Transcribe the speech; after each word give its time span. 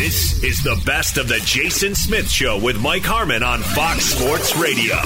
This 0.00 0.42
is 0.42 0.62
the 0.62 0.80
best 0.86 1.18
of 1.18 1.28
the 1.28 1.38
Jason 1.44 1.94
Smith 1.94 2.30
Show 2.30 2.58
with 2.58 2.80
Mike 2.80 3.02
Harmon 3.02 3.42
on 3.42 3.60
Fox 3.60 4.06
Sports 4.06 4.56
Radio. 4.56 4.96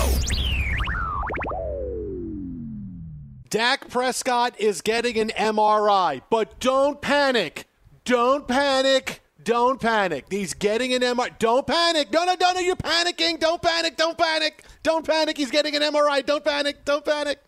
Dak 3.51 3.89
Prescott 3.89 4.55
is 4.61 4.83
getting 4.83 5.19
an 5.19 5.31
MRI, 5.31 6.23
but 6.31 6.61
don't 6.61 7.03
panic. 7.03 7.65
Don't 8.05 8.47
panic. 8.47 9.21
Don't 9.43 9.81
panic. 9.81 10.27
He's 10.31 10.55
getting 10.55 10.95
an 10.95 11.03
MRI. 11.03 11.37
Don't 11.41 11.67
panic. 11.67 12.13
No, 12.13 12.25
no, 12.25 12.37
no, 12.41 12.53
no. 12.53 12.61
You're 12.61 12.77
panicking. 12.77 13.41
Don't 13.41 13.61
panic. 13.61 13.97
Don't 13.97 14.17
panic. 14.17 14.63
Don't 14.85 15.05
panic. 15.05 15.37
He's 15.37 15.51
getting 15.51 15.75
an 15.75 15.83
MRI. 15.83 16.25
Don't 16.25 16.45
panic. 16.45 16.85
Don't 16.85 17.05
panic. 17.05 17.41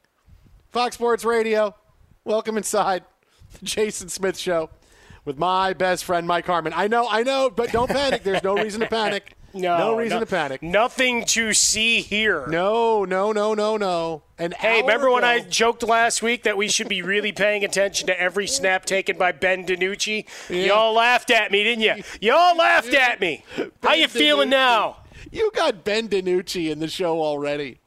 Fox 0.71 0.97
Sports 0.97 1.25
Radio. 1.25 1.77
Welcome 2.25 2.57
inside 2.57 3.05
the 3.61 3.65
Jason 3.65 4.09
Smith 4.09 4.37
Show 4.37 4.69
with 5.27 5.39
my 5.39 5.75
best 5.75 6.05
friend 6.05 6.27
Mike 6.27 6.47
Harmon. 6.47 6.73
I 6.75 6.89
know, 6.89 7.07
I 7.11 7.23
know, 7.23 7.51
but 7.55 7.71
don't 7.73 7.91
panic. 7.91 8.23
There's 8.23 8.43
no 8.43 8.57
reason 8.57 8.81
to 8.81 8.87
panic. 8.87 9.35
No, 9.55 9.79
no 9.79 9.97
reason 9.97 10.17
no- 10.17 10.21
to 10.25 10.27
panic. 10.27 10.63
Nothing 10.63 11.25
to 11.27 11.55
see 11.55 12.03
here. 12.03 12.47
No, 12.47 13.07
no, 13.07 13.33
no, 13.33 13.55
no, 13.55 13.79
no. 13.79 14.23
And 14.39 14.53
Hey, 14.53 14.83
remember 14.83 15.11
when 15.11 15.25
I 15.25 15.41
joked 15.41 15.83
last 15.83 16.21
week 16.23 16.43
that 16.43 16.59
we 16.59 16.69
should 16.69 16.91
be 16.91 17.01
really 17.01 17.33
paying 17.33 17.65
attention 17.65 18.07
to 18.09 18.21
every 18.21 18.47
snap 18.47 18.85
taken 18.85 19.17
by 19.17 19.33
Ben 19.33 19.65
DiNucci? 19.65 20.27
Y'all 20.51 20.93
laughed 20.93 21.31
at 21.31 21.51
me, 21.51 21.65
didn't 21.65 21.85
you? 21.85 22.03
Y'all 22.21 22.55
laughed 22.55 22.93
at 22.93 23.19
me. 23.19 23.45
How 23.83 23.95
you 23.95 24.09
feeling 24.09 24.51
now? 24.51 24.99
You 25.33 25.51
got 25.55 25.85
Ben 25.85 26.09
DiNucci 26.09 26.71
in 26.71 26.79
the 26.81 26.89
show 26.89 27.23
already. 27.23 27.79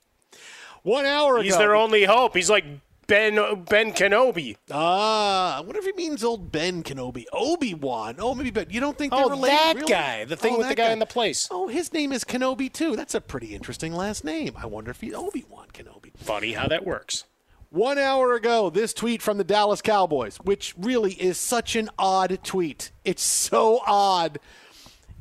One 0.81 1.05
hour 1.05 1.35
ago. 1.35 1.43
He's 1.43 1.57
their 1.57 1.75
only 1.75 2.05
hope. 2.05 2.35
He's 2.35 2.49
like 2.49 2.65
Ben 3.09 3.35
Ben 3.65 3.91
Kenobi. 3.91 4.55
Ah, 4.71 5.61
what 5.65 5.75
if 5.75 5.83
he 5.83 5.91
means 5.93 6.23
old 6.23 6.51
Ben 6.51 6.83
Kenobi? 6.83 7.25
Obi 7.33 7.73
Wan. 7.73 8.15
Oh, 8.19 8.35
maybe 8.35 8.51
Ben. 8.51 8.67
You 8.69 8.79
don't 8.79 8.95
think 8.97 9.11
they're 9.11 9.25
Oh, 9.25 9.29
related? 9.29 9.57
that 9.57 9.75
really? 9.77 9.91
guy. 9.91 10.25
The 10.25 10.35
thing 10.35 10.53
Oh, 10.53 10.57
with 10.59 10.67
the 10.67 10.75
that 10.75 10.81
guy 10.81 10.91
in 10.91 10.99
the 10.99 11.05
place. 11.07 11.47
Oh, 11.49 11.67
his 11.67 11.91
name 11.91 12.11
is 12.13 12.23
Kenobi 12.23 12.71
too. 12.71 12.95
That's 12.95 13.15
a 13.15 13.21
pretty 13.21 13.55
interesting 13.55 13.93
last 13.95 14.23
name. 14.23 14.53
I 14.55 14.67
wonder 14.67 14.91
if 14.91 15.01
he's 15.01 15.15
Obi 15.15 15.43
Wan 15.49 15.67
Kenobi. 15.73 16.11
Funny 16.17 16.53
how 16.53 16.67
that 16.67 16.85
works. 16.85 17.25
One 17.71 17.97
hour 17.97 18.33
ago, 18.35 18.69
this 18.69 18.93
tweet 18.93 19.21
from 19.23 19.37
the 19.39 19.43
Dallas 19.43 19.81
Cowboys, 19.81 20.37
which 20.37 20.73
really 20.77 21.13
is 21.13 21.37
such 21.37 21.75
an 21.75 21.89
odd 21.97 22.39
tweet. 22.43 22.91
It's 23.03 23.23
so 23.23 23.81
odd. 23.87 24.39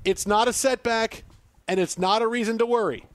It's 0.04 0.26
not 0.26 0.46
a 0.46 0.52
setback, 0.52 1.24
and 1.66 1.80
it's 1.80 1.98
not 1.98 2.20
a 2.22 2.26
reason 2.28 2.58
to 2.58 2.66
worry. 2.66 3.06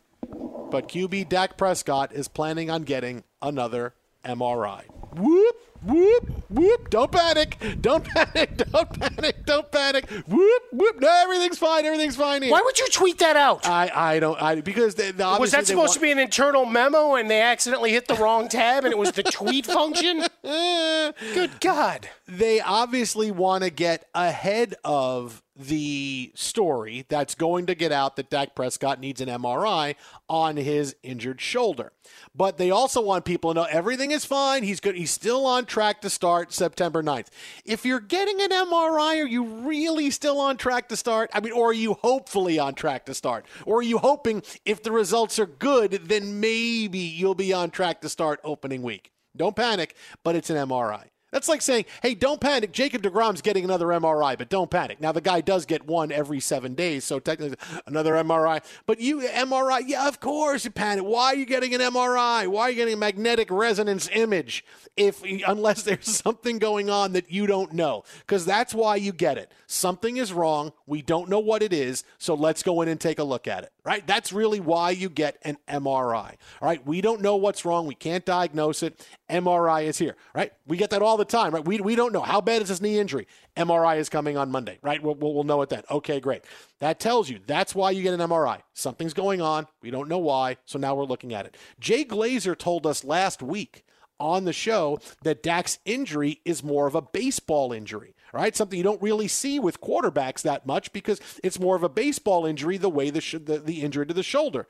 But 0.71 0.87
QB 0.87 1.29
Dak 1.29 1.57
Prescott 1.57 2.11
is 2.11 2.27
planning 2.27 2.69
on 2.71 2.83
getting 2.83 3.23
another 3.41 3.93
MRI. 4.23 4.83
Whoop, 5.15 5.55
whoop, 5.83 6.43
whoop. 6.49 6.89
Don't 6.89 7.11
panic. 7.11 7.57
Don't 7.81 8.03
panic. 8.03 8.57
Don't 8.71 8.99
panic. 8.99 9.45
Don't 9.45 9.71
panic. 9.71 10.09
Whoop, 10.27 10.63
whoop. 10.71 10.99
No, 10.99 11.21
everything's 11.23 11.59
fine. 11.59 11.85
Everything's 11.85 12.15
fine 12.15 12.41
here. 12.41 12.51
Why 12.51 12.61
would 12.63 12.79
you 12.79 12.87
tweet 12.89 13.19
that 13.19 13.35
out? 13.35 13.67
I, 13.67 13.91
I 13.93 14.19
don't. 14.19 14.41
I 14.41 14.61
because 14.61 14.95
they, 14.95 15.11
Was 15.11 15.51
that 15.51 15.67
supposed 15.67 15.93
to 15.93 15.99
be 15.99 16.11
an 16.11 16.19
internal 16.19 16.65
memo 16.65 17.15
and 17.15 17.29
they 17.29 17.41
accidentally 17.41 17.91
hit 17.91 18.07
the 18.07 18.15
wrong 18.15 18.47
tab 18.47 18.85
and 18.85 18.91
it 18.91 18.97
was 18.97 19.11
the 19.11 19.23
tweet 19.23 19.65
function? 19.65 20.23
Good 20.43 21.59
God. 21.59 22.09
They 22.27 22.59
obviously 22.59 23.29
want 23.29 23.63
to 23.63 23.69
get 23.69 24.07
ahead 24.15 24.75
of 24.83 25.43
the 25.55 26.31
story 26.35 27.05
that's 27.09 27.35
going 27.35 27.67
to 27.67 27.75
get 27.75 27.91
out 27.91 28.15
that 28.15 28.29
Dak 28.29 28.55
Prescott 28.55 28.99
needs 28.99 29.21
an 29.21 29.29
MRI 29.29 29.95
on 30.27 30.57
his 30.57 30.95
injured 31.03 31.39
shoulder. 31.39 31.91
But 32.35 32.57
they 32.57 32.71
also 32.71 33.01
want 33.01 33.25
people 33.25 33.53
to 33.53 33.61
know 33.61 33.67
everything 33.69 34.11
is 34.11 34.25
fine. 34.25 34.63
He's 34.63 34.79
good. 34.79 34.95
He's 34.95 35.11
still 35.11 35.45
on 35.45 35.65
track 35.65 36.01
to 36.01 36.09
start 36.09 36.51
September 36.53 37.03
9th. 37.03 37.27
If 37.65 37.85
you're 37.85 37.99
getting 37.99 38.41
an 38.41 38.49
MRI, 38.49 39.21
are 39.21 39.27
you 39.27 39.43
really 39.43 40.09
still 40.09 40.39
on 40.39 40.57
track 40.57 40.89
to 40.89 40.97
start? 40.97 41.29
I 41.33 41.39
mean, 41.39 41.53
or 41.53 41.69
are 41.69 41.73
you 41.73 41.93
hopefully 41.93 42.57
on 42.57 42.73
track 42.73 43.05
to 43.05 43.13
start? 43.13 43.45
Or 43.65 43.77
are 43.77 43.83
you 43.83 43.99
hoping 43.99 44.43
if 44.65 44.81
the 44.81 44.91
results 44.91 45.37
are 45.37 45.45
good, 45.45 45.91
then 46.05 46.39
maybe 46.39 46.99
you'll 46.99 47.35
be 47.35 47.53
on 47.53 47.69
track 47.69 48.01
to 48.01 48.09
start 48.09 48.39
opening 48.43 48.81
week? 48.81 49.11
Don't 49.35 49.55
panic, 49.55 49.95
but 50.23 50.35
it's 50.35 50.49
an 50.49 50.57
MRI. 50.57 51.12
That's 51.33 51.49
like 51.49 51.63
saying, 51.63 51.85
hey, 52.03 52.13
don't 52.13 52.39
panic. 52.39 52.71
Jacob 52.71 53.01
DeGrom's 53.01 53.41
getting 53.41 53.63
another 53.63 53.87
MRI, 53.87 54.37
but 54.37 54.49
don't 54.49 54.69
panic. 54.69 55.01
Now, 55.01 55.11
the 55.11 55.19
guy 55.19 55.41
does 55.41 55.65
get 55.65 55.87
one 55.87 56.11
every 56.11 56.39
seven 56.39 56.75
days, 56.75 57.05
so 57.05 57.17
technically 57.17 57.57
another 57.87 58.13
MRI. 58.13 58.63
But 58.85 58.99
you, 58.99 59.21
MRI, 59.21 59.81
yeah, 59.87 60.07
of 60.07 60.19
course 60.19 60.63
you 60.63 60.69
panic. 60.69 61.03
Why 61.03 61.25
are 61.33 61.35
you 61.35 61.47
getting 61.47 61.73
an 61.73 61.81
MRI? 61.81 62.47
Why 62.47 62.61
are 62.61 62.69
you 62.69 62.75
getting 62.75 62.93
a 62.93 62.97
magnetic 62.97 63.49
resonance 63.49 64.07
image 64.13 64.63
if 64.95 65.23
unless 65.47 65.81
there's 65.81 66.07
something 66.23 66.59
going 66.59 66.91
on 66.91 67.13
that 67.13 67.31
you 67.31 67.47
don't 67.47 67.73
know? 67.73 68.03
Because 68.19 68.45
that's 68.45 68.75
why 68.75 68.95
you 68.97 69.11
get 69.11 69.39
it. 69.39 69.51
Something 69.65 70.17
is 70.17 70.31
wrong. 70.31 70.71
We 70.85 71.01
don't 71.01 71.29
know 71.29 71.39
what 71.39 71.63
it 71.63 71.73
is, 71.73 72.03
so 72.19 72.35
let's 72.35 72.61
go 72.61 72.83
in 72.83 72.89
and 72.89 73.01
take 73.01 73.17
a 73.17 73.23
look 73.23 73.47
at 73.47 73.63
it, 73.63 73.72
right? 73.85 74.05
That's 74.07 74.31
really 74.31 74.59
why 74.59 74.91
you 74.91 75.09
get 75.09 75.37
an 75.43 75.57
MRI, 75.67 76.35
all 76.61 76.67
right? 76.67 76.85
We 76.85 77.01
don't 77.01 77.21
know 77.21 77.35
what's 77.35 77.65
wrong. 77.65 77.85
We 77.85 77.95
can't 77.95 78.25
diagnose 78.25 78.81
it. 78.81 79.05
MRI 79.29 79.83
is 79.83 79.97
here, 79.97 80.15
right? 80.33 80.53
We 80.65 80.77
get 80.77 80.89
that 80.91 81.01
all 81.01 81.17
the 81.17 81.25
time, 81.25 81.53
right? 81.53 81.65
We, 81.65 81.79
we 81.81 81.95
don't 81.95 82.13
know. 82.13 82.21
How 82.21 82.39
bad 82.39 82.61
is 82.61 82.69
this 82.69 82.81
knee 82.81 82.97
injury? 82.97 83.27
MRI 83.57 83.97
is 83.97 84.09
coming 84.09 84.37
on 84.37 84.51
Monday, 84.51 84.79
right? 84.81 85.01
We'll, 85.03 85.15
we'll, 85.15 85.33
we'll 85.33 85.43
know 85.43 85.61
it 85.61 85.69
then. 85.69 85.83
Okay, 85.91 86.19
great. 86.19 86.43
That 86.79 86.99
tells 86.99 87.29
you 87.29 87.39
that's 87.45 87.75
why 87.75 87.91
you 87.91 88.03
get 88.03 88.13
an 88.13 88.21
MRI. 88.21 88.61
Something's 88.73 89.13
going 89.13 89.41
on. 89.41 89.67
We 89.81 89.91
don't 89.91 90.09
know 90.09 90.19
why, 90.19 90.57
so 90.65 90.79
now 90.79 90.95
we're 90.95 91.05
looking 91.05 91.33
at 91.33 91.45
it. 91.45 91.57
Jay 91.79 92.05
Glazer 92.05 92.57
told 92.57 92.87
us 92.87 93.03
last 93.03 93.43
week 93.43 93.83
on 94.19 94.45
the 94.45 94.53
show 94.53 94.99
that 95.23 95.43
Dak's 95.43 95.79
injury 95.85 96.39
is 96.45 96.63
more 96.63 96.87
of 96.87 96.95
a 96.95 97.01
baseball 97.01 97.73
injury 97.73 98.12
right? 98.33 98.55
Something 98.55 98.77
you 98.77 98.83
don't 98.83 99.01
really 99.01 99.27
see 99.27 99.59
with 99.59 99.79
quarterbacks 99.79 100.41
that 100.41 100.65
much 100.65 100.91
because 100.91 101.21
it's 101.43 101.59
more 101.59 101.75
of 101.75 101.83
a 101.83 101.89
baseball 101.89 102.45
injury, 102.45 102.77
the 102.77 102.89
way 102.89 103.09
the, 103.11 103.21
sh- 103.21 103.35
the, 103.43 103.59
the 103.59 103.81
injury 103.81 104.05
to 104.07 104.13
the 104.13 104.23
shoulder. 104.23 104.67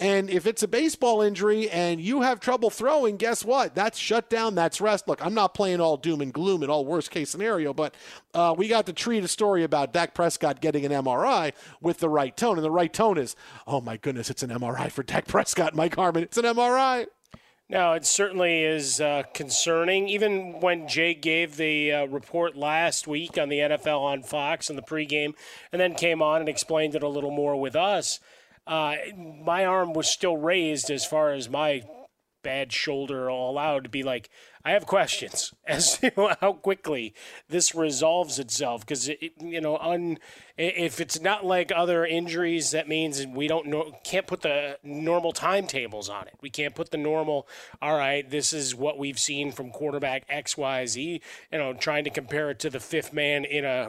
And 0.00 0.28
if 0.28 0.46
it's 0.46 0.64
a 0.64 0.68
baseball 0.68 1.22
injury 1.22 1.70
and 1.70 2.00
you 2.00 2.22
have 2.22 2.40
trouble 2.40 2.68
throwing, 2.68 3.16
guess 3.16 3.44
what? 3.44 3.76
That's 3.76 3.96
shut 3.96 4.28
down. 4.28 4.56
That's 4.56 4.80
rest. 4.80 5.06
Look, 5.06 5.24
I'm 5.24 5.34
not 5.34 5.54
playing 5.54 5.80
all 5.80 5.96
doom 5.96 6.20
and 6.20 6.32
gloom 6.32 6.62
and 6.62 6.70
all 6.70 6.84
worst 6.84 7.12
case 7.12 7.30
scenario, 7.30 7.72
but 7.72 7.94
uh, 8.34 8.54
we 8.58 8.66
got 8.66 8.86
to 8.86 8.92
treat 8.92 9.22
a 9.22 9.28
story 9.28 9.62
about 9.62 9.92
Dak 9.92 10.12
Prescott 10.12 10.60
getting 10.60 10.84
an 10.84 10.90
MRI 10.90 11.52
with 11.80 11.98
the 11.98 12.08
right 12.08 12.36
tone. 12.36 12.58
And 12.58 12.64
the 12.64 12.70
right 12.72 12.92
tone 12.92 13.16
is, 13.16 13.36
oh 13.68 13.80
my 13.80 13.96
goodness, 13.96 14.28
it's 14.28 14.42
an 14.42 14.50
MRI 14.50 14.90
for 14.90 15.04
Dak 15.04 15.28
Prescott, 15.28 15.74
Mike 15.76 15.94
Harmon. 15.94 16.24
It's 16.24 16.36
an 16.36 16.44
MRI. 16.44 17.06
No, 17.68 17.92
it 17.94 18.04
certainly 18.04 18.62
is 18.62 19.00
uh, 19.00 19.22
concerning. 19.32 20.08
Even 20.08 20.60
when 20.60 20.86
Jay 20.86 21.14
gave 21.14 21.56
the 21.56 21.92
uh, 21.92 22.04
report 22.06 22.56
last 22.56 23.06
week 23.06 23.38
on 23.38 23.48
the 23.48 23.58
NFL 23.58 24.00
on 24.00 24.22
Fox 24.22 24.68
in 24.68 24.76
the 24.76 24.82
pregame, 24.82 25.32
and 25.72 25.80
then 25.80 25.94
came 25.94 26.20
on 26.20 26.40
and 26.40 26.48
explained 26.48 26.94
it 26.94 27.02
a 27.02 27.08
little 27.08 27.30
more 27.30 27.58
with 27.58 27.74
us, 27.74 28.20
uh, 28.66 28.96
my 29.16 29.64
arm 29.64 29.94
was 29.94 30.08
still 30.08 30.36
raised 30.36 30.90
as 30.90 31.06
far 31.06 31.32
as 31.32 31.48
my 31.48 31.82
bad 32.42 32.70
shoulder 32.70 33.28
allowed 33.28 33.84
to 33.84 33.90
be 33.90 34.02
like, 34.02 34.28
I 34.66 34.70
have 34.70 34.86
questions 34.86 35.52
as 35.66 35.98
to 35.98 36.36
how 36.40 36.54
quickly 36.54 37.14
this 37.48 37.74
resolves 37.74 38.38
itself 38.38 38.80
because 38.80 39.08
it, 39.08 39.32
you 39.38 39.60
know, 39.60 39.76
un, 39.76 40.18
if 40.56 41.00
it's 41.00 41.20
not 41.20 41.44
like 41.44 41.70
other 41.74 42.06
injuries, 42.06 42.70
that 42.70 42.88
means 42.88 43.26
we 43.26 43.46
don't 43.46 43.66
know, 43.66 43.92
can't 44.04 44.26
put 44.26 44.40
the 44.40 44.78
normal 44.82 45.32
timetables 45.32 46.08
on 46.08 46.28
it. 46.28 46.34
We 46.40 46.48
can't 46.48 46.74
put 46.74 46.90
the 46.90 46.96
normal. 46.96 47.46
All 47.82 47.96
right, 47.96 48.28
this 48.28 48.52
is 48.52 48.74
what 48.74 48.98
we've 48.98 49.18
seen 49.18 49.52
from 49.52 49.70
quarterback 49.70 50.24
X, 50.28 50.56
Y, 50.56 50.86
Z. 50.86 51.20
You 51.52 51.58
know, 51.58 51.74
trying 51.74 52.04
to 52.04 52.10
compare 52.10 52.50
it 52.50 52.58
to 52.60 52.70
the 52.70 52.80
fifth 52.80 53.12
man 53.12 53.44
in 53.44 53.64
a 53.64 53.88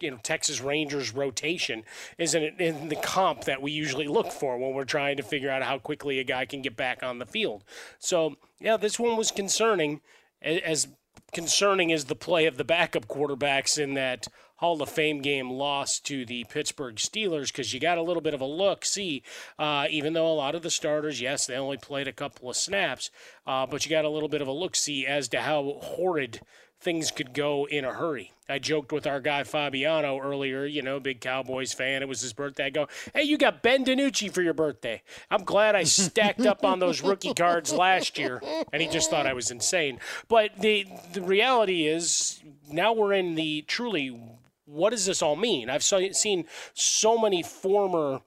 you 0.00 0.10
know 0.10 0.18
Texas 0.22 0.60
Rangers 0.60 1.14
rotation 1.14 1.84
isn't 2.18 2.60
in 2.60 2.88
the 2.88 2.96
comp 2.96 3.44
that 3.44 3.62
we 3.62 3.70
usually 3.70 4.08
look 4.08 4.32
for 4.32 4.58
when 4.58 4.74
we're 4.74 4.84
trying 4.84 5.16
to 5.18 5.22
figure 5.22 5.50
out 5.50 5.62
how 5.62 5.78
quickly 5.78 6.18
a 6.18 6.24
guy 6.24 6.46
can 6.46 6.62
get 6.62 6.76
back 6.76 7.02
on 7.02 7.18
the 7.18 7.26
field. 7.26 7.62
So 7.98 8.36
yeah, 8.60 8.76
this 8.76 8.98
one 8.98 9.16
was 9.16 9.30
concerning 9.30 10.00
as 10.42 10.88
concerning 11.32 11.92
as 11.92 12.04
the 12.04 12.16
play 12.16 12.46
of 12.46 12.56
the 12.56 12.64
backup 12.64 13.06
quarterbacks 13.08 13.78
in 13.78 13.94
that 13.94 14.26
Hall 14.56 14.80
of 14.80 14.88
Fame 14.88 15.20
game 15.20 15.50
loss 15.50 16.00
to 16.00 16.24
the 16.24 16.44
Pittsburgh 16.44 16.96
Steelers 16.96 17.48
because 17.48 17.74
you 17.74 17.80
got 17.80 17.98
a 17.98 18.02
little 18.02 18.22
bit 18.22 18.32
of 18.32 18.40
a 18.40 18.46
look. 18.46 18.86
See, 18.86 19.22
uh, 19.58 19.86
even 19.90 20.14
though 20.14 20.32
a 20.32 20.32
lot 20.32 20.54
of 20.54 20.62
the 20.62 20.70
starters, 20.70 21.20
yes, 21.20 21.46
they 21.46 21.56
only 21.56 21.76
played 21.76 22.08
a 22.08 22.12
couple 22.12 22.48
of 22.48 22.56
snaps, 22.56 23.10
uh, 23.46 23.66
but 23.66 23.84
you 23.84 23.90
got 23.90 24.06
a 24.06 24.10
little 24.10 24.30
bit 24.30 24.40
of 24.40 24.48
a 24.48 24.52
look 24.52 24.74
see 24.74 25.06
as 25.06 25.28
to 25.28 25.42
how 25.42 25.78
horrid 25.82 26.40
things 26.80 27.10
could 27.10 27.32
go 27.34 27.66
in 27.66 27.84
a 27.84 27.92
hurry. 27.92 28.32
I 28.48 28.58
joked 28.58 28.92
with 28.92 29.06
our 29.06 29.20
guy 29.20 29.42
Fabiano 29.42 30.18
earlier, 30.18 30.64
you 30.66 30.82
know, 30.82 31.00
big 31.00 31.20
Cowboys 31.20 31.72
fan. 31.72 32.02
It 32.02 32.08
was 32.08 32.20
his 32.20 32.32
birthday. 32.32 32.66
I 32.66 32.70
go, 32.70 32.86
hey, 33.12 33.24
you 33.24 33.38
got 33.38 33.62
Ben 33.62 33.84
DiNucci 33.84 34.32
for 34.32 34.40
your 34.42 34.54
birthday. 34.54 35.02
I'm 35.30 35.42
glad 35.42 35.74
I 35.74 35.82
stacked 35.82 36.46
up 36.46 36.64
on 36.64 36.78
those 36.78 37.02
rookie 37.02 37.34
cards 37.34 37.72
last 37.72 38.18
year. 38.18 38.40
And 38.72 38.80
he 38.80 38.88
just 38.88 39.10
thought 39.10 39.26
I 39.26 39.32
was 39.32 39.50
insane. 39.50 39.98
But 40.28 40.58
the 40.60 40.86
the 41.12 41.22
reality 41.22 41.86
is 41.86 42.40
now 42.70 42.92
we're 42.92 43.14
in 43.14 43.34
the 43.34 43.62
truly 43.62 44.20
what 44.66 44.90
does 44.90 45.06
this 45.06 45.22
all 45.22 45.36
mean? 45.36 45.70
I've 45.70 45.84
seen 45.84 46.44
so 46.74 47.18
many 47.18 47.42
former 47.42 48.20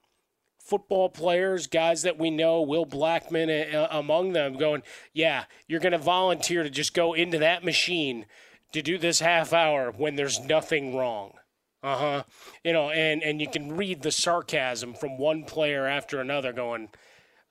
football 0.69 1.09
players, 1.09 1.67
guys 1.67 2.03
that 2.03 2.19
we 2.19 2.29
know, 2.29 2.61
Will 2.61 2.85
Blackmon 2.85 3.73
uh, 3.73 3.87
among 3.91 4.33
them, 4.33 4.57
going, 4.57 4.83
yeah, 5.13 5.45
you're 5.67 5.79
going 5.79 5.93
to 5.93 5.97
volunteer 5.97 6.63
to 6.63 6.69
just 6.69 6.93
go 6.93 7.13
into 7.13 7.39
that 7.39 7.63
machine 7.63 8.25
to 8.71 8.81
do 8.81 8.97
this 8.97 9.19
half 9.19 9.51
hour 9.51 9.91
when 9.91 10.15
there's 10.15 10.39
nothing 10.39 10.95
wrong. 10.95 11.33
Uh 11.81 11.95
huh. 11.95 12.23
You 12.63 12.73
know, 12.73 12.89
and 12.89 13.23
and 13.23 13.39
you 13.39 13.47
can 13.47 13.75
read 13.77 14.01
the 14.01 14.11
sarcasm 14.11 14.93
from 14.93 15.17
one 15.17 15.45
player 15.45 15.87
after 15.87 16.19
another, 16.19 16.51
going, 16.51 16.89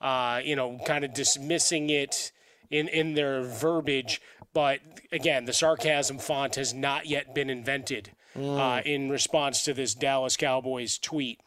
uh, 0.02 0.40
you 0.44 0.54
know, 0.54 0.78
kind 0.84 1.04
of 1.04 1.14
dismissing 1.14 1.88
it 1.88 2.30
in 2.70 2.88
in 2.88 3.14
their 3.14 3.42
verbiage. 3.42 4.20
But 4.52 4.80
again, 5.12 5.46
the 5.46 5.54
sarcasm 5.54 6.18
font 6.18 6.56
has 6.56 6.74
not 6.74 7.06
yet 7.06 7.34
been 7.34 7.48
invented 7.48 8.12
mm. 8.36 8.58
uh, 8.58 8.82
in 8.82 9.08
response 9.08 9.62
to 9.64 9.72
this 9.72 9.94
Dallas 9.94 10.36
Cowboys 10.36 10.98
tweet. 10.98 11.40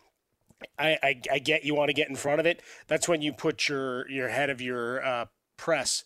I, 0.78 0.98
I, 1.02 1.22
I, 1.32 1.40
get 1.40 1.64
you 1.64 1.76
want 1.76 1.90
to 1.90 1.94
get 1.94 2.10
in 2.10 2.16
front 2.16 2.40
of 2.40 2.46
it. 2.46 2.62
That's 2.88 3.08
when 3.08 3.22
you 3.22 3.34
put 3.34 3.68
your 3.68 4.10
your 4.10 4.30
head 4.30 4.50
of 4.50 4.62
your 4.62 5.04
uh, 5.04 5.26
press 5.58 6.04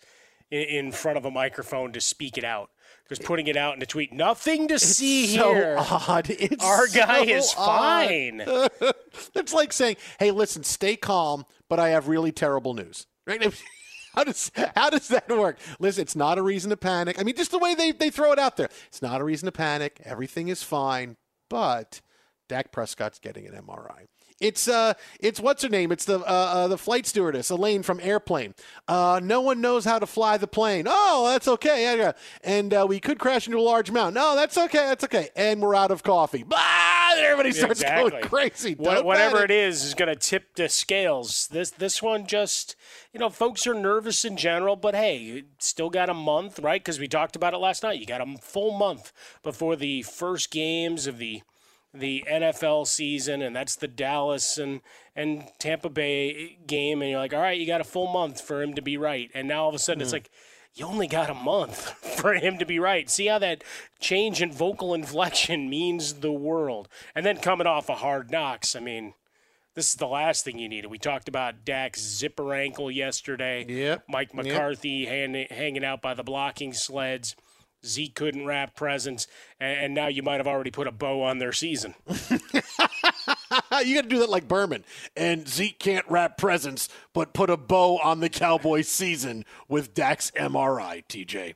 in, 0.52 0.62
in, 0.62 0.92
front 0.92 1.18
of 1.18 1.26
a 1.26 1.32
microphone 1.32 1.92
to 1.94 2.02
speak 2.02 2.38
it 2.38 2.44
out. 2.44 2.70
Because 3.04 3.20
putting 3.20 3.48
it 3.48 3.56
out 3.56 3.76
in 3.76 3.82
a 3.82 3.86
tweet, 3.86 4.12
nothing 4.12 4.68
to 4.70 4.76
it's 4.76 4.84
see 4.84 5.28
so 5.36 5.54
here. 5.54 5.76
Odd. 5.78 6.30
It's 6.40 6.64
Our 6.64 6.88
guy 6.88 7.26
so 7.26 7.32
is 7.32 7.54
fine. 7.54 8.44
it's 9.36 9.54
like 9.54 9.74
saying, 9.74 9.98
"Hey, 10.20 10.32
listen, 10.32 10.64
stay 10.64 10.96
calm, 10.96 11.46
but 11.70 11.80
I 11.80 11.90
have 11.90 12.08
really 12.08 12.32
terrible 12.32 12.74
news." 12.74 13.06
Right? 13.28 13.54
How 14.16 14.24
does 14.24 14.50
how 14.78 14.90
does 14.90 15.10
that 15.10 15.28
work? 15.28 15.58
Listen, 15.78 16.04
it's 16.04 16.16
not 16.16 16.38
a 16.38 16.42
reason 16.42 16.70
to 16.70 16.78
panic. 16.78 17.20
I 17.20 17.24
mean, 17.24 17.36
just 17.36 17.52
the 17.52 17.60
way 17.60 17.76
they, 17.76 17.92
they 17.92 18.10
throw 18.10 18.32
it 18.32 18.40
out 18.40 18.56
there. 18.56 18.70
It's 18.88 19.02
not 19.02 19.20
a 19.20 19.26
reason 19.26 19.46
to 19.48 19.52
panic. 19.52 20.00
Everything 20.06 20.48
is 20.48 20.64
fine, 20.64 21.18
but 21.50 22.00
Dak 22.48 22.72
Prescott's 22.72 23.20
getting 23.20 23.46
an 23.46 23.54
MRI. 23.54 24.06
It's 24.42 24.68
uh, 24.68 24.94
it's 25.20 25.40
what's 25.40 25.64
her 25.64 25.70
name? 25.70 25.94
It's 25.94 26.04
the 26.04 26.20
uh, 26.20 26.24
uh, 26.24 26.68
the 26.68 26.78
flight 26.78 27.06
stewardess, 27.06 27.50
Elaine 27.50 27.84
from 27.84 28.02
Airplane. 28.02 28.54
Uh, 28.86 29.22
no 29.24 29.40
one 29.40 29.62
knows 29.62 29.86
how 29.86 29.98
to 29.98 30.06
fly 30.06 30.38
the 30.38 30.48
plane. 30.48 30.86
Oh, 30.90 31.30
that's 31.32 31.48
okay. 31.48 31.84
Yeah, 31.84 31.94
yeah. 31.94 32.12
And 32.44 32.74
uh, 32.74 32.86
we 32.88 33.00
could 33.00 33.18
crash 33.18 33.48
into 33.48 33.58
a 33.58 33.62
large 33.62 33.92
mountain. 33.92 34.16
No, 34.16 34.36
that's 34.36 34.58
okay. 34.58 34.80
That's 34.80 35.06
okay. 35.06 35.30
And 35.38 35.62
we're 35.62 35.76
out 35.76 35.90
of 35.90 36.04
coffee. 36.04 36.44
Blah! 36.44 36.60
Everybody 37.18 37.54
starts 37.54 37.80
exactly. 37.80 38.12
going 38.12 38.24
crazy. 38.24 38.76
whatever 38.76 39.38
panic. 39.38 39.52
it 39.52 39.52
is 39.52 39.86
is 39.86 39.94
going 39.94 40.10
to 40.10 40.16
tip 40.16 40.56
the 40.56 40.68
scales. 40.68 41.48
This 41.48 41.72
this 41.72 42.02
one 42.02 42.28
just 42.28 42.76
you 43.14 43.20
know, 43.20 43.30
folks 43.30 43.66
are 43.66 43.74
nervous 43.74 44.26
in 44.26 44.36
general, 44.36 44.76
but 44.76 44.94
hey, 44.94 45.16
you 45.18 45.44
still 45.60 45.90
got 45.90 46.10
a 46.10 46.14
month, 46.14 46.60
right? 46.60 46.82
Because 46.82 47.00
we 47.00 47.08
talked 47.08 47.38
about 47.38 47.54
it 47.54 47.58
last 47.60 47.84
night. 47.84 48.02
You 48.02 48.06
got 48.06 48.20
a 48.20 48.38
full 48.42 48.78
month 48.78 49.14
before 49.42 49.78
the 49.78 50.02
first 50.02 50.52
games 50.52 51.08
of 51.08 51.18
the 51.18 51.42
the 51.96 52.24
NFL 52.30 52.88
season, 52.88 53.42
and 53.42 53.56
that's 53.56 53.76
the 53.76 53.88
Dallas 53.88 54.58
and 54.58 54.82
and 55.16 55.48
Tampa 55.60 55.90
Bay 55.90 56.58
game, 56.68 57.02
and 57.02 57.10
you're 57.10 57.20
like, 57.20 57.34
all 57.34 57.42
right, 57.42 57.60
you 57.60 57.66
got 57.66 57.82
a 57.82 57.86
full 57.86 58.08
month 58.08 58.42
for 58.42 58.62
him 58.62 58.74
to 58.76 58.82
be 58.82 58.98
right, 58.98 59.30
and 59.34 59.48
now 59.48 59.64
all 59.64 59.70
of 59.70 59.76
a 59.76 59.80
sudden 59.80 60.02
mm. 60.02 60.04
it's 60.04 60.14
like. 60.14 60.30
You 60.78 60.86
only 60.86 61.08
got 61.08 61.30
a 61.30 61.34
month 61.34 61.80
for 62.20 62.34
him 62.34 62.58
to 62.58 62.66
be 62.66 62.80
right. 62.80 63.10
See 63.10 63.28
how 63.28 63.40
that 63.40 63.64
change 64.02 64.42
in 64.42 64.52
vocal 64.52 64.94
inflection 64.94 65.70
means 65.70 66.16
the 66.16 66.34
world. 66.34 66.90
And 67.16 67.26
then 67.26 67.38
coming 67.38 67.66
off 67.66 67.88
a 67.88 67.94
of 67.94 68.00
hard 68.00 68.30
knocks, 68.30 68.76
I 68.76 68.82
mean, 68.82 69.14
this 69.76 69.90
is 69.90 69.96
the 69.96 70.08
last 70.08 70.44
thing 70.44 70.58
you 70.58 70.70
needed. 70.70 70.90
We 70.90 70.98
talked 70.98 71.28
about 71.30 71.66
Dak's 71.66 72.02
zipper 72.02 72.54
ankle 72.54 72.90
yesterday. 72.90 73.66
Yep. 73.68 74.04
Mike 74.10 74.34
McCarthy 74.34 74.90
yep. 74.90 75.10
hand, 75.10 75.36
hanging 75.50 75.86
out 75.86 76.02
by 76.02 76.14
the 76.14 76.24
blocking 76.24 76.74
sleds. 76.74 77.36
Zeke 77.86 78.16
couldn't 78.16 78.46
wrap 78.46 78.76
presents, 78.76 79.28
and, 79.60 79.94
now 79.94 80.08
you 80.08 80.24
might 80.24 80.38
have 80.38 80.48
already 80.48 80.72
put 80.72 80.88
a 80.88 80.92
bow 80.92 81.22
on 81.24 81.40
their 81.40 81.54
season. 81.54 81.96
you 82.10 82.40
got 83.96 84.04
to 84.04 84.10
do 84.10 84.20
that 84.20 84.30
like 84.30 84.48
Berman. 84.48 84.84
And 85.16 85.48
Zeke 85.48 85.80
can't 85.80 86.06
wrap 86.10 86.38
presents, 86.38 86.90
but 87.14 87.34
put 87.34 87.50
a 87.50 87.58
bow 87.58 87.98
on 88.00 88.20
the 88.20 88.30
Cowboys 88.30 88.88
season 88.88 89.46
with 89.68 89.94
Dak's 89.94 90.32
MRI, 90.32 91.04
TJ. 91.08 91.56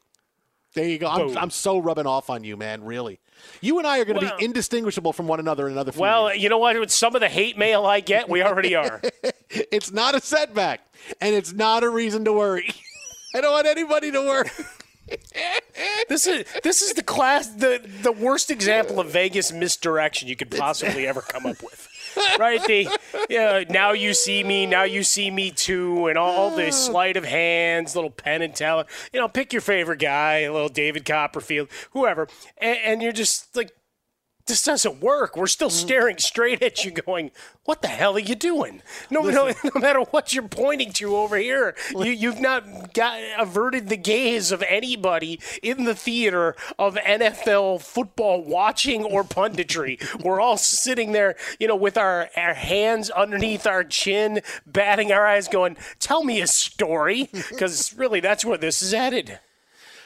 There 0.75 0.87
you 0.87 0.99
go. 0.99 1.07
I'm, 1.07 1.37
I'm, 1.37 1.49
so 1.49 1.79
rubbing 1.79 2.05
off 2.05 2.29
on 2.29 2.43
you, 2.43 2.55
man, 2.55 2.83
really. 2.83 3.19
You 3.59 3.79
and 3.79 3.87
I 3.87 3.99
are 3.99 4.05
going 4.05 4.19
to 4.19 4.25
well, 4.25 4.37
be 4.37 4.45
indistinguishable 4.45 5.13
from 5.13 5.27
one 5.27 5.39
another 5.39 5.65
in 5.65 5.73
another 5.73 5.91
few 5.91 6.01
Well, 6.01 6.29
years. 6.29 6.43
you 6.43 6.49
know 6.49 6.59
what? 6.59 6.79
With 6.79 6.91
some 6.91 7.15
of 7.15 7.21
the 7.21 7.29
hate 7.29 7.57
mail 7.57 7.85
I 7.85 8.01
get, 8.01 8.29
we 8.29 8.43
already 8.43 8.75
are. 8.75 9.01
it's 9.49 9.91
not 9.91 10.13
a 10.13 10.21
setback, 10.21 10.81
and 11.19 11.33
it's 11.33 11.53
not 11.53 11.83
a 11.83 11.89
reason 11.89 12.23
to 12.25 12.33
worry. 12.33 12.69
I 13.35 13.41
don't 13.41 13.51
want 13.51 13.67
anybody 13.67 14.11
to 14.11 14.19
worry. 14.19 14.49
This 16.07 16.27
is 16.27 16.45
this 16.63 16.81
is 16.81 16.93
the 16.93 17.03
class 17.03 17.47
the 17.47 17.81
the 18.01 18.11
worst 18.11 18.51
example 18.51 18.99
of 18.99 19.11
Vegas 19.11 19.51
misdirection 19.51 20.27
you 20.27 20.35
could 20.35 20.51
possibly 20.51 21.07
ever 21.07 21.21
come 21.21 21.45
up 21.45 21.61
with. 21.61 21.87
right? 22.39 22.63
The 22.65 22.89
yeah, 23.29 23.63
now 23.69 23.91
you 23.91 24.13
see 24.13 24.43
me, 24.43 24.65
now 24.65 24.83
you 24.83 25.03
see 25.03 25.29
me 25.29 25.51
too, 25.51 26.07
and 26.07 26.17
all 26.17 26.55
the 26.55 26.71
sleight 26.71 27.17
of 27.17 27.23
hands, 27.25 27.95
little 27.95 28.09
Penn 28.09 28.41
and 28.41 28.55
Teller. 28.55 28.85
You 29.13 29.19
know, 29.19 29.27
pick 29.27 29.53
your 29.53 29.61
favorite 29.61 29.99
guy, 29.99 30.39
a 30.39 30.51
little 30.51 30.69
David 30.69 31.05
Copperfield, 31.05 31.69
whoever, 31.91 32.27
and, 32.57 32.77
and 32.83 33.01
you're 33.01 33.11
just 33.11 33.55
like, 33.55 33.71
this 34.49 34.63
doesn't 34.63 35.01
work. 35.01 35.37
We're 35.37 35.47
still 35.47 35.69
mm-hmm. 35.69 35.87
staring 35.87 36.17
straight 36.17 36.61
at 36.61 36.83
you, 36.83 36.91
going, 36.91 37.31
"What 37.63 37.81
the 37.81 37.87
hell 37.87 38.15
are 38.15 38.19
you 38.19 38.35
doing?" 38.35 38.81
No, 39.09 39.21
no, 39.21 39.53
no 39.63 39.79
matter 39.79 40.01
what 40.01 40.33
you're 40.33 40.47
pointing 40.47 40.91
to 40.93 41.15
over 41.15 41.37
here, 41.37 41.75
you, 41.91 42.11
you've 42.11 42.41
not 42.41 42.93
got 42.93 43.19
averted 43.37 43.87
the 43.89 43.97
gaze 43.97 44.51
of 44.51 44.63
anybody 44.67 45.39
in 45.63 45.85
the 45.85 45.95
theater 45.95 46.55
of 46.77 46.95
NFL 46.95 47.81
football 47.81 48.43
watching 48.43 49.05
or 49.05 49.23
punditry. 49.23 49.97
We're 50.23 50.41
all 50.41 50.57
sitting 50.57 51.13
there, 51.13 51.35
you 51.59 51.67
know, 51.67 51.75
with 51.75 51.97
our 51.97 52.29
our 52.35 52.53
hands 52.53 53.09
underneath 53.09 53.65
our 53.65 53.83
chin, 53.83 54.41
batting 54.65 55.11
our 55.11 55.25
eyes, 55.25 55.47
going, 55.47 55.77
"Tell 55.99 56.23
me 56.23 56.41
a 56.41 56.47
story," 56.47 57.29
because 57.31 57.93
really, 57.93 58.19
that's 58.19 58.43
where 58.43 58.57
this 58.57 58.81
is 58.81 58.91
headed 58.91 59.39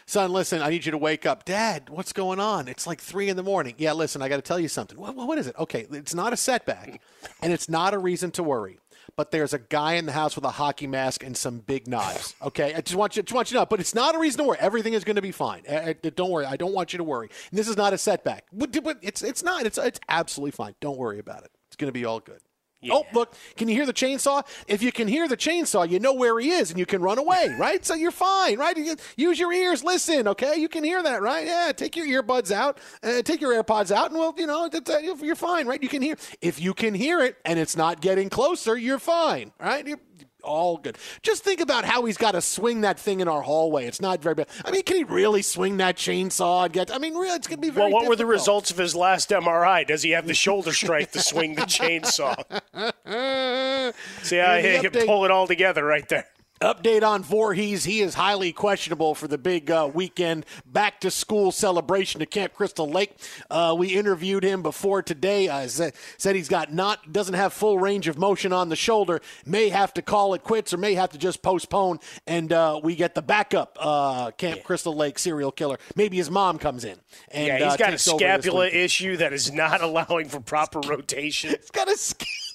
son, 0.05 0.31
listen, 0.31 0.61
I 0.61 0.69
need 0.69 0.85
you 0.85 0.91
to 0.91 0.97
wake 0.97 1.25
up. 1.25 1.45
Dad, 1.45 1.89
what's 1.89 2.13
going 2.13 2.39
on? 2.39 2.67
It's 2.67 2.87
like 2.87 3.01
three 3.01 3.29
in 3.29 3.37
the 3.37 3.43
morning. 3.43 3.75
Yeah, 3.77 3.93
listen, 3.93 4.21
I 4.21 4.29
got 4.29 4.37
to 4.37 4.41
tell 4.41 4.59
you 4.59 4.67
something. 4.67 4.97
What, 4.97 5.15
what 5.15 5.37
is 5.37 5.47
it? 5.47 5.55
Okay, 5.57 5.85
it's 5.91 6.13
not 6.13 6.33
a 6.33 6.37
setback, 6.37 7.01
and 7.41 7.53
it's 7.53 7.69
not 7.69 7.93
a 7.93 7.97
reason 7.97 8.31
to 8.31 8.43
worry. 8.43 8.79
But 9.15 9.31
there's 9.31 9.53
a 9.53 9.59
guy 9.59 9.93
in 9.93 10.05
the 10.05 10.11
house 10.11 10.35
with 10.35 10.45
a 10.45 10.51
hockey 10.51 10.87
mask 10.87 11.23
and 11.23 11.35
some 11.35 11.59
big 11.59 11.87
knives. 11.87 12.35
Okay, 12.41 12.73
I 12.73 12.81
just 12.81 12.95
want 12.95 13.15
you, 13.15 13.21
just 13.21 13.35
want 13.35 13.51
you 13.51 13.55
to 13.55 13.61
know. 13.61 13.65
But 13.65 13.79
it's 13.79 13.93
not 13.93 14.15
a 14.15 14.19
reason 14.19 14.39
to 14.39 14.43
worry. 14.45 14.57
Everything 14.59 14.93
is 14.93 15.03
going 15.03 15.17
to 15.17 15.21
be 15.21 15.31
fine. 15.31 15.63
I, 15.69 15.89
I, 15.89 15.93
don't 15.93 16.31
worry. 16.31 16.45
I 16.45 16.55
don't 16.55 16.73
want 16.73 16.93
you 16.93 16.97
to 16.97 17.03
worry. 17.03 17.29
And 17.51 17.59
this 17.59 17.67
is 17.67 17.77
not 17.77 17.93
a 17.93 17.97
setback. 17.97 18.45
But, 18.51 18.71
but 18.83 18.97
it's 19.01 19.21
it's 19.21 19.43
not. 19.43 19.65
It's 19.65 19.77
it's 19.77 19.99
absolutely 20.09 20.51
fine. 20.51 20.73
Don't 20.79 20.97
worry 20.97 21.19
about 21.19 21.43
it. 21.43 21.51
It's 21.67 21.75
going 21.75 21.89
to 21.89 21.93
be 21.93 22.05
all 22.05 22.21
good. 22.21 22.39
Yeah. 22.83 22.95
Oh, 22.95 23.05
look, 23.13 23.33
can 23.55 23.67
you 23.69 23.75
hear 23.75 23.85
the 23.85 23.93
chainsaw? 23.93 24.45
If 24.67 24.81
you 24.81 24.91
can 24.91 25.07
hear 25.07 25.27
the 25.27 25.37
chainsaw, 25.37 25.89
you 25.89 25.99
know 25.99 26.13
where 26.13 26.39
he 26.39 26.51
is 26.51 26.69
and 26.69 26.79
you 26.79 26.85
can 26.85 27.01
run 27.01 27.17
away, 27.17 27.55
right? 27.59 27.83
So 27.85 27.93
you're 27.93 28.11
fine, 28.11 28.57
right? 28.57 28.75
You 28.77 28.95
use 29.15 29.39
your 29.39 29.51
ears, 29.53 29.83
listen, 29.83 30.27
okay? 30.27 30.55
You 30.57 30.69
can 30.69 30.83
hear 30.83 31.01
that, 31.01 31.21
right? 31.21 31.45
Yeah, 31.45 31.71
take 31.75 31.95
your 31.95 32.07
earbuds 32.07 32.51
out, 32.51 32.79
uh, 33.01 33.21
take 33.21 33.41
your 33.41 33.53
AirPods 33.53 33.91
out, 33.91 34.11
and 34.11 34.19
well, 34.19 34.33
you 34.37 34.47
know, 34.47 34.69
uh, 34.73 34.97
you're 35.21 35.35
fine, 35.35 35.67
right? 35.67 35.81
You 35.81 35.89
can 35.89 36.01
hear. 36.01 36.17
If 36.41 36.59
you 36.59 36.73
can 36.73 36.93
hear 36.93 37.21
it 37.21 37.37
and 37.45 37.57
it's 37.59 37.75
not 37.75 38.01
getting 38.01 38.29
closer, 38.29 38.77
you're 38.77 38.99
fine, 38.99 39.51
right? 39.59 39.85
You're, 39.85 39.99
all 40.43 40.77
good. 40.77 40.97
Just 41.21 41.43
think 41.43 41.59
about 41.59 41.85
how 41.85 42.05
he's 42.05 42.17
got 42.17 42.31
to 42.33 42.41
swing 42.41 42.81
that 42.81 42.99
thing 42.99 43.19
in 43.19 43.27
our 43.27 43.41
hallway. 43.41 43.85
It's 43.85 44.01
not 44.01 44.21
very 44.21 44.35
bad. 44.35 44.47
I 44.63 44.71
mean, 44.71 44.83
can 44.83 44.97
he 44.97 45.03
really 45.03 45.41
swing 45.41 45.77
that 45.77 45.97
chainsaw 45.97 46.65
and 46.65 46.73
get? 46.73 46.93
I 46.93 46.97
mean, 46.97 47.15
really, 47.15 47.35
it's 47.35 47.47
going 47.47 47.59
to 47.59 47.61
be 47.61 47.69
very. 47.69 47.85
Well, 47.85 47.93
what 47.93 47.99
difficult. 48.01 48.09
were 48.09 48.15
the 48.17 48.25
results 48.25 48.71
of 48.71 48.77
his 48.77 48.95
last 48.95 49.29
MRI? 49.29 49.87
Does 49.87 50.03
he 50.03 50.11
have 50.11 50.27
the 50.27 50.33
shoulder 50.33 50.73
strength 50.73 51.13
to 51.13 51.21
swing 51.21 51.55
the 51.55 51.61
chainsaw? 51.63 52.35
See, 54.23 54.37
how 54.37 54.57
he 54.57 54.79
can 54.79 55.05
pull 55.05 55.25
it 55.25 55.31
all 55.31 55.47
together 55.47 55.83
right 55.83 56.07
there. 56.09 56.27
Update 56.63 57.03
on 57.03 57.23
Voorhees. 57.23 57.83
He 57.83 57.99
is 57.99 58.13
highly 58.13 58.53
questionable 58.53 59.15
for 59.15 59.27
the 59.27 59.37
big 59.37 59.69
uh, 59.69 59.91
weekend 59.93 60.45
back 60.65 61.01
to 61.01 61.11
school 61.11 61.51
celebration 61.51 62.21
at 62.21 62.31
Camp 62.31 62.53
Crystal 62.53 62.89
Lake. 62.89 63.17
Uh, 63.51 63.75
we 63.77 63.89
interviewed 63.89 64.45
him 64.45 64.61
before 64.61 65.01
today. 65.01 65.49
Uh, 65.49 65.67
said, 65.67 65.93
said 66.17 66.37
he's 66.37 66.47
got 66.47 66.71
not 66.73 67.11
doesn't 67.11 67.33
have 67.33 67.51
full 67.51 67.79
range 67.79 68.07
of 68.07 68.17
motion 68.17 68.53
on 68.53 68.69
the 68.69 68.77
shoulder. 68.77 69.19
May 69.45 69.67
have 69.67 69.93
to 69.95 70.01
call 70.01 70.35
it 70.35 70.43
quits 70.43 70.73
or 70.73 70.77
may 70.77 70.93
have 70.93 71.09
to 71.09 71.17
just 71.17 71.41
postpone. 71.41 71.99
And 72.27 72.53
uh, 72.53 72.79
we 72.81 72.95
get 72.95 73.13
the 73.13 73.21
backup 73.21 73.77
uh, 73.81 74.31
Camp 74.31 74.59
yeah. 74.59 74.63
Crystal 74.63 74.95
Lake 74.95 75.19
serial 75.19 75.51
killer. 75.51 75.77
Maybe 75.97 76.15
his 76.15 76.31
mom 76.31 76.59
comes 76.59 76.85
in. 76.85 76.97
And, 77.31 77.47
yeah, 77.47 77.57
he's 77.57 77.73
uh, 77.73 77.77
got 77.77 77.93
a 77.93 77.97
scapula 77.97 78.67
issue 78.67 79.17
that 79.17 79.33
is 79.33 79.51
not 79.51 79.81
allowing 79.81 80.29
for 80.29 80.39
proper 80.39 80.79
rotation. 80.79 81.49
he's 81.59 81.71
got 81.71 81.91
a 81.91 81.97
scapula 81.97 82.52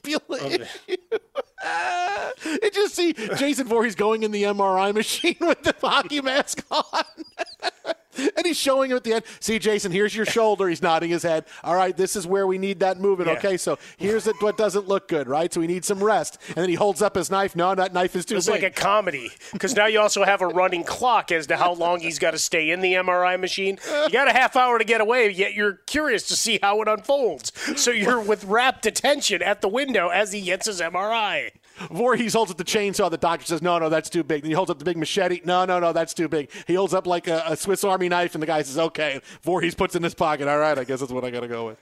Did 2.42 2.76
you 2.76 2.88
see 2.88 3.12
Jason 3.12 3.66
Voorhees 3.66 3.94
going 3.94 4.22
in 4.22 4.30
the 4.30 4.44
MRI 4.44 4.94
machine 4.94 5.36
with 5.40 5.62
the 5.62 5.74
hockey 5.80 6.20
mask 6.20 6.64
on? 6.70 6.84
and 8.18 8.46
he's 8.46 8.56
showing 8.56 8.90
him 8.90 8.96
at 8.96 9.04
the 9.04 9.14
end. 9.14 9.24
See, 9.40 9.58
Jason, 9.58 9.92
here's 9.92 10.14
your 10.14 10.26
shoulder. 10.26 10.68
He's 10.68 10.82
nodding 10.82 11.10
his 11.10 11.22
head. 11.22 11.44
All 11.64 11.74
right, 11.74 11.96
this 11.96 12.16
is 12.16 12.26
where 12.26 12.46
we 12.46 12.58
need 12.58 12.80
that 12.80 12.98
movement. 12.98 13.30
Yeah. 13.30 13.38
Okay, 13.38 13.56
so 13.56 13.78
here's 13.96 14.26
what 14.26 14.56
doesn't 14.56 14.88
look 14.88 15.08
good, 15.08 15.28
right? 15.28 15.52
So 15.52 15.60
we 15.60 15.66
need 15.66 15.84
some 15.84 16.02
rest. 16.02 16.38
And 16.48 16.56
then 16.56 16.68
he 16.68 16.74
holds 16.74 17.02
up 17.02 17.14
his 17.14 17.30
knife. 17.30 17.56
No, 17.56 17.74
that 17.74 17.92
knife 17.92 18.16
is 18.16 18.24
too 18.24 18.36
it's 18.36 18.46
big. 18.46 18.56
It's 18.56 18.62
like 18.62 18.72
a 18.72 18.80
comedy 18.80 19.30
because 19.52 19.74
now 19.74 19.86
you 19.86 20.00
also 20.00 20.24
have 20.24 20.42
a 20.42 20.46
running 20.46 20.84
clock 20.84 21.32
as 21.32 21.46
to 21.48 21.56
how 21.56 21.72
long 21.74 22.00
he's 22.00 22.18
got 22.18 22.32
to 22.32 22.38
stay 22.38 22.70
in 22.70 22.80
the 22.80 22.94
MRI 22.94 23.38
machine. 23.38 23.78
You 23.90 24.10
got 24.10 24.28
a 24.28 24.32
half 24.32 24.56
hour 24.56 24.78
to 24.78 24.84
get 24.84 25.00
away, 25.00 25.30
yet 25.30 25.54
you're 25.54 25.74
curious 25.86 26.26
to 26.28 26.36
see 26.36 26.58
how 26.62 26.80
it 26.82 26.88
unfolds. 26.88 27.52
So 27.76 27.90
you're 27.90 28.20
with 28.20 28.44
rapt 28.44 28.86
attention 28.86 29.42
at 29.42 29.60
the 29.60 29.68
window 29.68 30.08
as 30.08 30.32
he 30.32 30.40
gets 30.42 30.66
his 30.66 30.80
MRI. 30.80 31.50
Voorhees 31.90 32.34
holds 32.34 32.50
up 32.50 32.56
the 32.56 32.64
chainsaw. 32.64 33.10
The 33.10 33.16
doctor 33.16 33.46
says, 33.46 33.62
"No, 33.62 33.78
no, 33.78 33.88
that's 33.88 34.10
too 34.10 34.22
big." 34.22 34.42
Then 34.42 34.50
he 34.50 34.54
holds 34.54 34.70
up 34.70 34.78
the 34.78 34.84
big 34.84 34.96
machete. 34.96 35.40
No, 35.44 35.64
no, 35.64 35.78
no, 35.78 35.92
that's 35.92 36.14
too 36.14 36.28
big. 36.28 36.50
He 36.66 36.74
holds 36.74 36.94
up 36.94 37.06
like 37.06 37.26
a, 37.28 37.42
a 37.46 37.56
Swiss 37.56 37.84
Army 37.84 38.08
knife, 38.08 38.34
and 38.34 38.42
the 38.42 38.46
guy 38.46 38.62
says, 38.62 38.78
"Okay." 38.78 39.20
Voorhees 39.42 39.74
puts 39.74 39.94
in 39.94 40.02
his 40.02 40.14
pocket. 40.14 40.48
All 40.48 40.58
right, 40.58 40.78
I 40.78 40.84
guess 40.84 41.00
that's 41.00 41.12
what 41.12 41.24
I 41.24 41.30
got 41.30 41.40
to 41.40 41.48
go 41.48 41.66
with. 41.66 41.78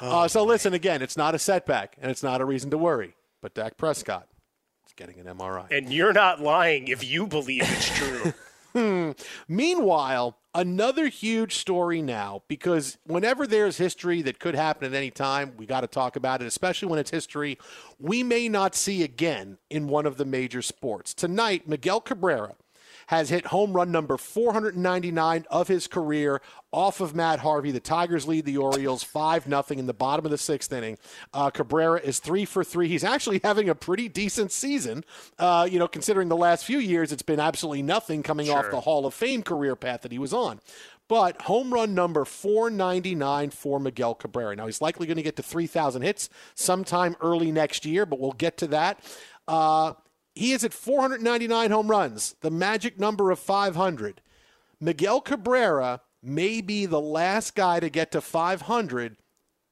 Oh, 0.00 0.22
uh, 0.22 0.28
so 0.28 0.44
listen 0.44 0.74
again. 0.74 1.02
It's 1.02 1.16
not 1.16 1.34
a 1.34 1.38
setback, 1.38 1.96
and 2.00 2.10
it's 2.10 2.22
not 2.22 2.40
a 2.40 2.44
reason 2.44 2.70
to 2.70 2.78
worry. 2.78 3.14
But 3.40 3.54
Dak 3.54 3.76
Prescott 3.76 4.26
is 4.86 4.92
getting 4.94 5.18
an 5.20 5.26
MRI, 5.26 5.70
and 5.70 5.92
you're 5.92 6.12
not 6.12 6.40
lying 6.40 6.88
if 6.88 7.04
you 7.04 7.26
believe 7.26 7.62
it's 7.64 7.96
true. 7.96 8.32
Hmm. 8.74 9.12
Meanwhile, 9.46 10.36
another 10.52 11.06
huge 11.06 11.54
story 11.56 12.02
now 12.02 12.42
because 12.48 12.98
whenever 13.06 13.46
there's 13.46 13.76
history 13.76 14.20
that 14.22 14.40
could 14.40 14.56
happen 14.56 14.86
at 14.86 14.96
any 14.96 15.10
time, 15.10 15.52
we 15.56 15.64
got 15.64 15.82
to 15.82 15.86
talk 15.86 16.16
about 16.16 16.42
it, 16.42 16.46
especially 16.46 16.88
when 16.88 16.98
it's 16.98 17.10
history 17.10 17.58
we 18.00 18.22
may 18.22 18.48
not 18.48 18.74
see 18.74 19.02
again 19.02 19.58
in 19.70 19.86
one 19.86 20.06
of 20.06 20.16
the 20.16 20.24
major 20.24 20.60
sports. 20.60 21.14
Tonight, 21.14 21.68
Miguel 21.68 22.00
Cabrera 22.00 22.54
has 23.08 23.30
hit 23.30 23.46
home 23.46 23.72
run 23.72 23.90
number 23.92 24.16
499 24.16 25.44
of 25.50 25.68
his 25.68 25.86
career 25.86 26.40
off 26.72 27.00
of 27.00 27.14
Matt 27.14 27.40
Harvey. 27.40 27.70
The 27.70 27.80
Tigers 27.80 28.26
lead 28.26 28.44
the 28.44 28.56
Orioles 28.56 29.02
5 29.02 29.44
0 29.44 29.64
in 29.70 29.86
the 29.86 29.94
bottom 29.94 30.24
of 30.24 30.30
the 30.30 30.38
sixth 30.38 30.72
inning. 30.72 30.98
Uh, 31.32 31.50
Cabrera 31.50 32.00
is 32.00 32.18
three 32.18 32.44
for 32.44 32.64
three. 32.64 32.88
He's 32.88 33.04
actually 33.04 33.40
having 33.44 33.68
a 33.68 33.74
pretty 33.74 34.08
decent 34.08 34.52
season. 34.52 35.04
Uh, 35.38 35.68
you 35.70 35.78
know, 35.78 35.88
considering 35.88 36.28
the 36.28 36.36
last 36.36 36.64
few 36.64 36.78
years, 36.78 37.12
it's 37.12 37.22
been 37.22 37.40
absolutely 37.40 37.82
nothing 37.82 38.22
coming 38.22 38.46
sure. 38.46 38.58
off 38.58 38.70
the 38.70 38.80
Hall 38.80 39.06
of 39.06 39.14
Fame 39.14 39.42
career 39.42 39.76
path 39.76 40.02
that 40.02 40.12
he 40.12 40.18
was 40.18 40.32
on. 40.32 40.60
But 41.06 41.42
home 41.42 41.72
run 41.72 41.94
number 41.94 42.24
499 42.24 43.50
for 43.50 43.78
Miguel 43.78 44.14
Cabrera. 44.14 44.56
Now, 44.56 44.66
he's 44.66 44.80
likely 44.80 45.06
going 45.06 45.18
to 45.18 45.22
get 45.22 45.36
to 45.36 45.42
3,000 45.42 46.02
hits 46.02 46.30
sometime 46.54 47.14
early 47.20 47.52
next 47.52 47.84
year, 47.84 48.06
but 48.06 48.18
we'll 48.18 48.32
get 48.32 48.56
to 48.58 48.66
that. 48.68 49.00
Uh, 49.46 49.92
he 50.34 50.52
is 50.52 50.64
at 50.64 50.72
499 50.72 51.70
home 51.70 51.88
runs, 51.88 52.34
the 52.40 52.50
magic 52.50 52.98
number 52.98 53.30
of 53.30 53.38
500. 53.38 54.20
Miguel 54.80 55.20
Cabrera 55.20 56.00
may 56.22 56.60
be 56.60 56.86
the 56.86 57.00
last 57.00 57.54
guy 57.54 57.80
to 57.80 57.88
get 57.88 58.10
to 58.12 58.20
500 58.20 59.16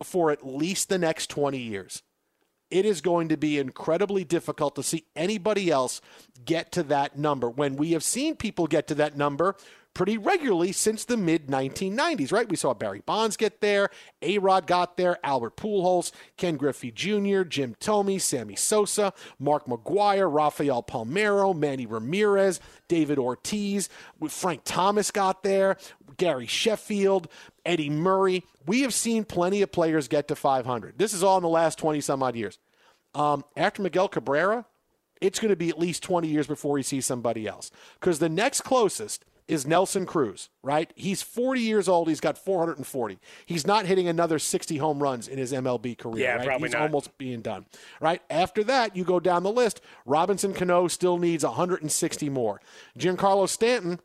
for 0.04 0.30
at 0.30 0.46
least 0.46 0.88
the 0.88 0.98
next 0.98 1.28
20 1.30 1.58
years. 1.58 2.02
It 2.70 2.86
is 2.86 3.00
going 3.00 3.28
to 3.28 3.36
be 3.36 3.58
incredibly 3.58 4.24
difficult 4.24 4.76
to 4.76 4.82
see 4.82 5.04
anybody 5.14 5.70
else 5.70 6.00
get 6.44 6.72
to 6.72 6.82
that 6.84 7.18
number. 7.18 7.50
When 7.50 7.76
we 7.76 7.92
have 7.92 8.04
seen 8.04 8.36
people 8.36 8.66
get 8.66 8.86
to 8.88 8.94
that 8.96 9.16
number 9.16 9.56
pretty 9.94 10.18
regularly 10.18 10.72
since 10.72 11.04
the 11.04 11.16
mid 11.16 11.48
1990s, 11.48 12.32
right? 12.32 12.48
We 12.48 12.56
saw 12.56 12.74
Barry 12.74 13.02
Bonds 13.04 13.36
get 13.36 13.60
there, 13.60 13.90
A 14.22 14.38
Rod 14.38 14.66
got 14.66 14.96
there, 14.96 15.18
Albert 15.24 15.56
Pujols, 15.56 16.12
Ken 16.36 16.56
Griffey 16.56 16.90
Jr., 16.90 17.42
Jim 17.42 17.74
Thome, 17.80 18.20
Sammy 18.20 18.56
Sosa, 18.56 19.12
Mark 19.38 19.66
McGwire, 19.66 20.32
Rafael 20.32 20.82
Palmeiro, 20.82 21.54
Manny 21.56 21.86
Ramirez, 21.86 22.60
David 22.88 23.18
Ortiz, 23.18 23.88
Frank 24.28 24.62
Thomas 24.64 25.10
got 25.10 25.42
there, 25.42 25.76
Gary 26.16 26.46
Sheffield, 26.46 27.28
Eddie 27.64 27.90
Murray. 27.90 28.44
We 28.66 28.82
have 28.82 28.94
seen 28.94 29.24
plenty 29.24 29.62
of 29.62 29.72
players 29.72 30.08
get 30.08 30.28
to 30.28 30.36
500. 30.36 30.98
This 30.98 31.14
is 31.14 31.22
all 31.22 31.36
in 31.36 31.42
the 31.42 31.48
last 31.48 31.78
20 31.78 32.00
some 32.00 32.22
odd 32.22 32.36
years. 32.36 32.58
Um, 33.14 33.44
after 33.56 33.82
Miguel 33.82 34.08
Cabrera, 34.08 34.66
it's 35.20 35.38
going 35.38 35.50
to 35.50 35.56
be 35.56 35.68
at 35.68 35.78
least 35.78 36.02
20 36.02 36.28
years 36.28 36.46
before 36.46 36.76
he 36.76 36.82
sees 36.82 37.06
somebody 37.06 37.46
else. 37.46 37.70
Because 38.00 38.18
the 38.18 38.28
next 38.28 38.62
closest 38.62 39.24
is 39.52 39.66
Nelson 39.66 40.06
Cruz, 40.06 40.48
right? 40.62 40.92
He's 40.96 41.22
40 41.22 41.60
years 41.60 41.88
old. 41.88 42.08
He's 42.08 42.20
got 42.20 42.38
440. 42.38 43.18
He's 43.46 43.66
not 43.66 43.86
hitting 43.86 44.08
another 44.08 44.38
60 44.38 44.76
home 44.78 45.02
runs 45.02 45.28
in 45.28 45.38
his 45.38 45.52
MLB 45.52 45.96
career. 45.98 46.24
Yeah, 46.24 46.34
right? 46.36 46.46
probably 46.46 46.68
He's 46.68 46.72
not. 46.74 46.82
almost 46.82 47.16
being 47.18 47.40
done, 47.40 47.66
right? 48.00 48.22
After 48.30 48.64
that, 48.64 48.96
you 48.96 49.04
go 49.04 49.20
down 49.20 49.42
the 49.42 49.52
list. 49.52 49.80
Robinson 50.06 50.52
Cano 50.54 50.88
still 50.88 51.18
needs 51.18 51.44
160 51.44 52.28
more. 52.30 52.60
Giancarlo 52.98 53.48
Stanton 53.48 54.00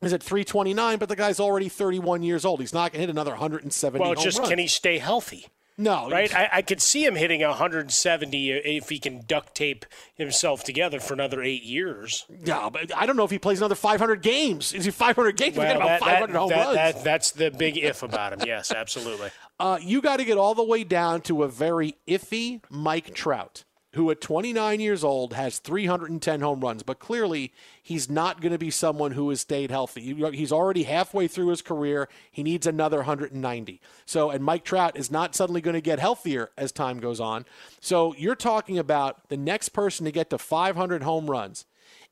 is 0.00 0.12
at 0.12 0.22
329, 0.22 0.98
but 0.98 1.08
the 1.08 1.16
guy's 1.16 1.40
already 1.40 1.68
31 1.68 2.22
years 2.22 2.44
old. 2.44 2.60
He's 2.60 2.72
not 2.72 2.92
going 2.92 3.00
to 3.00 3.06
hit 3.06 3.10
another 3.10 3.32
170 3.32 3.98
Well, 4.00 4.14
just 4.14 4.38
runs. 4.38 4.48
can 4.50 4.58
he 4.58 4.66
stay 4.68 4.98
healthy? 4.98 5.46
No, 5.80 6.10
Right, 6.10 6.34
I, 6.34 6.48
I 6.54 6.62
could 6.62 6.82
see 6.82 7.04
him 7.04 7.14
hitting 7.14 7.40
170 7.40 8.50
if 8.50 8.88
he 8.88 8.98
can 8.98 9.22
duct 9.26 9.54
tape 9.54 9.86
himself 10.16 10.64
together 10.64 10.98
for 10.98 11.14
another 11.14 11.40
eight 11.42 11.62
years. 11.62 12.26
Yeah, 12.44 12.68
but 12.68 12.90
I 12.96 13.06
don't 13.06 13.16
know 13.16 13.24
if 13.24 13.30
he 13.30 13.38
plays 13.38 13.58
another 13.60 13.76
500 13.76 14.20
games. 14.20 14.72
Is 14.72 14.84
he 14.84 14.90
500 14.90 15.36
games? 15.36 15.56
About 15.56 15.78
that- 15.78 16.00
500 16.00 16.32
that- 16.32 16.38
home 16.38 16.48
that- 16.50 16.64
runs. 16.64 16.74
that- 16.74 17.04
that's 17.04 17.30
the 17.30 17.50
big 17.52 17.78
if 17.78 18.02
about 18.02 18.32
him. 18.32 18.40
Yes, 18.46 18.72
absolutely. 18.72 19.30
Uh, 19.60 19.76
you 19.82 20.00
got 20.00 20.18
to 20.18 20.24
get 20.24 20.38
all 20.38 20.54
the 20.54 20.62
way 20.62 20.84
down 20.84 21.20
to 21.20 21.42
a 21.42 21.48
very 21.48 21.96
iffy 22.06 22.60
Mike 22.70 23.12
Trout, 23.12 23.64
who 23.98 24.12
at 24.12 24.20
29 24.20 24.78
years 24.78 25.02
old 25.02 25.32
has 25.32 25.58
310 25.58 26.40
home 26.40 26.60
runs, 26.60 26.84
but 26.84 27.00
clearly 27.00 27.52
he's 27.82 28.08
not 28.08 28.40
going 28.40 28.52
to 28.52 28.58
be 28.58 28.70
someone 28.70 29.10
who 29.10 29.28
has 29.28 29.40
stayed 29.40 29.72
healthy. 29.72 30.14
He's 30.32 30.52
already 30.52 30.84
halfway 30.84 31.26
through 31.26 31.48
his 31.48 31.62
career. 31.62 32.08
He 32.30 32.44
needs 32.44 32.64
another 32.64 32.98
190. 32.98 33.80
So, 34.06 34.30
and 34.30 34.44
Mike 34.44 34.64
Trout 34.64 34.96
is 34.96 35.10
not 35.10 35.34
suddenly 35.34 35.60
going 35.60 35.74
to 35.74 35.80
get 35.80 35.98
healthier 35.98 36.50
as 36.56 36.70
time 36.70 37.00
goes 37.00 37.18
on. 37.18 37.44
So, 37.80 38.14
you're 38.14 38.36
talking 38.36 38.78
about 38.78 39.28
the 39.30 39.36
next 39.36 39.70
person 39.70 40.06
to 40.06 40.12
get 40.12 40.30
to 40.30 40.38
500 40.38 41.02
home 41.02 41.28
runs 41.28 41.66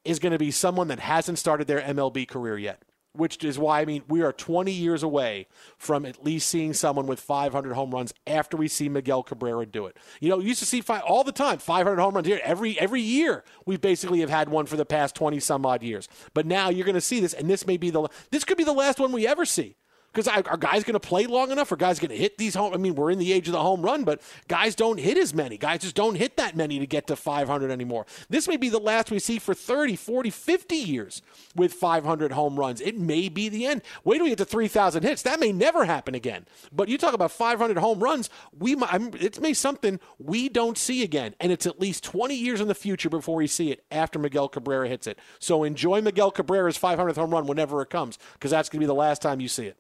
is 0.04 0.18
going 0.18 0.32
to 0.32 0.38
be 0.38 0.50
someone 0.50 0.88
that 0.88 0.98
hasn't 0.98 1.38
started 1.38 1.68
their 1.68 1.80
MLB 1.80 2.26
career 2.26 2.58
yet 2.58 2.82
which 3.16 3.42
is 3.44 3.58
why 3.58 3.80
I 3.80 3.84
mean 3.84 4.02
we 4.08 4.22
are 4.22 4.32
20 4.32 4.72
years 4.72 5.02
away 5.02 5.46
from 5.78 6.04
at 6.04 6.24
least 6.24 6.48
seeing 6.48 6.72
someone 6.72 7.06
with 7.06 7.20
500 7.20 7.74
home 7.74 7.90
runs 7.90 8.12
after 8.26 8.56
we 8.56 8.68
see 8.68 8.88
Miguel 8.88 9.22
Cabrera 9.22 9.66
do 9.66 9.86
it. 9.86 9.96
You 10.20 10.28
know, 10.28 10.38
used 10.38 10.60
to 10.60 10.66
see 10.66 10.80
five, 10.80 11.02
all 11.02 11.24
the 11.24 11.32
time 11.32 11.58
500 11.58 12.00
home 12.00 12.14
runs 12.14 12.26
here 12.26 12.40
every 12.42 12.78
every 12.78 13.00
year. 13.00 13.44
We 13.64 13.76
basically 13.76 14.20
have 14.20 14.30
had 14.30 14.48
one 14.48 14.66
for 14.66 14.76
the 14.76 14.86
past 14.86 15.14
20 15.14 15.40
some 15.40 15.66
odd 15.66 15.82
years. 15.82 16.08
But 16.34 16.46
now 16.46 16.68
you're 16.68 16.86
going 16.86 16.94
to 16.94 17.00
see 17.00 17.20
this, 17.20 17.32
and 17.32 17.48
this 17.48 17.66
may 17.66 17.76
be 17.76 17.90
the 17.90 18.08
this 18.30 18.44
could 18.44 18.58
be 18.58 18.64
the 18.64 18.72
last 18.72 18.98
one 18.98 19.12
we 19.12 19.26
ever 19.26 19.44
see. 19.44 19.76
Because 20.16 20.28
are 20.46 20.56
guys 20.56 20.82
going 20.82 20.94
to 20.94 21.00
play 21.00 21.26
long 21.26 21.50
enough? 21.50 21.70
Are 21.70 21.76
guys 21.76 21.98
going 21.98 22.08
to 22.08 22.16
hit 22.16 22.38
these 22.38 22.54
home? 22.54 22.72
I 22.72 22.78
mean, 22.78 22.94
we're 22.94 23.10
in 23.10 23.18
the 23.18 23.34
age 23.34 23.48
of 23.48 23.52
the 23.52 23.60
home 23.60 23.82
run, 23.82 24.02
but 24.02 24.22
guys 24.48 24.74
don't 24.74 24.98
hit 24.98 25.18
as 25.18 25.34
many. 25.34 25.58
Guys 25.58 25.80
just 25.82 25.94
don't 25.94 26.14
hit 26.14 26.38
that 26.38 26.56
many 26.56 26.78
to 26.78 26.86
get 26.86 27.06
to 27.08 27.16
500 27.16 27.70
anymore. 27.70 28.06
This 28.30 28.48
may 28.48 28.56
be 28.56 28.70
the 28.70 28.78
last 28.78 29.10
we 29.10 29.18
see 29.18 29.38
for 29.38 29.52
30, 29.52 29.94
40, 29.94 30.30
50 30.30 30.74
years 30.74 31.20
with 31.54 31.74
500 31.74 32.32
home 32.32 32.58
runs. 32.58 32.80
It 32.80 32.98
may 32.98 33.28
be 33.28 33.50
the 33.50 33.66
end. 33.66 33.82
Wait 34.04 34.16
till 34.16 34.24
we 34.24 34.30
get 34.30 34.38
to 34.38 34.46
3,000 34.46 35.02
hits. 35.02 35.20
That 35.20 35.38
may 35.38 35.52
never 35.52 35.84
happen 35.84 36.14
again. 36.14 36.46
But 36.72 36.88
you 36.88 36.96
talk 36.96 37.12
about 37.12 37.30
500 37.30 37.76
home 37.76 38.00
runs, 38.00 38.30
we 38.58 38.74
mi- 38.74 38.84
I'm- 38.88 39.10
it 39.20 39.38
may 39.38 39.52
something 39.52 40.00
we 40.18 40.48
don't 40.48 40.78
see 40.78 41.02
again, 41.02 41.34
and 41.40 41.52
it's 41.52 41.66
at 41.66 41.78
least 41.78 42.02
20 42.04 42.34
years 42.34 42.62
in 42.62 42.68
the 42.68 42.74
future 42.74 43.10
before 43.10 43.36
we 43.36 43.46
see 43.46 43.70
it 43.70 43.84
after 43.90 44.18
Miguel 44.18 44.48
Cabrera 44.48 44.88
hits 44.88 45.06
it. 45.06 45.18
So 45.38 45.62
enjoy 45.62 46.00
Miguel 46.00 46.30
Cabrera's 46.30 46.78
500th 46.78 47.16
home 47.16 47.32
run 47.32 47.46
whenever 47.46 47.82
it 47.82 47.90
comes, 47.90 48.18
because 48.32 48.50
that's 48.50 48.70
going 48.70 48.80
to 48.80 48.84
be 48.84 48.86
the 48.86 48.94
last 48.94 49.20
time 49.20 49.40
you 49.40 49.48
see 49.48 49.66
it. 49.66 49.76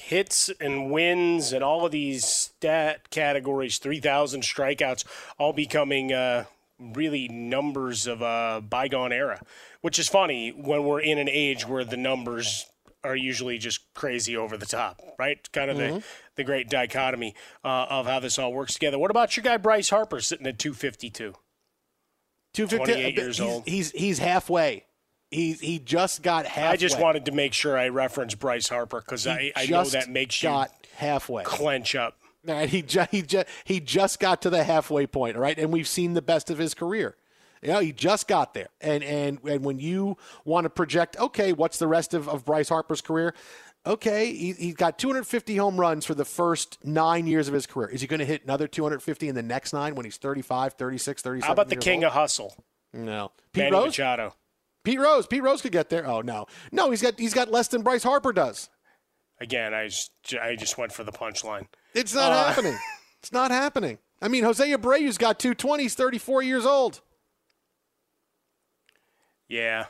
Hits 0.00 0.50
and 0.60 0.90
wins 0.90 1.52
and 1.52 1.62
all 1.62 1.84
of 1.84 1.92
these 1.92 2.24
stat 2.24 3.10
categories, 3.10 3.78
3,000 3.78 4.42
strikeouts, 4.42 5.04
all 5.38 5.52
becoming 5.52 6.12
uh, 6.12 6.44
really 6.78 7.28
numbers 7.28 8.06
of 8.06 8.22
a 8.22 8.62
bygone 8.68 9.12
era, 9.12 9.40
which 9.80 9.98
is 9.98 10.08
funny 10.08 10.50
when 10.50 10.84
we're 10.84 11.00
in 11.00 11.18
an 11.18 11.28
age 11.28 11.66
where 11.66 11.84
the 11.84 11.96
numbers 11.96 12.66
are 13.04 13.16
usually 13.16 13.56
just 13.56 13.80
crazy 13.94 14.36
over 14.36 14.56
the 14.56 14.66
top, 14.66 15.00
right? 15.18 15.50
Kind 15.52 15.70
of 15.70 15.76
the, 15.76 16.02
the 16.34 16.44
great 16.44 16.68
dichotomy 16.68 17.34
uh, 17.64 17.86
of 17.88 18.06
how 18.06 18.20
this 18.20 18.38
all 18.38 18.52
works 18.52 18.74
together. 18.74 18.98
What 18.98 19.10
about 19.10 19.36
your 19.36 19.44
guy 19.44 19.56
Bryce 19.56 19.90
Harper 19.90 20.20
sitting 20.20 20.46
at 20.46 20.58
252? 20.58 21.34
250 22.54 22.92
28 22.92 23.16
years 23.16 23.38
he's, 23.38 23.46
old. 23.46 23.62
He's 23.66 23.90
he's 23.92 24.18
halfway. 24.18 24.84
He 25.36 25.52
he 25.52 25.78
just 25.78 26.22
got 26.22 26.46
halfway. 26.46 26.72
I 26.72 26.76
just 26.76 26.98
wanted 26.98 27.26
to 27.26 27.32
make 27.32 27.52
sure 27.52 27.76
I 27.76 27.88
reference 27.88 28.34
Bryce 28.34 28.70
Harper 28.70 29.02
because 29.02 29.26
I, 29.26 29.52
I 29.54 29.66
know 29.66 29.84
that 29.84 30.08
makes 30.08 30.42
you 30.42 30.64
halfway. 30.94 31.44
clench 31.44 31.94
up. 31.94 32.16
Right, 32.42 32.70
he 32.70 32.80
just, 32.80 33.10
he 33.10 33.20
just 33.20 33.46
he 33.64 33.80
just 33.80 34.18
got 34.18 34.40
to 34.42 34.50
the 34.50 34.64
halfway 34.64 35.06
point, 35.06 35.36
all 35.36 35.42
right, 35.42 35.58
and 35.58 35.70
we've 35.70 35.86
seen 35.86 36.14
the 36.14 36.22
best 36.22 36.48
of 36.48 36.56
his 36.56 36.72
career. 36.72 37.16
You 37.60 37.68
know, 37.68 37.80
he 37.80 37.92
just 37.92 38.28
got 38.28 38.54
there, 38.54 38.68
and 38.80 39.04
and 39.04 39.38
and 39.44 39.62
when 39.62 39.78
you 39.78 40.16
want 40.46 40.64
to 40.64 40.70
project, 40.70 41.18
okay, 41.18 41.52
what's 41.52 41.78
the 41.78 41.86
rest 41.86 42.14
of, 42.14 42.30
of 42.30 42.46
Bryce 42.46 42.70
Harper's 42.70 43.02
career? 43.02 43.34
Okay, 43.84 44.32
he, 44.32 44.52
he's 44.52 44.74
got 44.74 44.98
250 44.98 45.54
home 45.58 45.78
runs 45.78 46.06
for 46.06 46.14
the 46.14 46.24
first 46.24 46.78
nine 46.82 47.26
years 47.26 47.46
of 47.46 47.52
his 47.52 47.66
career. 47.66 47.90
Is 47.90 48.00
he 48.00 48.06
going 48.06 48.20
to 48.20 48.24
hit 48.26 48.42
another 48.44 48.66
250 48.66 49.28
in 49.28 49.34
the 49.34 49.42
next 49.42 49.74
nine 49.74 49.94
when 49.96 50.06
he's 50.06 50.16
35, 50.16 50.72
36, 50.72 51.20
37? 51.20 51.46
How 51.46 51.52
about 51.52 51.68
the 51.68 51.76
king 51.76 51.98
old? 51.98 52.04
of 52.04 52.12
hustle, 52.14 52.64
No, 52.94 53.32
Pete 53.52 53.64
Manny 53.64 53.72
Rose. 53.76 53.86
Machado? 53.88 54.32
Pete 54.86 55.00
Rose. 55.00 55.26
Pete 55.26 55.42
Rose 55.42 55.60
could 55.60 55.72
get 55.72 55.90
there. 55.90 56.06
Oh 56.06 56.20
no, 56.20 56.46
no, 56.70 56.90
he's 56.90 57.02
got 57.02 57.18
he's 57.18 57.34
got 57.34 57.50
less 57.50 57.66
than 57.68 57.82
Bryce 57.82 58.04
Harper 58.04 58.32
does. 58.32 58.70
Again, 59.40 59.74
I 59.74 59.88
just, 59.88 60.12
I 60.40 60.54
just 60.56 60.78
went 60.78 60.92
for 60.92 61.04
the 61.04 61.12
punchline. 61.12 61.66
It's 61.92 62.14
not 62.14 62.32
Uh, 62.32 62.44
happening. 62.48 62.78
It's 63.20 63.32
not 63.32 63.50
happening. 63.50 63.98
I 64.22 64.28
mean, 64.28 64.44
Jose 64.44 64.64
Abreu's 64.70 65.18
got 65.18 65.40
two 65.40 65.52
twenties, 65.54 65.94
thirty 65.94 66.18
four 66.18 66.42
years 66.42 66.64
old. 66.64 67.00
Yeah. 69.48 69.86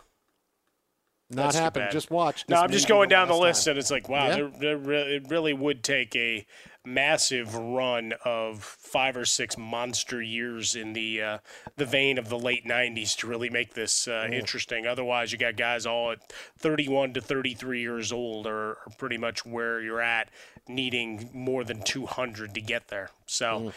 Not 1.29 1.55
happening. 1.55 1.89
Just 1.91 2.11
watch. 2.11 2.45
No, 2.49 2.57
I'm 2.57 2.71
just 2.71 2.89
going 2.89 3.09
down 3.09 3.29
the 3.29 3.35
list, 3.35 3.65
time. 3.65 3.73
and 3.73 3.79
it's 3.81 3.91
like, 3.91 4.09
wow, 4.09 4.29
Yeah. 4.29 4.49
there, 4.59 4.79
there 4.79 4.93
it 5.09 5.29
really 5.29 5.53
would 5.53 5.83
take 5.83 6.15
a 6.17 6.47
massive 6.87 7.55
run 7.55 8.14
of 8.25 8.62
five 8.62 9.16
or 9.16 9.25
six 9.25 9.59
monster 9.59 10.22
years 10.22 10.75
in 10.75 10.92
the 10.92 11.20
uh, 11.20 11.38
the 11.77 11.85
vein 11.85 12.16
of 12.16 12.29
the 12.29 12.38
late 12.38 12.64
'90s 12.64 13.16
to 13.16 13.27
really 13.27 13.51
make 13.51 13.75
this 13.75 14.09
uh, 14.09 14.29
interesting. 14.33 14.87
Otherwise, 14.87 15.33
you 15.33 15.38
got 15.38 15.57
guys 15.57 15.85
all 15.85 16.12
at 16.12 16.33
31 16.59 17.14
to 17.14 17.20
33 17.20 17.81
years 17.81 18.12
old, 18.12 18.46
are, 18.46 18.70
are 18.70 18.92
pretty 18.96 19.18
much 19.18 19.44
where 19.44 19.81
you're 19.81 20.01
at, 20.01 20.31
needing 20.68 21.29
more 21.35 21.64
than 21.64 21.83
200 21.83 22.55
to 22.55 22.61
get 22.61 22.88
there. 22.88 23.11
So. 23.27 23.72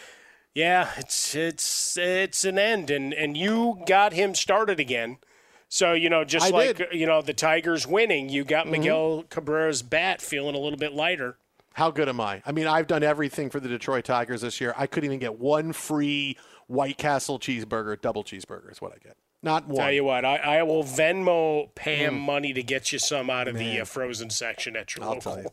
Yeah, 0.52 0.90
it's 0.96 1.36
it's 1.36 1.96
it's 1.96 2.44
an 2.44 2.58
end, 2.58 2.90
and 2.90 3.14
and 3.14 3.36
you 3.36 3.84
got 3.86 4.12
him 4.12 4.34
started 4.34 4.80
again. 4.80 5.18
So 5.68 5.92
you 5.92 6.10
know, 6.10 6.24
just 6.24 6.46
I 6.46 6.50
like 6.50 6.76
did. 6.78 6.88
you 6.92 7.06
know 7.06 7.22
the 7.22 7.32
Tigers 7.32 7.86
winning, 7.86 8.28
you 8.28 8.42
got 8.42 8.66
Miguel 8.68 9.22
Cabrera's 9.30 9.82
bat 9.82 10.20
feeling 10.20 10.56
a 10.56 10.58
little 10.58 10.76
bit 10.78 10.92
lighter. 10.92 11.36
How 11.74 11.90
good 11.90 12.08
am 12.08 12.20
I? 12.20 12.42
I 12.44 12.52
mean, 12.52 12.66
I've 12.66 12.86
done 12.86 13.02
everything 13.02 13.50
for 13.50 13.60
the 13.60 13.68
Detroit 13.68 14.04
Tigers 14.04 14.40
this 14.42 14.60
year. 14.60 14.74
I 14.76 14.86
couldn't 14.86 15.06
even 15.06 15.18
get 15.18 15.38
one 15.38 15.72
free 15.72 16.36
White 16.66 16.98
Castle 16.98 17.38
cheeseburger, 17.38 18.00
double 18.00 18.22
cheeseburger 18.22 18.70
is 18.70 18.80
what 18.80 18.92
I 18.92 18.98
get. 19.02 19.16
Not 19.42 19.66
one. 19.66 19.76
Tell 19.78 19.92
you 19.92 20.04
what, 20.04 20.24
I, 20.24 20.36
I 20.36 20.62
will 20.62 20.84
Venmo 20.84 21.74
Pam 21.74 22.18
money 22.18 22.52
to 22.52 22.62
get 22.62 22.92
you 22.92 22.98
some 22.98 23.30
out 23.30 23.48
of 23.48 23.56
the 23.56 23.80
uh, 23.80 23.84
frozen 23.84 24.30
section 24.30 24.76
at 24.76 24.94
your 24.94 25.04
I'll 25.04 25.14
local. 25.14 25.38
you. 25.38 25.48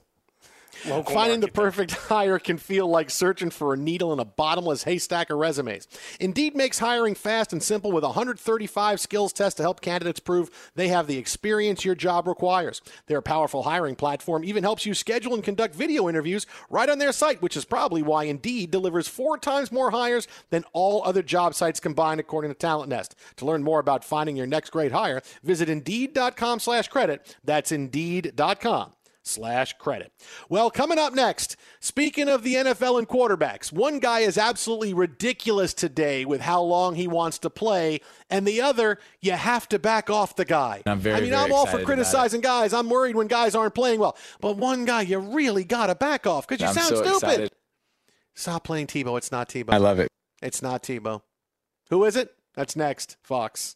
Local 0.86 1.14
Finding 1.14 1.40
the 1.40 1.48
market 1.48 1.54
perfect 1.54 1.92
hire 2.08 2.40
can 2.40 2.58
feel 2.58 2.88
like 2.88 3.10
searching 3.10 3.50
for 3.50 3.74
a 3.74 3.78
needle 3.78 4.14
in 4.14 4.20
a 4.20 4.26
bottomless 4.26 4.84
haystack 4.84 5.30
of 5.30 5.38
resumes. 5.38 5.88
Indeed 6.20 6.56
makes 6.56 6.80
hiring 6.80 7.16
fast 7.16 7.54
and 7.54 7.62
simple 7.62 7.92
with 7.92 8.04
135 8.04 9.00
skills 9.00 9.34
tests 9.34 9.58
to 9.58 9.64
help 9.64 9.82
candidates 9.82 10.20
prove 10.20 10.72
they 10.76 10.88
have 10.90 11.08
the 11.08 11.18
experience 11.18 11.86
your 11.86 11.96
job 11.96 12.28
requires. 12.28 12.82
Their 13.08 13.22
powerful 13.22 13.64
hiring 13.64 13.96
platform 13.96 14.44
even 14.44 14.64
helps 14.64 14.86
you 14.86 14.94
schedule 14.94 15.34
and 15.34 15.44
conduct 15.44 15.76
video 15.76 16.08
interviews 16.10 16.46
right 16.70 16.90
on 16.90 17.00
their 17.00 17.12
site, 17.12 17.42
which 17.42 17.58
is 17.58 17.66
probably 17.66 18.02
why 18.02 18.26
Indeed 18.26 18.72
delivers 18.72 19.08
four 19.08 19.38
times 19.38 19.72
more 19.72 19.92
hires 19.92 20.28
than 20.50 20.64
all 20.74 21.04
other 21.04 21.24
job 21.24 21.56
sites 21.56 21.80
combined, 21.80 22.20
according 22.20 22.52
to 22.52 22.58
Talent 22.58 22.90
Nest. 22.90 23.16
To 23.38 23.46
learn 23.46 23.64
more 23.64 23.80
about 23.80 24.04
finding 24.04 24.36
your 24.36 24.48
next 24.48 24.72
great 24.72 24.92
hire, 24.92 25.22
visit 25.44 25.70
Indeed.com 25.70 26.60
slash 26.60 26.88
credit. 26.88 27.36
That's 27.44 27.72
Indeed.com 27.72 28.97
slash 29.28 29.74
credit. 29.74 30.12
Well, 30.50 30.72
coming 30.72 30.98
up 30.98 31.14
next, 31.14 31.56
speaking 31.80 32.28
of 32.30 32.44
the 32.44 32.56
NFL 32.56 33.00
and 33.00 33.08
quarterbacks, 33.08 33.72
one 33.72 34.00
guy 34.00 34.20
is 34.20 34.38
absolutely 34.38 34.94
ridiculous 34.94 35.74
today 35.74 36.26
with 36.26 36.42
how 36.42 36.62
long 36.62 36.96
he 36.96 37.08
wants 37.08 37.38
to 37.40 37.50
play, 37.50 38.00
and 38.30 38.48
the 38.48 38.62
other, 38.62 38.98
you 39.22 39.34
have 39.34 39.68
to 39.70 39.80
back 39.80 40.10
off 40.10 40.36
the 40.36 40.46
guy. 40.46 40.82
I'm 40.86 41.00
very, 41.00 41.16
I 41.16 41.22
mean, 41.22 41.30
very 41.32 41.44
I'm 41.44 41.52
all 41.54 41.66
for 41.66 41.84
criticizing 41.84 42.42
guys. 42.42 42.74
I'm 42.74 42.90
worried 42.90 43.16
when 43.16 43.28
guys 43.28 43.56
aren't 43.56 43.76
playing 43.76 44.00
well. 44.00 44.18
But 44.42 44.58
one 44.58 44.86
guy, 44.86 45.02
you 45.02 45.20
really 45.20 45.64
got 45.64 45.88
to 45.88 45.96
back 45.96 46.26
off 46.26 46.48
because 46.48 46.62
you 46.62 46.68
I'm 46.68 46.74
sound 46.74 46.88
so 46.88 46.96
stupid. 46.96 47.16
excited. 47.16 47.52
Stop 48.36 48.64
playing 48.64 48.88
Tebow. 48.88 49.18
It's 49.18 49.32
not 49.32 49.50
Tebow. 49.50 49.74
I 49.74 49.78
love 49.78 50.00
it. 50.00 50.10
It's 50.42 50.62
not 50.62 50.84
Tebow. 50.84 51.22
Who 51.90 52.04
is 52.06 52.16
it? 52.16 52.30
That's 52.56 52.76
next. 52.76 53.18
Fox. 53.24 53.76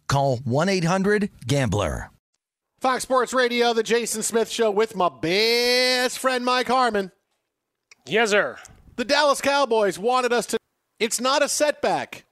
call 0.11 0.37
1-800-GAMBLER. 0.39 2.11
Fox 2.81 3.03
Sports 3.03 3.33
Radio, 3.33 3.73
the 3.73 3.83
Jason 3.83 4.23
Smith 4.23 4.49
Show 4.49 4.69
with 4.69 4.95
my 4.95 5.07
best 5.07 6.19
friend 6.19 6.43
Mike 6.43 6.67
Harmon. 6.67 7.11
Yes, 8.05 8.31
sir. 8.31 8.57
The 8.97 9.05
Dallas 9.05 9.39
Cowboys 9.39 9.97
wanted 9.97 10.33
us 10.33 10.47
to. 10.47 10.57
It's 10.99 11.21
not 11.21 11.41
a 11.41 11.47
setback, 11.47 12.25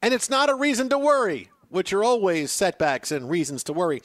and 0.00 0.14
it's 0.14 0.30
not 0.30 0.48
a 0.48 0.54
reason 0.54 0.88
to 0.88 0.98
worry, 0.98 1.50
which 1.68 1.92
are 1.92 2.02
always 2.02 2.50
setbacks 2.50 3.12
and 3.12 3.28
reasons 3.28 3.62
to 3.64 3.72
worry. 3.72 4.00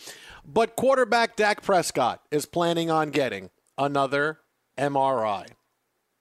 But 0.45 0.75
quarterback 0.75 1.35
Dak 1.35 1.61
Prescott 1.61 2.21
is 2.29 2.45
planning 2.45 2.91
on 2.91 3.11
getting 3.11 3.51
another 3.77 4.39
MRI. 4.77 5.47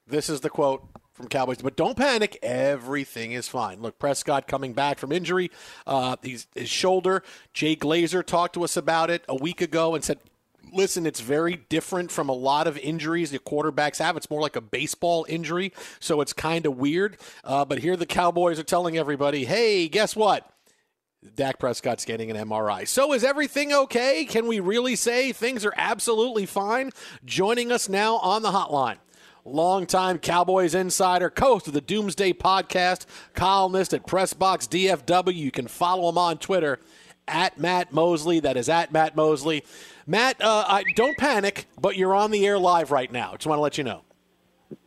This 0.06 0.28
is 0.28 0.40
the 0.40 0.50
quote 0.50 0.87
from 1.20 1.28
Cowboys. 1.28 1.59
But 1.59 1.76
don't 1.76 1.96
panic. 1.96 2.38
Everything 2.42 3.33
is 3.33 3.46
fine. 3.46 3.80
Look, 3.83 3.98
Prescott 3.98 4.48
coming 4.48 4.72
back 4.72 4.98
from 4.98 5.12
injury. 5.12 5.50
Uh, 5.87 6.16
his 6.22 6.46
shoulder. 6.64 7.22
Jay 7.52 7.76
Glazer 7.76 8.24
talked 8.24 8.54
to 8.54 8.64
us 8.64 8.76
about 8.76 9.11
it 9.11 9.24
a 9.28 9.37
week 9.37 9.61
ago 9.61 9.94
and 9.94 10.02
said, 10.02 10.18
listen, 10.72 11.06
it's 11.06 11.20
very 11.20 11.56
different 11.68 12.11
from 12.11 12.28
a 12.28 12.35
lot 12.35 12.66
of 12.66 12.78
injuries 12.78 13.30
the 13.30 13.38
quarterbacks 13.38 13.98
have. 13.98 14.16
It's 14.16 14.30
more 14.30 14.40
like 14.40 14.56
a 14.56 14.61
baseball 14.61 15.26
injury, 15.28 15.72
so 15.98 16.20
it's 16.20 16.33
kind 16.33 16.66
of 16.66 16.76
weird. 16.76 17.18
Uh, 17.44 17.64
but 17.64 17.78
here 17.78 17.96
the 17.96 18.06
Cowboys 18.06 18.59
are 18.59 18.64
telling 18.64 18.96
everybody, 18.96 19.44
hey, 19.44 19.88
guess 19.88 20.16
what? 20.16 20.50
Dak 21.35 21.59
Prescott's 21.59 22.06
getting 22.06 22.30
an 22.30 22.48
MRI. 22.48 22.88
So 22.88 23.12
is 23.12 23.24
everything 23.24 23.74
okay? 23.74 24.24
Can 24.24 24.46
we 24.46 24.59
really 24.59 24.96
say 24.96 25.33
things 25.33 25.66
are 25.66 25.74
absolutely 25.76 26.46
fine? 26.46 26.92
Joining 27.26 27.70
us 27.70 27.90
now 27.90 28.16
on 28.16 28.40
the 28.40 28.50
hotline 28.50 28.96
longtime 29.44 30.18
Cowboys 30.18 30.74
insider, 30.74 31.33
host 31.37 31.66
of 31.68 31.74
the 31.74 31.81
Doomsday 31.81 32.33
Podcast, 32.33 33.07
columnist 33.35 33.94
at 33.94 34.07
Pressbox 34.07 34.68
DFW. 34.68 35.35
You 35.35 35.50
can 35.50 35.68
follow 35.68 36.09
him 36.09 36.18
on 36.18 36.38
Twitter 36.38 36.79
at 37.26 37.59
Matt 37.59 37.92
Mosley. 37.92 38.40
That 38.40 38.57
is 38.57 38.68
at 38.68 38.92
Matt 38.92 39.16
Mosley. 39.16 39.64
Matt, 40.07 40.42
uh, 40.42 40.64
I, 40.66 40.85
don't 40.94 41.16
panic, 41.18 41.66
but 41.81 41.96
you're 41.96 42.14
on 42.14 42.31
the 42.31 42.46
air 42.46 42.59
live 42.59 42.90
right 42.90 43.11
now. 43.11 43.33
Just 43.33 43.46
want 43.46 43.59
to 43.59 43.62
let 43.62 43.79
you 43.79 43.85
know. 43.85 44.03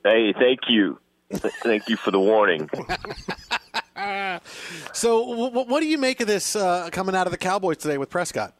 Hey, 0.03 0.33
thank 0.33 0.61
you. 0.67 0.99
thank 1.31 1.89
you 1.89 1.97
for 1.97 2.11
the 2.11 2.19
warning. 2.19 2.69
so, 4.93 5.35
w- 5.35 5.65
what 5.67 5.79
do 5.81 5.87
you 5.87 5.97
make 5.97 6.21
of 6.21 6.27
this 6.27 6.55
uh, 6.55 6.89
coming 6.91 7.15
out 7.15 7.25
of 7.25 7.31
the 7.31 7.37
Cowboys 7.37 7.77
today 7.77 7.97
with 7.97 8.09
Prescott? 8.09 8.53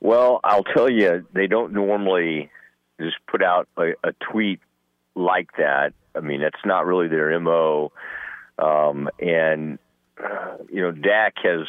Well, 0.00 0.40
I'll 0.44 0.64
tell 0.64 0.90
you, 0.90 1.26
they 1.32 1.46
don't 1.46 1.72
normally 1.72 2.50
just 3.02 3.18
put 3.26 3.42
out 3.42 3.68
a, 3.76 3.92
a 4.04 4.12
tweet 4.30 4.60
like 5.14 5.50
that. 5.58 5.92
I 6.14 6.20
mean, 6.20 6.40
that's 6.40 6.64
not 6.64 6.86
really 6.86 7.08
their 7.08 7.38
mo. 7.40 7.92
Um, 8.58 9.08
and 9.18 9.78
uh, 10.22 10.56
you 10.70 10.82
know, 10.82 10.92
Dak 10.92 11.34
has. 11.42 11.66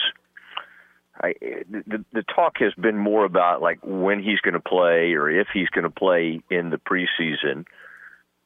I, 1.21 1.35
the, 1.69 2.03
the 2.11 2.23
talk 2.23 2.53
has 2.57 2.73
been 2.73 2.97
more 2.97 3.23
about 3.23 3.61
like 3.61 3.77
when 3.83 4.21
he's 4.21 4.39
going 4.39 4.55
to 4.55 4.59
play 4.59 5.13
or 5.13 5.29
if 5.29 5.47
he's 5.53 5.69
going 5.69 5.83
to 5.83 5.91
play 5.91 6.41
in 6.49 6.71
the 6.71 6.77
preseason. 6.77 7.65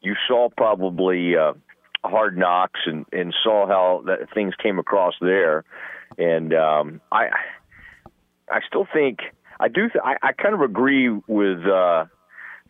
You 0.02 0.16
saw 0.28 0.50
probably 0.56 1.38
uh, 1.38 1.54
Hard 2.04 2.38
Knocks 2.38 2.82
and 2.86 3.06
and 3.12 3.34
saw 3.44 3.68
how 3.68 4.04
that 4.08 4.34
things 4.34 4.54
came 4.62 4.80
across 4.80 5.14
there, 5.22 5.64
and 6.18 6.54
um, 6.54 7.02
I 7.12 7.30
I 8.50 8.60
still 8.68 8.86
think 8.92 9.20
I 9.60 9.68
do 9.68 9.90
th- 9.90 10.04
I, 10.04 10.16
I 10.22 10.32
kind 10.34 10.54
of 10.54 10.62
agree 10.62 11.10
with. 11.10 11.66
Uh, 11.66 12.06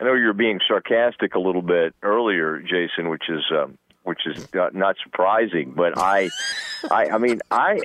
I 0.00 0.04
know 0.04 0.14
you're 0.14 0.32
being 0.32 0.60
sarcastic 0.66 1.34
a 1.34 1.40
little 1.40 1.62
bit 1.62 1.94
earlier, 2.02 2.60
Jason, 2.60 3.08
which 3.08 3.24
is 3.28 3.44
um, 3.50 3.78
which 4.04 4.26
is 4.26 4.48
not, 4.54 4.74
not 4.74 4.96
surprising. 5.02 5.72
But 5.76 5.98
I, 5.98 6.30
I, 6.90 7.06
I 7.10 7.18
mean, 7.18 7.40
I, 7.50 7.80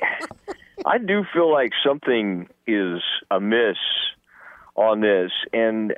I 0.86 0.98
do 0.98 1.24
feel 1.32 1.52
like 1.52 1.72
something 1.84 2.48
is 2.66 3.00
amiss 3.30 3.76
on 4.76 5.00
this, 5.00 5.30
and 5.52 5.94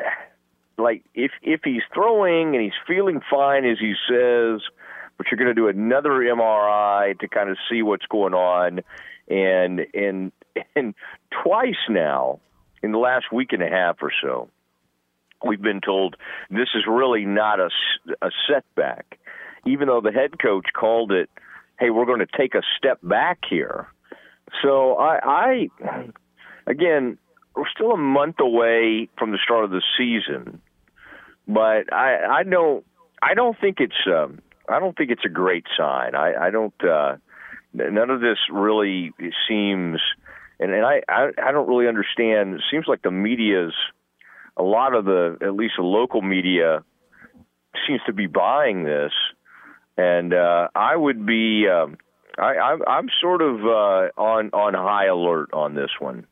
like 0.78 1.04
if 1.14 1.30
if 1.42 1.60
he's 1.64 1.82
throwing 1.94 2.54
and 2.54 2.62
he's 2.62 2.72
feeling 2.86 3.20
fine 3.30 3.64
as 3.64 3.78
he 3.78 3.94
says, 4.08 4.60
but 5.16 5.26
you're 5.30 5.38
going 5.38 5.48
to 5.48 5.54
do 5.54 5.68
another 5.68 6.10
MRI 6.10 7.18
to 7.20 7.28
kind 7.28 7.50
of 7.50 7.56
see 7.70 7.82
what's 7.82 8.06
going 8.06 8.34
on, 8.34 8.80
and 9.28 9.86
and 9.94 10.32
and 10.74 10.94
twice 11.42 11.74
now 11.88 12.40
in 12.82 12.92
the 12.92 12.98
last 12.98 13.32
week 13.32 13.52
and 13.52 13.62
a 13.62 13.68
half 13.68 13.96
or 14.02 14.12
so, 14.22 14.48
we've 15.44 15.62
been 15.62 15.80
told 15.80 16.16
this 16.50 16.68
is 16.74 16.84
really 16.88 17.24
not 17.24 17.60
a, 17.60 17.70
a 18.22 18.30
setback, 18.48 19.18
even 19.66 19.88
though 19.88 20.00
the 20.00 20.12
head 20.12 20.38
coach 20.40 20.66
called 20.74 21.12
it, 21.12 21.28
hey, 21.78 21.90
we're 21.90 22.06
going 22.06 22.20
to 22.20 22.38
take 22.38 22.54
a 22.54 22.62
step 22.76 22.98
back 23.02 23.40
here. 23.48 23.88
So 24.62 24.96
I, 24.96 25.68
I 25.82 26.10
again, 26.66 27.18
we're 27.54 27.68
still 27.74 27.92
a 27.92 27.96
month 27.96 28.36
away 28.40 29.08
from 29.18 29.32
the 29.32 29.38
start 29.42 29.64
of 29.64 29.70
the 29.70 29.82
season, 29.98 30.60
but 31.48 31.92
I, 31.92 32.40
I 32.40 32.42
don't, 32.42 32.84
I 33.22 33.34
don't 33.34 33.58
think 33.58 33.78
it's, 33.80 34.06
um, 34.06 34.40
I 34.68 34.78
don't 34.78 34.96
think 34.96 35.10
it's 35.10 35.24
a 35.24 35.30
great 35.30 35.64
sign. 35.76 36.14
I, 36.14 36.34
I 36.46 36.50
don't, 36.50 36.74
uh, 36.84 37.16
none 37.72 38.10
of 38.10 38.20
this 38.20 38.38
really 38.52 39.12
seems, 39.48 40.00
and, 40.58 40.72
and 40.72 40.84
I, 40.84 41.02
I, 41.08 41.30
I 41.42 41.52
don't 41.52 41.68
really 41.68 41.88
understand. 41.88 42.54
It 42.54 42.62
seems 42.70 42.86
like 42.86 43.02
the 43.02 43.10
media's, 43.10 43.74
a 44.56 44.62
lot 44.62 44.94
of 44.94 45.04
the, 45.04 45.36
at 45.42 45.54
least 45.54 45.74
the 45.76 45.84
local 45.84 46.22
media, 46.22 46.84
seems 47.86 48.00
to 48.06 48.12
be 48.12 48.26
buying 48.26 48.84
this, 48.84 49.12
and 49.96 50.32
uh, 50.32 50.68
I 50.74 50.96
would 50.96 51.26
be. 51.26 51.66
Um, 51.68 51.96
I, 52.38 52.56
I'm, 52.56 52.82
I'm 52.86 53.08
sort 53.20 53.40
of 53.40 53.64
uh, 53.64 54.20
on 54.20 54.50
on 54.52 54.74
high 54.74 55.06
alert 55.06 55.50
on 55.54 55.74
this 55.74 55.90
one. 55.98 56.26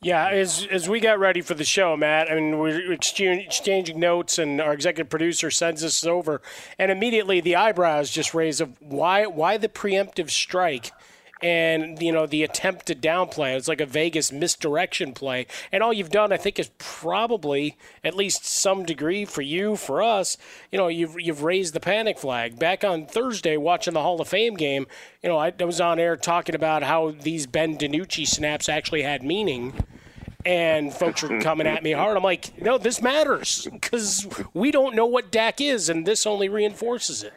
Yeah, 0.00 0.28
as 0.28 0.66
as 0.70 0.88
we 0.88 1.00
got 1.00 1.18
ready 1.18 1.40
for 1.40 1.54
the 1.54 1.64
show, 1.64 1.96
Matt, 1.96 2.30
I 2.30 2.36
mean, 2.36 2.58
we're 2.58 2.92
exchanging 2.92 3.98
notes, 3.98 4.38
and 4.38 4.60
our 4.60 4.72
executive 4.72 5.10
producer 5.10 5.50
sends 5.50 5.82
us 5.82 6.06
over, 6.06 6.40
and 6.78 6.92
immediately 6.92 7.40
the 7.40 7.56
eyebrows 7.56 8.10
just 8.10 8.32
raise 8.32 8.60
of 8.60 8.80
why 8.80 9.26
why 9.26 9.56
the 9.56 9.68
preemptive 9.68 10.30
strike 10.30 10.92
and 11.40 12.00
you 12.02 12.10
know 12.12 12.26
the 12.26 12.42
attempt 12.42 12.86
to 12.86 12.94
downplay 12.94 13.56
it's 13.56 13.68
like 13.68 13.80
a 13.80 13.86
Vegas 13.86 14.32
misdirection 14.32 15.12
play 15.12 15.46
and 15.70 15.82
all 15.82 15.92
you've 15.92 16.10
done 16.10 16.32
I 16.32 16.36
think 16.36 16.58
is 16.58 16.70
probably 16.78 17.76
at 18.02 18.14
least 18.14 18.44
some 18.44 18.84
degree 18.84 19.24
for 19.24 19.42
you 19.42 19.76
for 19.76 20.02
us 20.02 20.36
you 20.72 20.78
know 20.78 20.88
you've 20.88 21.18
you've 21.20 21.42
raised 21.42 21.74
the 21.74 21.80
panic 21.80 22.18
flag 22.18 22.58
back 22.58 22.82
on 22.82 23.06
Thursday 23.06 23.56
watching 23.56 23.94
the 23.94 24.02
Hall 24.02 24.20
of 24.20 24.28
Fame 24.28 24.54
game 24.54 24.86
you 25.22 25.28
know 25.28 25.38
I, 25.38 25.52
I 25.58 25.64
was 25.64 25.80
on 25.80 25.98
air 25.98 26.16
talking 26.16 26.54
about 26.54 26.82
how 26.82 27.12
these 27.12 27.46
Ben 27.46 27.78
DiNucci 27.78 28.26
snaps 28.26 28.68
actually 28.68 29.02
had 29.02 29.22
meaning 29.22 29.74
and 30.44 30.94
folks 30.94 31.22
were 31.22 31.40
coming 31.40 31.66
at 31.66 31.82
me 31.82 31.92
hard. 31.92 32.16
I'm 32.16 32.22
like, 32.22 32.60
no, 32.62 32.78
this 32.78 33.02
matters 33.02 33.66
because 33.70 34.26
we 34.54 34.70
don't 34.70 34.94
know 34.94 35.04
what 35.04 35.30
Dak 35.30 35.60
is, 35.60 35.88
and 35.88 36.06
this 36.06 36.26
only 36.26 36.48
reinforces 36.48 37.22
it. 37.22 37.34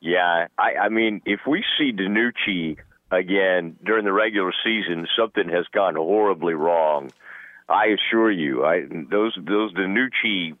Yeah, 0.00 0.48
I, 0.58 0.74
I 0.74 0.88
mean, 0.88 1.22
if 1.24 1.40
we 1.46 1.64
see 1.78 1.92
DiNucci 1.92 2.76
again 3.10 3.76
during 3.84 4.04
the 4.04 4.12
regular 4.12 4.52
season, 4.64 5.06
something 5.18 5.48
has 5.48 5.66
gone 5.72 5.96
horribly 5.96 6.54
wrong. 6.54 7.10
I 7.68 7.86
assure 7.86 8.30
you, 8.30 8.64
I 8.64 8.82
those 9.10 9.36
those 9.36 9.72
DiNucci 9.74 10.56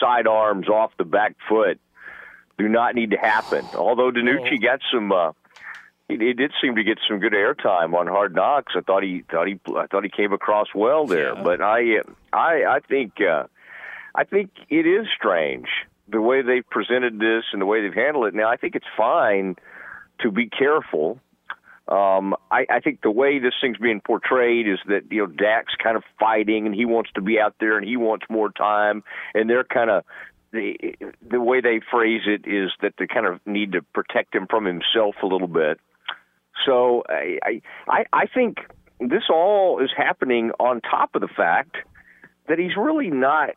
sidearms 0.00 0.68
off 0.68 0.92
the 0.98 1.04
back 1.04 1.36
foot 1.48 1.80
do 2.58 2.68
not 2.68 2.94
need 2.94 3.12
to 3.12 3.16
happen. 3.16 3.64
Although 3.74 4.10
DiNucci 4.10 4.60
got 4.60 4.80
some, 4.92 5.12
uh, 5.12 5.32
he, 6.08 6.16
he 6.18 6.32
did 6.32 6.52
seem 6.60 6.74
to 6.76 6.82
get 6.82 6.98
some 7.08 7.20
good 7.20 7.32
airtime 7.32 7.94
on 7.94 8.06
Hard 8.06 8.34
Knocks. 8.34 8.74
I 8.76 8.80
thought 8.80 9.02
he 9.02 9.24
thought 9.30 9.46
he 9.46 9.58
I 9.74 9.86
thought 9.86 10.04
he 10.04 10.10
came 10.10 10.32
across 10.32 10.68
well 10.74 11.06
there. 11.06 11.34
Yeah. 11.34 11.42
But 11.42 11.62
I 11.62 12.00
I 12.32 12.64
I 12.64 12.80
think 12.86 13.20
uh, 13.20 13.44
I 14.14 14.24
think 14.24 14.50
it 14.68 14.86
is 14.86 15.06
strange 15.16 15.68
the 16.10 16.20
way 16.20 16.42
they've 16.42 16.68
presented 16.68 17.18
this 17.18 17.44
and 17.52 17.60
the 17.60 17.66
way 17.66 17.82
they've 17.82 17.94
handled 17.94 18.26
it. 18.26 18.34
Now, 18.34 18.48
I 18.48 18.56
think 18.56 18.74
it's 18.74 18.86
fine 18.96 19.56
to 20.20 20.30
be 20.30 20.48
careful. 20.48 21.20
Um, 21.88 22.34
I, 22.50 22.66
I 22.70 22.80
think 22.80 23.00
the 23.02 23.10
way 23.10 23.38
this 23.38 23.54
thing's 23.60 23.78
being 23.78 24.00
portrayed 24.00 24.68
is 24.68 24.78
that 24.88 25.10
you 25.10 25.22
know 25.22 25.26
Dak's 25.26 25.74
kind 25.82 25.96
of 25.96 26.04
fighting 26.20 26.66
and 26.66 26.74
he 26.74 26.84
wants 26.84 27.10
to 27.14 27.22
be 27.22 27.40
out 27.40 27.54
there 27.60 27.78
and 27.78 27.86
he 27.86 27.96
wants 27.96 28.26
more 28.28 28.50
time, 28.50 29.02
and 29.34 29.48
they're 29.48 29.64
kind 29.64 29.90
of 29.90 30.04
the 30.52 30.76
the 31.26 31.40
way 31.40 31.60
they 31.60 31.80
phrase 31.90 32.22
it 32.26 32.46
is 32.46 32.70
that 32.82 32.94
they 32.98 33.06
kind 33.06 33.26
of 33.26 33.40
need 33.46 33.72
to 33.72 33.82
protect 33.94 34.34
him 34.34 34.46
from 34.48 34.66
himself 34.66 35.14
a 35.22 35.26
little 35.26 35.48
bit. 35.48 35.80
So 36.66 37.04
I 37.08 37.62
I 37.88 38.04
I 38.12 38.26
think 38.26 38.58
this 39.00 39.24
all 39.30 39.82
is 39.82 39.90
happening 39.96 40.50
on 40.60 40.82
top 40.82 41.14
of 41.14 41.22
the 41.22 41.28
fact 41.28 41.76
that 42.48 42.58
he's 42.58 42.76
really 42.76 43.10
not 43.10 43.56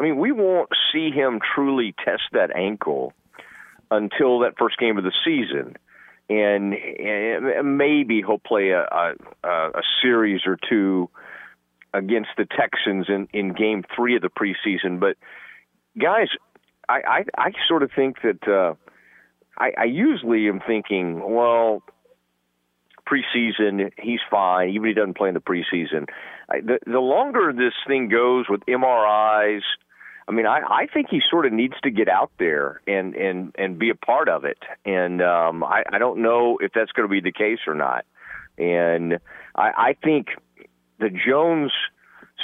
I 0.00 0.02
mean, 0.02 0.16
we 0.16 0.32
won't 0.32 0.70
see 0.90 1.10
him 1.10 1.40
truly 1.54 1.94
test 2.02 2.22
that 2.32 2.56
ankle 2.56 3.12
until 3.90 4.38
that 4.38 4.54
first 4.58 4.78
game 4.78 4.96
of 4.96 5.04
the 5.04 5.12
season. 5.22 5.76
And, 6.30 6.72
and 6.72 7.76
maybe 7.76 8.22
he'll 8.26 8.38
play 8.38 8.70
a, 8.70 8.80
a, 8.80 9.14
a 9.46 9.82
series 10.00 10.46
or 10.46 10.56
two 10.56 11.10
against 11.92 12.30
the 12.38 12.46
Texans 12.46 13.10
in, 13.10 13.28
in 13.34 13.52
game 13.52 13.84
three 13.94 14.16
of 14.16 14.22
the 14.22 14.30
preseason. 14.30 15.00
But, 15.00 15.18
guys, 16.00 16.28
I, 16.88 17.00
I, 17.06 17.24
I 17.36 17.50
sort 17.68 17.82
of 17.82 17.90
think 17.94 18.22
that 18.22 18.48
uh, 18.48 18.76
I, 19.58 19.72
I 19.76 19.84
usually 19.84 20.48
am 20.48 20.62
thinking, 20.66 21.20
well, 21.30 21.82
preseason, 23.06 23.90
he's 23.98 24.20
fine, 24.30 24.70
even 24.70 24.88
if 24.88 24.94
he 24.94 24.94
doesn't 24.94 25.18
play 25.18 25.28
in 25.28 25.34
the 25.34 25.40
preseason. 25.40 26.08
I, 26.48 26.60
the, 26.60 26.78
the 26.86 27.00
longer 27.00 27.52
this 27.52 27.74
thing 27.86 28.08
goes 28.08 28.46
with 28.48 28.62
MRIs– 28.66 29.60
I 30.30 30.32
mean, 30.32 30.46
I, 30.46 30.60
I 30.60 30.86
think 30.86 31.08
he 31.10 31.20
sort 31.28 31.44
of 31.44 31.52
needs 31.52 31.74
to 31.82 31.90
get 31.90 32.08
out 32.08 32.30
there 32.38 32.80
and 32.86 33.16
and 33.16 33.52
and 33.58 33.80
be 33.80 33.90
a 33.90 33.96
part 33.96 34.28
of 34.28 34.44
it. 34.44 34.58
And 34.84 35.20
um, 35.20 35.64
I, 35.64 35.82
I 35.92 35.98
don't 35.98 36.22
know 36.22 36.56
if 36.60 36.70
that's 36.72 36.92
going 36.92 37.08
to 37.08 37.12
be 37.12 37.20
the 37.20 37.32
case 37.32 37.58
or 37.66 37.74
not. 37.74 38.04
And 38.56 39.14
I, 39.56 39.70
I 39.76 39.96
think 40.04 40.28
the 41.00 41.10
Jones, 41.10 41.72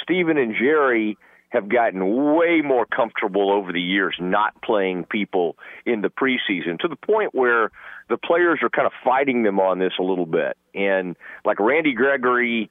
Stephen, 0.03 0.37
and 0.37 0.53
Jerry 0.53 1.17
have 1.49 1.69
gotten 1.69 2.35
way 2.35 2.59
more 2.61 2.85
comfortable 2.85 3.53
over 3.53 3.71
the 3.71 3.79
years 3.79 4.17
not 4.19 4.61
playing 4.61 5.05
people 5.05 5.55
in 5.85 6.01
the 6.01 6.09
preseason 6.09 6.77
to 6.79 6.89
the 6.89 6.97
point 6.97 7.33
where 7.33 7.71
the 8.09 8.17
players 8.17 8.59
are 8.63 8.69
kind 8.69 8.85
of 8.85 8.91
fighting 9.01 9.43
them 9.43 9.61
on 9.61 9.79
this 9.79 9.93
a 9.97 10.03
little 10.03 10.25
bit. 10.25 10.57
And 10.75 11.15
like 11.45 11.57
Randy 11.61 11.93
Gregory 11.93 12.69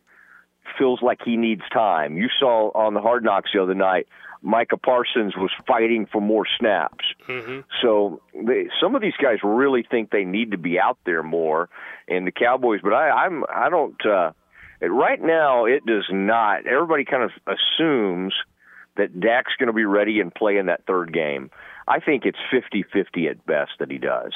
feels 0.78 1.00
like 1.00 1.20
he 1.24 1.38
needs 1.38 1.62
time. 1.72 2.18
You 2.18 2.28
saw 2.38 2.70
on 2.72 2.92
the 2.92 3.00
Hard 3.00 3.24
Knocks 3.24 3.50
the 3.54 3.62
other 3.62 3.74
night 3.74 4.08
Micah 4.42 4.76
Parsons 4.76 5.36
was 5.36 5.50
fighting 5.66 6.06
for 6.10 6.20
more 6.20 6.44
snaps. 6.58 7.04
Mm-hmm. 7.28 7.60
So 7.82 8.20
they, 8.34 8.68
some 8.80 8.94
of 8.94 9.02
these 9.02 9.16
guys 9.20 9.38
really 9.42 9.84
think 9.88 10.10
they 10.10 10.24
need 10.24 10.50
to 10.52 10.58
be 10.58 10.78
out 10.78 10.98
there 11.04 11.22
more, 11.22 11.68
in 12.08 12.24
the 12.24 12.32
Cowboys. 12.32 12.80
But 12.82 12.92
I, 12.92 13.10
I'm 13.10 13.44
I 13.52 13.68
don't. 13.68 13.96
Uh, 14.04 14.32
right 14.80 15.20
now, 15.20 15.64
it 15.64 15.84
does 15.86 16.06
not. 16.10 16.66
Everybody 16.66 17.04
kind 17.04 17.22
of 17.22 17.30
assumes 17.46 18.34
that 18.96 19.20
Dak's 19.20 19.52
going 19.58 19.66
to 19.66 19.72
be 19.72 19.84
ready 19.84 20.20
and 20.20 20.34
play 20.34 20.56
in 20.56 20.66
that 20.66 20.86
third 20.86 21.12
game. 21.12 21.50
I 21.86 22.00
think 22.00 22.24
it's 22.24 22.38
50-50 22.52 23.30
at 23.30 23.44
best 23.46 23.72
that 23.78 23.90
he 23.90 23.98
does. 23.98 24.32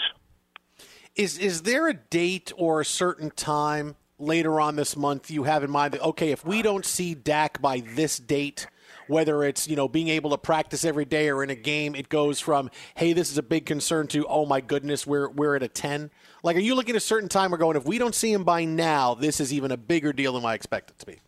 Is 1.17 1.39
is 1.39 1.63
there 1.63 1.89
a 1.89 1.95
date 1.95 2.53
or 2.57 2.81
a 2.81 2.85
certain 2.85 3.31
time 3.31 3.97
later 4.19 4.61
on 4.61 4.77
this 4.77 4.97
month 4.97 5.31
you 5.31 5.45
have 5.45 5.65
in 5.65 5.71
mind 5.71 5.95
that 5.95 6.03
okay, 6.03 6.31
if 6.31 6.45
we 6.45 6.63
don't 6.63 6.85
see 6.85 7.15
Dak 7.15 7.61
by 7.61 7.81
this 7.81 8.19
date– 8.19 8.67
whether 9.11 9.45
it's 9.45 9.69
you 9.69 9.77
know 9.77 9.89
being 9.89 10.09
able 10.09 10.31
to 10.31 10.39
practice 10.39 10.85
every 10.85 11.05
day 11.05 11.29
or 11.29 11.43
in 11.43 11.51
a 11.51 11.55
game, 11.55 11.95
it 11.95 12.09
goes 12.09 12.41
from 12.41 12.71
hey, 12.95 13.13
this 13.13 13.31
is 13.31 13.39
a 13.39 13.43
big 13.43 13.67
concern 13.67 14.07
to 14.09 14.27
oh 14.27 14.47
my 14.47 14.61
goodness, 14.61 15.07
we're 15.07 15.29
we're 15.29 15.57
at 15.57 15.63
a 15.63 15.69
ten. 15.69 16.11
Like, 16.43 16.57
are 16.57 16.61
you 16.61 16.75
looking 16.75 16.95
at 16.95 16.99
a 16.99 17.01
certain 17.01 17.29
time? 17.29 17.51
We're 17.51 17.59
going 17.59 17.77
if 17.77 17.85
we 17.85 17.99
don't 17.99 18.15
see 18.15 18.33
him 18.33 18.45
by 18.45 18.65
now, 18.65 19.15
this 19.15 19.41
is 19.41 19.53
even 19.53 19.71
a 19.71 19.77
bigger 19.77 20.13
deal 20.13 20.35
than 20.35 20.45
I 20.45 20.55
expect 20.55 20.91
it 20.91 20.99
to 21.01 21.07
be. 21.07 21.19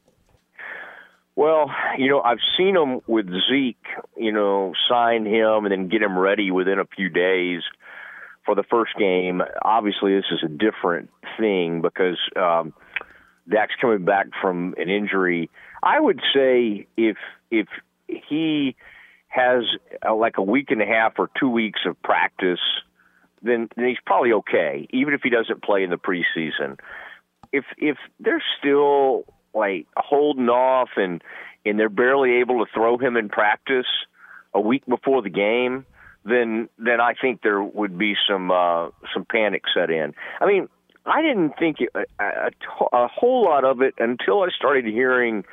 Well, 1.34 1.70
you 1.98 2.08
know, 2.08 2.20
I've 2.20 2.38
seen 2.58 2.76
him 2.76 3.00
with 3.06 3.26
Zeke, 3.50 3.84
you 4.16 4.32
know, 4.32 4.74
sign 4.88 5.24
him 5.24 5.64
and 5.64 5.72
then 5.72 5.88
get 5.88 6.02
him 6.02 6.18
ready 6.18 6.50
within 6.50 6.78
a 6.78 6.84
few 6.84 7.08
days 7.08 7.62
for 8.44 8.54
the 8.54 8.62
first 8.64 8.92
game. 8.98 9.40
Obviously, 9.62 10.14
this 10.14 10.26
is 10.30 10.40
a 10.44 10.48
different 10.48 11.10
thing 11.38 11.80
because 11.80 12.18
um, 12.36 12.74
Dak's 13.48 13.74
coming 13.80 14.04
back 14.04 14.26
from 14.40 14.74
an 14.76 14.90
injury. 14.90 15.50
I 15.82 15.98
would 16.00 16.20
say 16.34 16.86
if 16.96 17.16
if 17.50 17.66
he 18.06 18.76
has 19.28 19.64
uh, 20.06 20.14
like 20.14 20.36
a 20.36 20.42
week 20.42 20.70
and 20.70 20.82
a 20.82 20.86
half 20.86 21.14
or 21.18 21.30
two 21.38 21.48
weeks 21.48 21.80
of 21.86 22.00
practice, 22.02 22.60
then, 23.42 23.68
then 23.76 23.86
he's 23.86 23.96
probably 24.04 24.32
okay, 24.32 24.86
even 24.90 25.14
if 25.14 25.22
he 25.22 25.30
doesn't 25.30 25.62
play 25.62 25.82
in 25.82 25.90
the 25.90 25.96
preseason. 25.96 26.78
If 27.52 27.64
if 27.78 27.96
they're 28.20 28.42
still 28.58 29.24
like 29.54 29.86
holding 29.96 30.48
off 30.48 30.90
and 30.96 31.22
and 31.64 31.78
they're 31.78 31.88
barely 31.88 32.40
able 32.40 32.64
to 32.64 32.70
throw 32.72 32.98
him 32.98 33.16
in 33.16 33.28
practice 33.28 33.86
a 34.54 34.60
week 34.60 34.84
before 34.86 35.22
the 35.22 35.30
game, 35.30 35.86
then 36.24 36.68
then 36.78 37.00
I 37.00 37.14
think 37.14 37.42
there 37.42 37.62
would 37.62 37.98
be 37.98 38.14
some 38.28 38.50
uh, 38.50 38.88
some 39.12 39.24
panic 39.24 39.62
set 39.74 39.90
in. 39.90 40.14
I 40.40 40.46
mean, 40.46 40.68
I 41.04 41.22
didn't 41.22 41.54
think 41.58 41.78
a, 41.94 42.04
a, 42.18 42.50
a 42.92 43.08
whole 43.08 43.44
lot 43.44 43.64
of 43.64 43.82
it 43.82 43.94
until 43.98 44.42
I 44.42 44.48
started 44.50 44.84
hearing. 44.86 45.44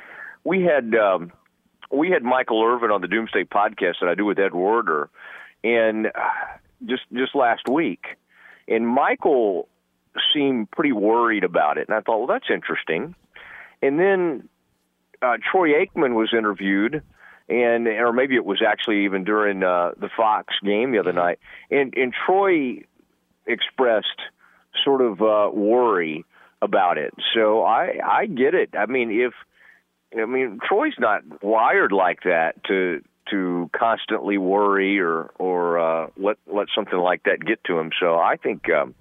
We 0.50 0.62
had 0.62 0.96
um, 0.96 1.30
we 1.92 2.10
had 2.10 2.24
Michael 2.24 2.60
Irvin 2.64 2.90
on 2.90 3.00
the 3.02 3.06
Doomsday 3.06 3.44
podcast 3.44 4.00
that 4.00 4.08
I 4.08 4.16
do 4.16 4.24
with 4.24 4.36
Ed 4.40 4.52
Werder, 4.52 5.08
and 5.62 6.08
uh, 6.08 6.10
just 6.84 7.02
just 7.12 7.36
last 7.36 7.68
week, 7.68 8.04
and 8.66 8.84
Michael 8.84 9.68
seemed 10.34 10.68
pretty 10.72 10.90
worried 10.90 11.44
about 11.44 11.78
it, 11.78 11.86
and 11.86 11.96
I 11.96 12.00
thought, 12.00 12.18
well, 12.18 12.26
that's 12.26 12.50
interesting. 12.52 13.14
And 13.80 14.00
then 14.00 14.48
uh, 15.22 15.36
Troy 15.52 15.68
Aikman 15.68 16.16
was 16.16 16.34
interviewed, 16.36 17.00
and 17.48 17.86
or 17.86 18.12
maybe 18.12 18.34
it 18.34 18.44
was 18.44 18.60
actually 18.60 19.04
even 19.04 19.22
during 19.22 19.62
uh, 19.62 19.92
the 20.00 20.10
Fox 20.16 20.52
game 20.64 20.90
the 20.90 20.98
other 20.98 21.12
night, 21.12 21.38
and 21.70 21.94
and 21.96 22.12
Troy 22.26 22.82
expressed 23.46 24.20
sort 24.84 25.00
of 25.00 25.22
uh, 25.22 25.48
worry 25.54 26.24
about 26.60 26.98
it. 26.98 27.14
So 27.36 27.62
I 27.62 28.00
I 28.04 28.26
get 28.26 28.54
it. 28.54 28.70
I 28.76 28.86
mean, 28.86 29.12
if 29.12 29.32
I 30.18 30.24
mean 30.26 30.58
Troy's 30.66 30.94
not 30.98 31.22
wired 31.42 31.92
like 31.92 32.22
that 32.24 32.62
to 32.64 33.02
to 33.30 33.70
constantly 33.72 34.38
worry 34.38 35.00
or 35.00 35.30
or 35.38 35.78
uh, 35.78 36.08
let 36.16 36.36
let 36.46 36.68
something 36.74 36.98
like 36.98 37.22
that 37.24 37.44
get 37.44 37.62
to 37.64 37.78
him. 37.78 37.90
So 37.98 38.16
I 38.16 38.36
think 38.36 38.68
um, 38.70 38.94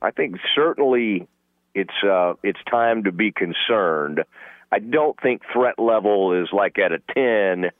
I 0.00 0.10
think 0.10 0.36
certainly 0.54 1.28
it's 1.74 1.94
uh, 2.02 2.34
it's 2.42 2.60
time 2.70 3.04
to 3.04 3.12
be 3.12 3.30
concerned. 3.30 4.24
I 4.70 4.78
don't 4.78 5.18
think 5.20 5.42
threat 5.52 5.78
level 5.78 6.40
is 6.40 6.48
like 6.52 6.78
at 6.78 6.92
a 6.92 6.98
ten. 7.14 7.70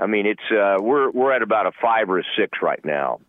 I 0.00 0.06
mean, 0.06 0.26
it's 0.26 0.50
uh, 0.50 0.78
we're 0.80 1.10
we're 1.10 1.32
at 1.32 1.42
about 1.42 1.66
a 1.66 1.72
five 1.80 2.08
or 2.10 2.18
a 2.18 2.24
six 2.36 2.58
right 2.62 2.84
now. 2.84 3.20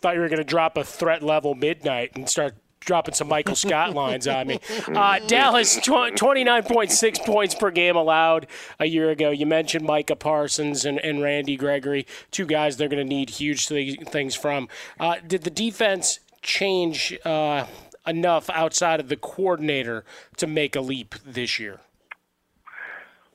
Thought 0.00 0.14
you 0.14 0.20
were 0.20 0.28
going 0.28 0.38
to 0.38 0.44
drop 0.44 0.76
a 0.76 0.84
threat 0.84 1.22
level 1.22 1.54
midnight 1.54 2.12
and 2.14 2.28
start 2.28 2.54
dropping 2.80 3.14
some 3.14 3.28
Michael 3.28 3.54
Scott 3.54 3.94
lines 3.94 4.26
on 4.26 4.46
me. 4.46 4.60
Uh, 4.86 5.18
Dallas, 5.26 5.76
tw- 5.76 6.14
29.6 6.16 7.24
points 7.24 7.54
per 7.54 7.70
game 7.70 7.96
allowed 7.96 8.46
a 8.78 8.86
year 8.86 9.10
ago. 9.10 9.30
You 9.30 9.46
mentioned 9.46 9.84
Micah 9.84 10.16
Parsons 10.16 10.84
and, 10.84 10.98
and 11.00 11.22
Randy 11.22 11.56
Gregory, 11.56 12.06
two 12.30 12.46
guys 12.46 12.76
they're 12.76 12.88
going 12.88 13.06
to 13.06 13.08
need 13.08 13.30
huge 13.30 13.68
th- 13.68 14.00
things 14.08 14.34
from. 14.34 14.68
Uh, 14.98 15.16
did 15.26 15.42
the 15.44 15.50
defense 15.50 16.20
change 16.42 17.16
uh, 17.24 17.66
enough 18.06 18.48
outside 18.50 19.00
of 19.00 19.08
the 19.08 19.16
coordinator 19.16 20.04
to 20.36 20.46
make 20.46 20.74
a 20.74 20.80
leap 20.80 21.14
this 21.24 21.58
year? 21.58 21.80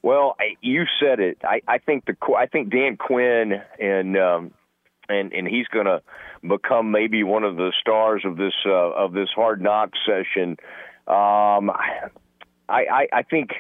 Well, 0.02 0.36
I, 0.40 0.58
you 0.62 0.84
said 1.00 1.20
it. 1.20 1.38
I, 1.44 1.62
I 1.68 1.78
think 1.78 2.06
the 2.06 2.16
I 2.36 2.46
think 2.46 2.72
Dan 2.72 2.98
Quinn 2.98 3.62
and 3.80 4.18
um, 4.18 4.52
and 5.08 5.32
and 5.32 5.48
he's 5.48 5.68
going 5.68 5.86
to 5.86 6.02
become 6.48 6.92
maybe 6.92 7.24
one 7.24 7.44
of 7.44 7.56
the 7.56 7.72
stars 7.80 8.24
of 8.26 8.38
this 8.38 8.54
uh, 8.66 8.72
of 8.72 9.14
this 9.14 9.30
hard 9.36 9.62
knock 9.62 9.92
session. 10.06 10.58
Um, 11.08 11.70
I, 11.70 12.10
I 12.70 13.08
I 13.12 13.24
think 13.24 13.52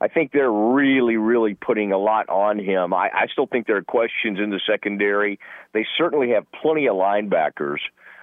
I 0.00 0.08
think 0.08 0.32
they're 0.32 0.52
really 0.52 1.16
really 1.16 1.54
putting 1.54 1.92
a 1.92 1.98
lot 1.98 2.28
on 2.28 2.58
him. 2.58 2.92
I, 2.92 3.10
I 3.12 3.26
still 3.32 3.46
think 3.46 3.66
there 3.66 3.76
are 3.76 3.82
questions 3.82 4.38
in 4.38 4.50
the 4.50 4.60
secondary. 4.66 5.38
They 5.72 5.86
certainly 5.96 6.30
have 6.30 6.44
plenty 6.52 6.86
of 6.86 6.96
linebackers. 6.96 7.78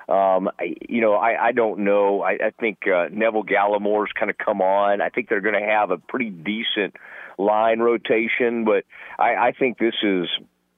Um, 0.09 0.49
I, 0.59 0.75
you 0.89 0.99
know, 0.99 1.13
I, 1.13 1.47
I 1.47 1.51
don't 1.53 1.79
know. 1.85 2.21
I, 2.21 2.31
I 2.31 2.51
think 2.59 2.79
uh, 2.85 3.07
Neville 3.11 3.43
Gallimore's 3.43 4.11
kind 4.17 4.29
of 4.29 4.37
come 4.37 4.61
on. 4.61 4.99
I 4.99 5.07
think 5.09 5.29
they're 5.29 5.41
going 5.41 5.59
to 5.59 5.65
have 5.65 5.89
a 5.89 5.97
pretty 5.97 6.29
decent 6.29 6.97
line 7.37 7.79
rotation, 7.79 8.65
but 8.65 8.83
I, 9.17 9.35
I 9.35 9.51
think 9.57 9.77
this 9.77 9.93
is 10.03 10.27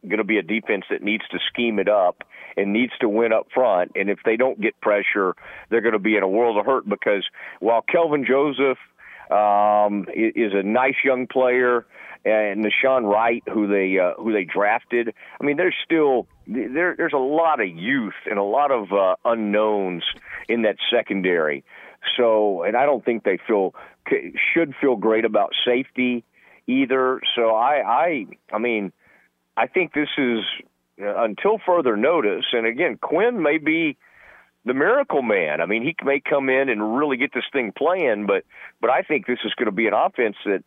going 0.08 0.18
to 0.18 0.24
be 0.24 0.38
a 0.38 0.44
defense 0.44 0.86
that 0.90 1.02
needs 1.02 1.24
to 1.32 1.40
scheme 1.50 1.80
it 1.80 1.90
up 1.90 2.24
and 2.56 2.74
needs 2.74 2.94
to 3.02 3.10
win 3.10 3.34
up 3.34 3.48
front. 3.54 3.92
And 3.96 4.10
if 4.10 4.20
they 4.26 4.38
don't 4.38 4.60
get 4.62 4.80
pressure, 4.82 5.36
they're 5.70 5.82
going 5.82 5.94
to 5.94 6.00
be 6.00 6.16
in 6.16 6.24
a 6.24 6.28
world 6.28 6.58
of 6.58 6.66
hurt 6.66 6.88
because 6.88 7.26
while 7.60 7.82
Kelvin 7.82 8.26
Joseph 8.26 8.78
um, 9.32 10.06
is 10.14 10.54
a 10.54 10.64
nice 10.64 10.96
young 11.04 11.28
player, 11.28 11.86
and 12.26 12.66
Nahshon 12.66 13.04
Wright, 13.04 13.44
who 13.52 13.68
they 13.68 14.00
uh, 14.00 14.14
who 14.22 14.32
they 14.32 14.46
drafted. 14.46 15.14
I 15.40 15.44
mean, 15.44 15.58
there's 15.58 15.76
still 15.84 16.28
there, 16.48 16.96
there's 16.96 17.14
a 17.14 17.18
lot 17.18 17.60
of 17.60 17.68
youth 17.68 18.14
and 18.30 18.40
a 18.40 18.44
lot 18.44 18.72
of 18.72 18.94
uh, 18.94 19.16
unknowns 19.26 20.04
in 20.48 20.62
that 20.64 20.78
secondary. 20.90 21.64
So, 22.18 22.64
and 22.64 22.76
I 22.78 22.86
don't 22.86 23.04
think 23.04 23.24
they 23.24 23.40
feel 23.46 23.74
should 24.54 24.74
feel 24.80 24.96
great 24.96 25.26
about 25.26 25.52
safety 25.66 26.24
either. 26.68 27.22
So, 27.36 27.56
I 27.56 27.82
I 27.86 28.26
I 28.54 28.58
mean, 28.58 28.94
I 29.56 29.68
think 29.68 29.94
this 29.94 30.10
is 30.18 30.40
uh, 31.02 31.24
until 31.24 31.60
further 31.66 31.98
notice. 31.98 32.46
And 32.54 32.66
again, 32.66 32.98
Quinn 33.02 33.42
may 33.42 33.58
be 33.58 33.98
the 34.66 34.74
miracle 34.74 35.22
man. 35.22 35.62
I 35.62 35.66
mean, 35.66 35.84
he 35.84 35.96
may 36.04 36.20
come 36.20 36.50
in 36.50 36.70
and 36.70 36.98
really 36.98 37.18
get 37.18 37.34
this 37.34 37.44
thing 37.52 37.74
playing, 37.76 38.26
but 38.26 38.44
but 38.82 38.90
I 38.90 39.02
think 39.02 39.26
this 39.26 39.40
is 39.44 39.54
going 39.56 39.66
to 39.66 39.72
be 39.72 39.88
an 39.88 39.94
offense 39.94 40.36
that 40.46 40.64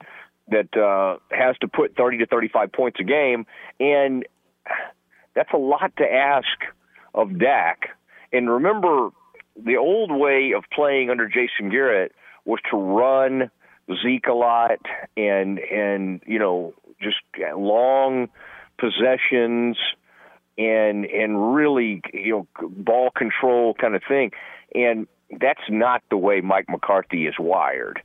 that 0.48 0.76
uh, 0.76 1.18
has 1.30 1.56
to 1.58 1.68
put 1.68 1.96
30 1.96 2.18
to 2.18 2.26
35 2.26 2.72
points 2.72 3.00
a 3.00 3.04
game, 3.04 3.46
and 3.80 4.24
that's 5.34 5.52
a 5.52 5.58
lot 5.58 5.92
to 5.98 6.04
ask 6.04 6.46
of 7.14 7.38
Dak. 7.38 7.96
And 8.32 8.50
remember, 8.50 9.10
the 9.56 9.76
old 9.76 10.12
way 10.12 10.52
of 10.56 10.64
playing 10.72 11.10
under 11.10 11.28
Jason 11.28 11.70
Garrett 11.70 12.12
was 12.44 12.60
to 12.70 12.76
run 12.76 13.50
Zeke 14.02 14.26
a 14.26 14.32
lot 14.32 14.80
and 15.16 15.58
and 15.58 16.20
you 16.26 16.38
know 16.38 16.74
just 17.00 17.16
long 17.56 18.28
possessions 18.78 19.76
and 20.58 21.04
and 21.04 21.54
really 21.54 22.00
you 22.12 22.30
know 22.32 22.68
ball 22.68 23.10
control 23.10 23.74
kind 23.74 23.94
of 23.94 24.02
thing 24.08 24.30
and 24.74 25.06
that's 25.40 25.60
not 25.68 26.02
the 26.10 26.16
way 26.16 26.40
Mike 26.40 26.68
McCarthy 26.68 27.26
is 27.26 27.34
wired. 27.38 28.00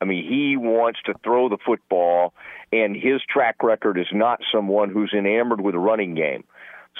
I 0.00 0.04
mean, 0.04 0.28
he 0.28 0.56
wants 0.56 1.00
to 1.06 1.14
throw 1.24 1.48
the 1.48 1.58
football, 1.64 2.34
and 2.72 2.94
his 2.94 3.22
track 3.28 3.62
record 3.62 3.98
is 3.98 4.08
not 4.12 4.40
someone 4.52 4.90
who's 4.90 5.14
enamored 5.16 5.60
with 5.60 5.74
a 5.74 5.78
running 5.78 6.14
game. 6.14 6.44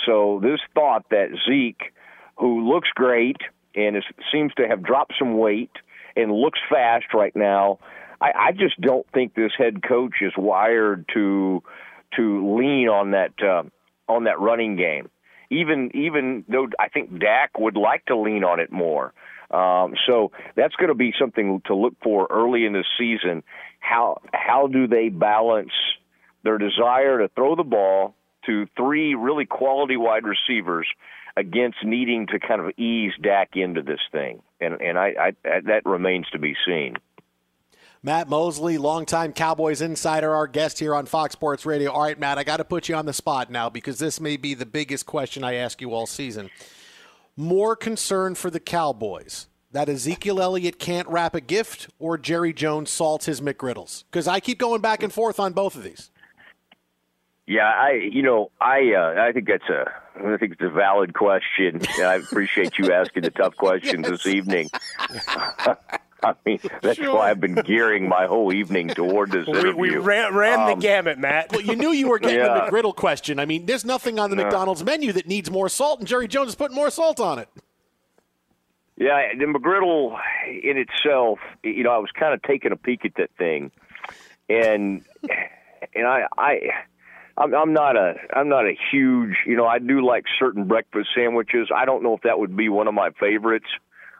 So 0.07 0.41
this 0.43 0.61
thought 0.75 1.05
that 1.11 1.29
Zeke, 1.49 1.93
who 2.37 2.69
looks 2.73 2.89
great 2.95 3.39
and 3.75 3.97
is, 3.97 4.05
seems 4.33 4.53
to 4.55 4.67
have 4.69 4.83
dropped 4.83 5.15
some 5.19 5.37
weight 5.37 5.73
and 6.17 6.33
looks 6.33 6.61
fast 6.71 7.13
right 7.13 7.35
now, 7.37 7.79
I, 8.21 8.33
I 8.35 8.53
just 8.53 8.81
don't 8.81 9.07
think 9.13 9.35
this 9.35 9.53
head 9.59 9.83
coach 9.83 10.15
is 10.23 10.33
wired 10.37 11.07
to 11.15 11.63
to 12.17 12.57
lean 12.59 12.89
on 12.89 13.13
that 13.13 13.33
uh, 13.43 13.63
on 14.09 14.25
that 14.25 14.41
running 14.41 14.77
game. 14.77 15.11
Even 15.51 15.91
even 15.95 16.45
though 16.49 16.67
I 16.79 16.89
think 16.89 17.19
Dak 17.21 17.59
would 17.59 17.77
like 17.77 18.05
to 18.07 18.17
lean 18.17 18.45
on 18.45 18.61
it 18.61 18.73
more. 18.73 19.13
Um, 19.51 19.95
so 20.07 20.33
that's 20.57 20.75
going 20.75 20.89
to 20.89 20.95
be 20.95 21.13
something 21.19 21.63
to 21.67 21.75
look 21.75 21.95
for 22.03 22.27
early 22.31 22.65
in 22.65 22.73
the 22.73 22.85
season. 22.99 23.45
How 23.79 24.21
how 24.33 24.67
do 24.67 24.89
they 24.89 25.09
balance 25.09 25.73
their 26.43 26.59
desire 26.59 27.19
to 27.21 27.29
throw 27.29 27.55
the 27.55 27.63
ball 27.63 28.15
to 28.47 28.67
three 28.77 29.15
really 29.15 29.47
quality 29.47 29.97
wide 29.97 30.25
receivers 30.25 30.87
against 31.37 31.79
needing 31.85 32.27
to 32.29 32.41
kind 32.41 32.61
of 32.61 32.77
ease 32.79 33.13
Dak 33.23 33.51
into 33.55 33.83
this 33.83 34.01
thing? 34.11 34.43
And 34.61 34.81
and 34.81 34.99
I, 34.99 35.15
I 35.45 35.61
that 35.67 35.83
remains 35.85 36.27
to 36.33 36.41
be 36.41 36.57
seen. 36.67 36.97
Matt 38.03 38.29
Mosley, 38.29 38.79
longtime 38.79 39.33
Cowboys 39.33 39.81
insider, 39.81 40.35
our 40.35 40.47
guest 40.47 40.79
here 40.79 40.95
on 40.95 41.07
Fox 41.07 41.33
Sports 41.33 41.67
Radio. 41.67 41.91
All 41.91 42.03
right, 42.03 42.19
Matt, 42.19 42.39
I 42.39 42.45
got 42.45 42.59
to 42.59 42.65
put 42.65 42.89
you 42.89 42.95
on 42.95 43.07
the 43.07 43.13
spot 43.13 43.51
now 43.51 43.69
because 43.69 43.99
this 43.99 44.21
may 44.21 44.37
be 44.37 44.55
the 44.55 44.67
biggest 44.67 45.07
question 45.07 45.43
I 45.43 45.55
ask 45.55 45.81
you 45.81 45.93
all 45.93 46.07
season 46.07 46.51
more 47.37 47.77
concern 47.77 48.35
for 48.35 48.51
the 48.51 48.61
Cowboys 48.61 49.47
that 49.73 49.89
Ezekiel 49.89 50.41
Elliott 50.41 50.79
can't 50.79 51.07
wrap 51.09 51.35
a 51.35 51.41
gift 51.41 51.89
or 51.99 52.17
Jerry 52.17 52.53
Jones 52.53 52.91
salts 52.91 53.27
his 53.27 53.41
McGriddles? 53.41 54.05
Because 54.11 54.27
I 54.27 54.41
keep 54.41 54.59
going 54.59 54.81
back 54.81 55.03
and 55.03 55.13
forth 55.13 55.39
on 55.39 55.53
both 55.53 55.77
of 55.77 55.83
these. 55.83 56.11
Yeah, 57.47 57.69
I 57.69 57.93
you 57.93 58.23
know 58.23 58.51
I 58.61 58.93
uh, 58.93 59.23
I 59.23 59.31
think 59.31 59.47
that's 59.47 59.69
a 59.69 59.85
I 60.17 60.37
think 60.37 60.55
it's 60.55 60.63
a 60.63 60.69
valid 60.69 61.15
question. 61.15 61.81
I 62.01 62.15
appreciate 62.15 62.77
you 62.77 62.93
asking 62.93 63.23
the 63.23 63.31
tough 63.31 63.57
questions 63.59 64.09
yes. 64.09 64.11
this 64.11 64.27
evening. 64.27 64.69
I 66.23 66.35
mean, 66.45 66.61
that's 66.83 66.99
sure. 66.99 67.15
why 67.15 67.31
I've 67.31 67.41
been 67.41 67.55
gearing 67.55 68.09
my 68.09 68.27
whole 68.27 68.53
evening 68.53 68.89
toward 68.89 69.31
this 69.31 69.47
we, 69.47 69.59
interview. 69.59 69.77
We 69.77 69.97
ran, 69.97 70.35
ran 70.35 70.61
um, 70.61 70.67
the 70.69 70.75
gamut, 70.83 71.19
Matt. 71.19 71.53
Well, 71.53 71.61
you 71.61 71.77
knew 71.77 71.91
you 71.91 72.09
were 72.09 72.19
getting 72.19 72.39
yeah. 72.39 72.67
the 72.67 72.71
McGriddle 72.71 72.97
question. 72.97 73.39
I 73.39 73.45
mean, 73.45 73.67
there's 73.67 73.85
nothing 73.85 74.19
on 74.19 74.31
the 74.31 74.37
McDonald's 74.37 74.83
menu 74.83 75.13
that 75.13 75.27
needs 75.27 75.51
more 75.51 75.69
salt, 75.69 75.99
and 76.01 76.09
Jerry 76.09 76.29
Jones 76.29 76.51
is 76.51 76.55
putting 76.55 76.75
more 76.75 76.91
salt 76.91 77.21
on 77.21 77.39
it. 77.39 77.49
Yeah, 78.97 79.35
the 79.39 79.45
McGriddle 79.45 80.19
in 80.47 80.79
itself, 80.79 81.39
you 81.63 81.83
know, 81.83 81.91
I 81.91 81.99
was 81.99 82.11
kind 82.19 82.33
of 82.33 82.43
taking 82.43 82.73
a 82.73 82.77
peek 82.77 83.05
at 83.05 83.15
that 83.17 83.31
thing, 83.37 83.71
and 84.49 85.05
and 85.95 86.07
I, 86.07 86.27
I 86.39 86.59
I'm, 87.37 87.55
I'm 87.55 87.73
not 87.75 87.97
a 87.97 88.15
I'm 88.35 88.49
not 88.49 88.65
a 88.65 88.75
huge 88.91 89.37
you 89.47 89.57
know 89.57 89.67
I 89.67 89.79
do 89.79 90.05
like 90.05 90.25
certain 90.39 90.67
breakfast 90.67 91.11
sandwiches. 91.15 91.69
I 91.75 91.85
don't 91.85 92.03
know 92.03 92.15
if 92.15 92.23
that 92.23 92.39
would 92.39 92.57
be 92.57 92.71
one 92.71 92.89
of 92.89 92.95
my 92.95 93.11
favorites. 93.21 93.67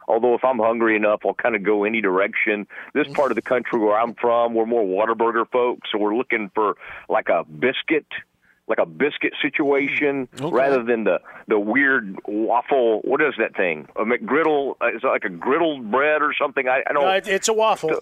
Although 0.07 0.35
if 0.35 0.43
I'm 0.43 0.59
hungry 0.59 0.95
enough, 0.95 1.21
I'll 1.25 1.33
kind 1.33 1.55
of 1.55 1.63
go 1.63 1.83
any 1.83 2.01
direction. 2.01 2.65
This 2.93 3.07
part 3.09 3.31
of 3.31 3.35
the 3.35 3.41
country 3.41 3.79
where 3.79 3.97
I'm 3.99 4.13
from, 4.15 4.53
we're 4.53 4.65
more 4.65 4.83
Whataburger 4.85 5.49
folks, 5.51 5.89
so 5.91 5.97
we're 5.97 6.15
looking 6.15 6.49
for 6.55 6.77
like 7.09 7.27
a 7.29 7.43
biscuit, 7.43 8.05
like 8.67 8.77
a 8.79 8.85
biscuit 8.85 9.33
situation, 9.41 10.27
Mm, 10.37 10.51
rather 10.53 10.83
than 10.83 11.03
the 11.03 11.19
the 11.47 11.59
weird 11.59 12.17
waffle. 12.25 13.01
What 13.03 13.21
is 13.21 13.33
that 13.37 13.55
thing? 13.55 13.87
A 13.97 14.03
McGriddle? 14.05 14.75
Uh, 14.81 14.87
is 14.95 15.03
it 15.03 15.07
like 15.07 15.25
a 15.25 15.29
griddled 15.29 15.91
bread 15.91 16.21
or 16.21 16.33
something? 16.39 16.67
I, 16.69 16.83
I 16.89 16.93
don't. 16.93 17.03
No, 17.03 17.11
it's 17.33 17.47
a 17.49 17.53
waffle. 17.53 17.99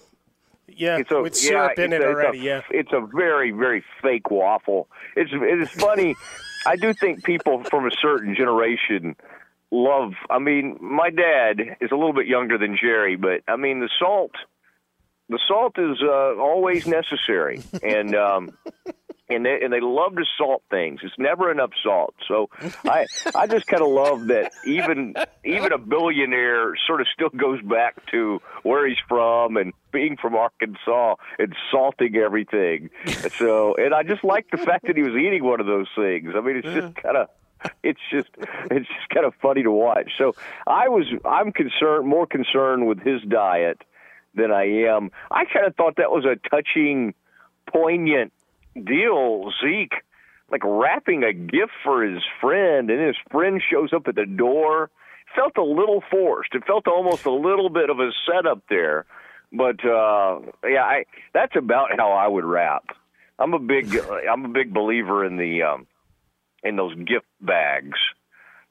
Yeah, 0.68 0.98
It's 0.98 1.12
a, 1.12 1.22
with 1.22 1.36
syrup 1.36 1.74
yeah, 1.78 1.84
in 1.84 1.92
it's 1.92 2.02
it 2.02 2.06
a- 2.06 2.10
already. 2.10 2.38
It's 2.38 2.44
a, 2.44 2.74
yeah. 2.74 2.80
it's 2.80 2.92
a 2.92 3.00
very, 3.14 3.52
very 3.52 3.84
fake 4.02 4.30
waffle. 4.32 4.88
It's 5.14 5.30
it's 5.32 5.70
funny. 5.80 6.14
I 6.66 6.74
do 6.74 6.92
think 6.92 7.22
people 7.24 7.62
from 7.64 7.86
a 7.86 7.90
certain 8.02 8.34
generation 8.34 9.14
love. 9.76 10.12
I 10.30 10.38
mean, 10.38 10.78
my 10.80 11.10
dad 11.10 11.76
is 11.80 11.90
a 11.92 11.96
little 11.96 12.14
bit 12.14 12.26
younger 12.26 12.58
than 12.58 12.76
Jerry, 12.80 13.16
but 13.16 13.42
I 13.46 13.56
mean 13.56 13.80
the 13.80 13.90
salt. 13.98 14.32
The 15.28 15.40
salt 15.48 15.76
is 15.76 15.98
uh, 16.02 16.40
always 16.40 16.86
necessary, 16.86 17.60
and 17.82 18.14
um, 18.14 18.56
and 19.28 19.44
they 19.44 19.58
and 19.62 19.72
they 19.72 19.80
love 19.80 20.14
to 20.14 20.24
salt 20.38 20.62
things. 20.70 21.00
It's 21.02 21.18
never 21.18 21.50
enough 21.50 21.70
salt. 21.82 22.14
So 22.28 22.48
I 22.84 23.06
I 23.34 23.46
just 23.48 23.66
kind 23.66 23.82
of 23.82 23.88
love 23.88 24.28
that 24.28 24.52
even 24.64 25.14
even 25.44 25.72
a 25.72 25.78
billionaire 25.78 26.74
sort 26.86 27.00
of 27.00 27.08
still 27.12 27.30
goes 27.30 27.60
back 27.62 28.06
to 28.12 28.40
where 28.62 28.86
he's 28.86 28.98
from 29.08 29.56
and 29.56 29.72
being 29.92 30.16
from 30.16 30.36
Arkansas 30.36 31.16
and 31.38 31.54
salting 31.72 32.16
everything. 32.16 32.90
So 33.36 33.74
and 33.74 33.92
I 33.92 34.04
just 34.04 34.22
like 34.22 34.46
the 34.50 34.58
fact 34.58 34.86
that 34.86 34.96
he 34.96 35.02
was 35.02 35.14
eating 35.14 35.44
one 35.44 35.60
of 35.60 35.66
those 35.66 35.88
things. 35.96 36.30
I 36.36 36.40
mean, 36.40 36.56
it's 36.56 36.68
just 36.68 36.94
kind 36.94 37.16
of 37.16 37.28
it's 37.82 38.00
just 38.10 38.28
it's 38.70 38.86
just 38.86 39.08
kind 39.12 39.26
of 39.26 39.34
funny 39.40 39.62
to 39.62 39.70
watch. 39.70 40.12
So 40.18 40.34
I 40.66 40.88
was 40.88 41.06
I'm 41.24 41.52
concerned 41.52 42.06
more 42.06 42.26
concerned 42.26 42.86
with 42.86 43.00
his 43.00 43.22
diet 43.22 43.82
than 44.34 44.50
I 44.50 44.86
am. 44.86 45.10
I 45.30 45.44
kind 45.44 45.66
of 45.66 45.74
thought 45.76 45.96
that 45.96 46.10
was 46.10 46.24
a 46.24 46.36
touching, 46.48 47.14
poignant 47.72 48.32
deal, 48.74 49.52
Zeke. 49.62 49.94
Like 50.48 50.62
wrapping 50.64 51.24
a 51.24 51.32
gift 51.32 51.72
for 51.82 52.04
his 52.04 52.22
friend, 52.40 52.88
and 52.88 53.04
his 53.04 53.16
friend 53.32 53.60
shows 53.60 53.92
up 53.92 54.06
at 54.06 54.14
the 54.14 54.26
door. 54.26 54.90
Felt 55.34 55.56
a 55.56 55.64
little 55.64 56.04
forced. 56.08 56.54
It 56.54 56.64
felt 56.66 56.86
almost 56.86 57.26
a 57.26 57.32
little 57.32 57.68
bit 57.68 57.90
of 57.90 57.98
a 57.98 58.10
setup 58.24 58.62
there. 58.70 59.06
But 59.52 59.84
uh 59.84 60.40
yeah, 60.64 60.84
I 60.84 61.04
that's 61.34 61.56
about 61.56 61.90
how 61.96 62.12
I 62.12 62.28
would 62.28 62.44
wrap. 62.44 62.84
I'm 63.38 63.54
a 63.54 63.58
big 63.58 63.98
I'm 64.30 64.44
a 64.44 64.48
big 64.48 64.72
believer 64.72 65.24
in 65.24 65.36
the 65.36 65.62
um 65.62 65.86
in 66.66 66.76
those 66.76 66.94
gift 66.96 67.26
bags. 67.40 67.98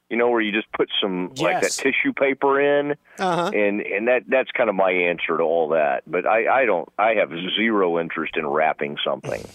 You 0.08 0.16
know 0.16 0.28
where 0.30 0.40
you 0.40 0.52
just 0.52 0.70
put 0.72 0.88
some 1.02 1.32
like 1.36 1.62
that 1.62 1.72
tissue 1.72 2.12
paper 2.12 2.60
in 2.60 2.92
Uh-huh. 3.18 3.50
and 3.52 3.80
and 3.80 4.06
that 4.06 4.22
that's 4.28 4.50
kind 4.52 4.68
of 4.70 4.76
my 4.76 4.92
answer 4.92 5.36
to 5.36 5.42
all 5.42 5.70
that. 5.70 6.04
But 6.06 6.26
I 6.26 6.62
I 6.62 6.64
don't 6.64 6.88
I 6.98 7.14
have 7.14 7.30
zero 7.56 7.98
interest 7.98 8.36
in 8.36 8.46
wrapping 8.46 8.98
something. 9.04 9.44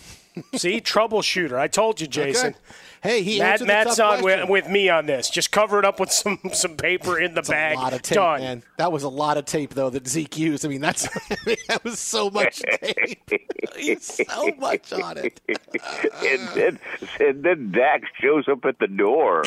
See, 0.55 0.81
troubleshooter. 0.81 1.57
I 1.57 1.67
told 1.67 2.01
you, 2.01 2.07
Jason. 2.07 2.55
Hey, 3.01 3.23
he 3.23 3.39
Matt, 3.39 3.53
answered 3.53 3.67
Matt's 3.67 3.99
on 3.99 4.23
with, 4.23 4.47
with 4.47 4.69
me 4.69 4.87
on 4.87 5.07
this. 5.07 5.27
Just 5.31 5.51
cover 5.51 5.79
it 5.79 5.85
up 5.85 5.99
with 5.99 6.11
some 6.11 6.39
some 6.53 6.77
paper 6.77 7.19
in 7.19 7.31
the 7.31 7.35
That's 7.41 7.49
bag. 7.49 7.77
a 7.77 7.79
lot 7.79 7.93
of 7.93 8.03
tape, 8.03 8.15
Done. 8.15 8.41
man. 8.41 8.63
That 8.77 8.91
was 8.91 9.01
a 9.01 9.09
lot 9.09 9.37
of 9.37 9.45
tape, 9.45 9.73
though, 9.73 9.89
that 9.89 10.07
Zeke 10.07 10.37
used. 10.37 10.63
I 10.65 10.69
mean, 10.69 10.81
that's 10.81 11.03
that 11.67 11.81
was 11.83 11.97
so 11.97 12.29
much 12.29 12.61
tape. 12.61 13.31
He's 13.75 14.05
so 14.27 14.51
much 14.59 14.93
on 14.93 15.17
it. 15.17 15.41
and 15.47 16.47
then 16.49 16.79
and 17.19 17.43
then 17.43 17.71
Dax 17.71 18.07
shows 18.21 18.47
up 18.47 18.65
at 18.65 18.77
the 18.77 18.87
door. 18.87 19.43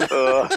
Uh, 0.00 0.56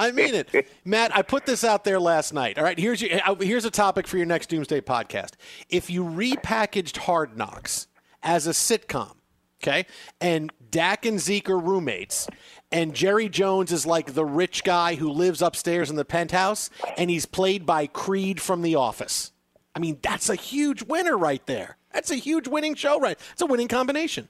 I 0.00 0.10
mean 0.10 0.34
it, 0.34 0.66
Matt. 0.84 1.16
I 1.16 1.22
put 1.22 1.46
this 1.46 1.62
out 1.62 1.84
there 1.84 2.00
last 2.00 2.34
night. 2.34 2.58
All 2.58 2.64
right, 2.64 2.78
here's 2.78 3.00
your 3.00 3.20
uh, 3.24 3.36
here's 3.36 3.64
a 3.64 3.70
topic 3.70 4.08
for 4.08 4.16
your 4.16 4.26
next 4.26 4.48
Doomsday 4.48 4.80
podcast. 4.80 5.34
If 5.68 5.88
you 5.88 6.02
repackaged 6.02 6.96
Hard 6.96 7.36
Knocks 7.38 7.86
as 8.24 8.46
a 8.46 8.50
sitcom, 8.50 9.14
okay, 9.62 9.86
and 10.20 10.52
Dak 10.70 11.06
and 11.06 11.20
Zeke 11.20 11.50
are 11.50 11.58
roommates, 11.58 12.26
and 12.72 12.94
Jerry 12.94 13.28
Jones 13.28 13.70
is 13.70 13.86
like 13.86 14.14
the 14.14 14.24
rich 14.24 14.64
guy 14.64 14.96
who 14.96 15.08
lives 15.10 15.42
upstairs 15.42 15.90
in 15.90 15.96
the 15.96 16.04
penthouse, 16.04 16.70
and 16.96 17.10
he's 17.10 17.26
played 17.26 17.64
by 17.64 17.86
Creed 17.86 18.40
from 18.40 18.62
The 18.62 18.74
Office. 18.74 19.30
I 19.76 19.78
mean, 19.78 19.98
that's 20.02 20.28
a 20.28 20.34
huge 20.34 20.82
winner 20.82 21.16
right 21.16 21.44
there. 21.46 21.76
That's 21.92 22.10
a 22.10 22.16
huge 22.16 22.48
winning 22.48 22.74
show, 22.74 22.98
right? 22.98 23.18
It's 23.32 23.42
a 23.42 23.46
winning 23.46 23.68
combination. 23.68 24.28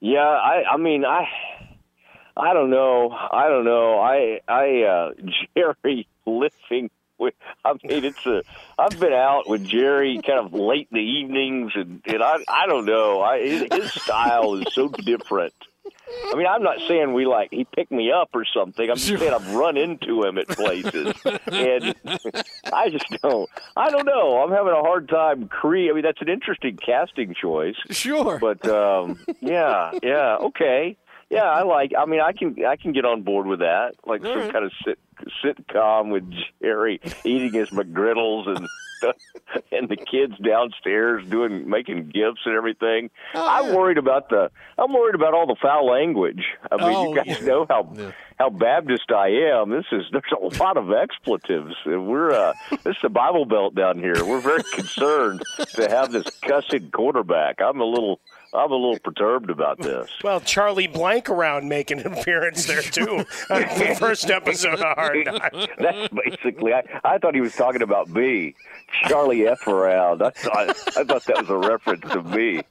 Yeah, 0.00 0.20
I 0.20 0.64
I 0.72 0.76
mean 0.76 1.04
I 1.04 1.28
I 2.36 2.54
don't 2.54 2.70
know. 2.70 3.10
I 3.10 3.48
don't 3.48 3.64
know. 3.64 4.00
I 4.00 4.40
I 4.48 4.82
uh 4.82 5.10
Jerry 5.56 6.08
living 6.26 6.90
with 7.20 7.34
I 7.64 7.72
mean 7.72 8.04
it's 8.04 8.26
a 8.26 8.42
I've 8.78 8.98
been 8.98 9.12
out 9.12 9.48
with 9.48 9.64
Jerry 9.64 10.20
kind 10.26 10.38
of 10.38 10.52
late 10.52 10.88
in 10.90 10.96
the 10.96 11.04
evenings 11.04 11.72
and 11.74 12.00
and 12.06 12.22
I 12.22 12.38
I 12.48 12.66
don't 12.66 12.86
know. 12.86 13.20
I 13.22 13.40
his, 13.40 13.66
his 13.72 13.92
style 13.92 14.54
is 14.54 14.72
so 14.74 14.88
different. 14.88 15.54
I 16.32 16.36
mean, 16.36 16.46
I'm 16.46 16.62
not 16.62 16.78
saying 16.86 17.12
we 17.12 17.26
like 17.26 17.50
he 17.50 17.64
picked 17.64 17.92
me 17.92 18.10
up 18.12 18.30
or 18.34 18.44
something. 18.44 18.88
I'm 18.88 18.96
just 18.96 19.18
saying 19.20 19.32
I've 19.32 19.54
run 19.54 19.76
into 19.76 20.24
him 20.24 20.38
at 20.38 20.48
places, 20.48 21.14
and 21.46 21.94
I 22.72 22.90
just 22.90 23.06
don't. 23.22 23.48
I 23.76 23.90
don't 23.90 24.06
know. 24.06 24.42
I'm 24.42 24.50
having 24.50 24.72
a 24.72 24.80
hard 24.80 25.08
time. 25.08 25.48
Cre- 25.48 25.88
I 25.90 25.92
mean, 25.92 26.02
that's 26.02 26.20
an 26.20 26.28
interesting 26.28 26.76
casting 26.76 27.34
choice. 27.34 27.76
Sure, 27.90 28.38
but 28.38 28.66
um, 28.68 29.18
yeah, 29.40 29.92
yeah, 30.02 30.36
okay, 30.40 30.96
yeah. 31.30 31.44
I 31.44 31.62
like. 31.62 31.92
I 31.98 32.04
mean, 32.06 32.20
I 32.20 32.32
can 32.32 32.56
I 32.64 32.76
can 32.76 32.92
get 32.92 33.04
on 33.04 33.22
board 33.22 33.46
with 33.46 33.60
that. 33.60 33.94
Like 34.06 34.22
some 34.22 34.38
right. 34.38 34.52
kind 34.52 34.64
of 34.64 34.72
sit, 34.84 34.98
sitcom 35.42 36.10
with 36.10 36.30
Jerry 36.60 37.00
eating 37.24 37.52
his 37.52 37.70
McGriddles 37.70 38.48
and. 38.48 38.68
and 39.72 39.88
the 39.88 39.96
kids 39.96 40.34
downstairs 40.44 41.26
doing 41.26 41.66
making 41.70 42.10
gifts 42.10 42.42
and 42.44 42.54
everything. 42.54 43.08
Oh, 43.34 43.48
I'm 43.48 43.74
worried 43.74 43.96
about 43.96 44.28
the 44.28 44.50
I'm 44.76 44.92
worried 44.92 45.14
about 45.14 45.32
all 45.32 45.46
the 45.46 45.56
foul 45.60 45.86
language. 45.86 46.44
I 46.70 46.76
mean, 46.76 46.94
Oh, 46.94 47.08
you 47.08 47.24
guys 47.24 47.42
know 47.42 47.64
how 47.66 48.12
how 48.40 48.48
Baptist 48.48 49.12
I 49.12 49.28
am. 49.28 49.68
This 49.68 49.84
is 49.92 50.06
there's 50.10 50.24
a 50.32 50.62
lot 50.62 50.78
of 50.78 50.90
expletives. 50.90 51.74
And 51.84 52.08
We're 52.08 52.32
uh, 52.32 52.54
this 52.70 52.96
is 52.96 53.02
the 53.02 53.10
Bible 53.10 53.44
Belt 53.44 53.74
down 53.74 53.98
here. 53.98 54.24
We're 54.24 54.40
very 54.40 54.62
concerned 54.72 55.42
to 55.74 55.88
have 55.90 56.10
this 56.10 56.24
cussing 56.40 56.90
quarterback. 56.90 57.60
I'm 57.60 57.80
a 57.80 57.84
little 57.84 58.18
I'm 58.54 58.72
a 58.72 58.74
little 58.74 58.98
perturbed 58.98 59.50
about 59.50 59.78
this. 59.78 60.10
Well, 60.24 60.40
Charlie 60.40 60.86
Blank 60.86 61.28
around 61.28 61.68
making 61.68 62.00
an 62.00 62.14
appearance 62.14 62.64
there 62.64 62.80
too. 62.80 63.26
the 63.48 63.96
first 63.98 64.30
episode 64.30 64.80
of 64.80 64.96
Hard 64.96 65.26
Knocks. 65.26 65.66
That's 65.78 66.08
basically. 66.08 66.72
I, 66.72 66.82
I 67.04 67.18
thought 67.18 67.34
he 67.34 67.42
was 67.42 67.54
talking 67.54 67.82
about 67.82 68.08
me, 68.08 68.54
Charlie 69.06 69.46
F. 69.46 69.66
around. 69.66 70.22
I 70.22 70.30
thought 70.30 70.70
I 70.96 71.04
thought 71.04 71.24
that 71.26 71.40
was 71.42 71.50
a 71.50 71.58
reference 71.58 72.10
to 72.10 72.22
me. 72.22 72.62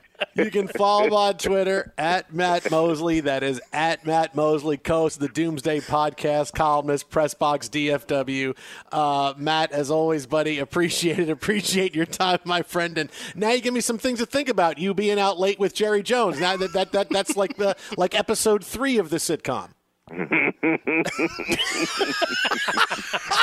You 0.34 0.50
can 0.50 0.68
follow 0.68 1.06
him 1.06 1.12
on 1.12 1.36
Twitter 1.36 1.92
at 1.96 2.32
Matt 2.32 2.70
Mosley. 2.70 3.20
That 3.20 3.42
is 3.42 3.60
at 3.72 4.06
Matt 4.06 4.34
Mosley, 4.34 4.80
host 4.84 5.16
of 5.16 5.22
the 5.22 5.28
Doomsday 5.28 5.80
Podcast, 5.80 6.54
columnist, 6.54 7.10
Pressbox 7.10 7.68
DFW. 7.68 8.56
Uh, 8.92 9.34
Matt, 9.36 9.72
as 9.72 9.90
always, 9.90 10.26
buddy, 10.26 10.58
appreciate 10.58 11.18
it. 11.18 11.28
Appreciate 11.28 11.94
your 11.94 12.06
time, 12.06 12.38
my 12.44 12.62
friend. 12.62 12.98
And 12.98 13.10
now 13.34 13.50
you 13.50 13.60
give 13.60 13.74
me 13.74 13.80
some 13.80 13.98
things 13.98 14.18
to 14.18 14.26
think 14.26 14.48
about. 14.48 14.78
You 14.78 14.94
being 14.94 15.18
out 15.18 15.38
late 15.38 15.58
with 15.58 15.74
Jerry 15.74 16.02
Jones. 16.02 16.40
Now 16.40 16.56
that, 16.56 16.72
that, 16.72 16.92
that 16.92 17.10
that's 17.10 17.36
like 17.36 17.56
the 17.56 17.76
like 17.96 18.14
episode 18.14 18.64
three 18.64 18.98
of 18.98 19.10
the 19.10 19.16
sitcom. 19.16 19.70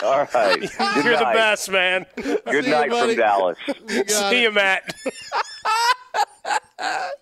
All 0.04 0.28
right. 0.34 0.60
Good 0.60 1.06
You're 1.06 1.18
the 1.18 1.32
best, 1.34 1.70
man. 1.70 2.06
Good 2.16 2.68
night 2.68 2.90
from 2.90 3.16
Dallas. 3.16 3.58
See 4.08 4.42
you, 4.42 4.52
Matt. 4.52 4.96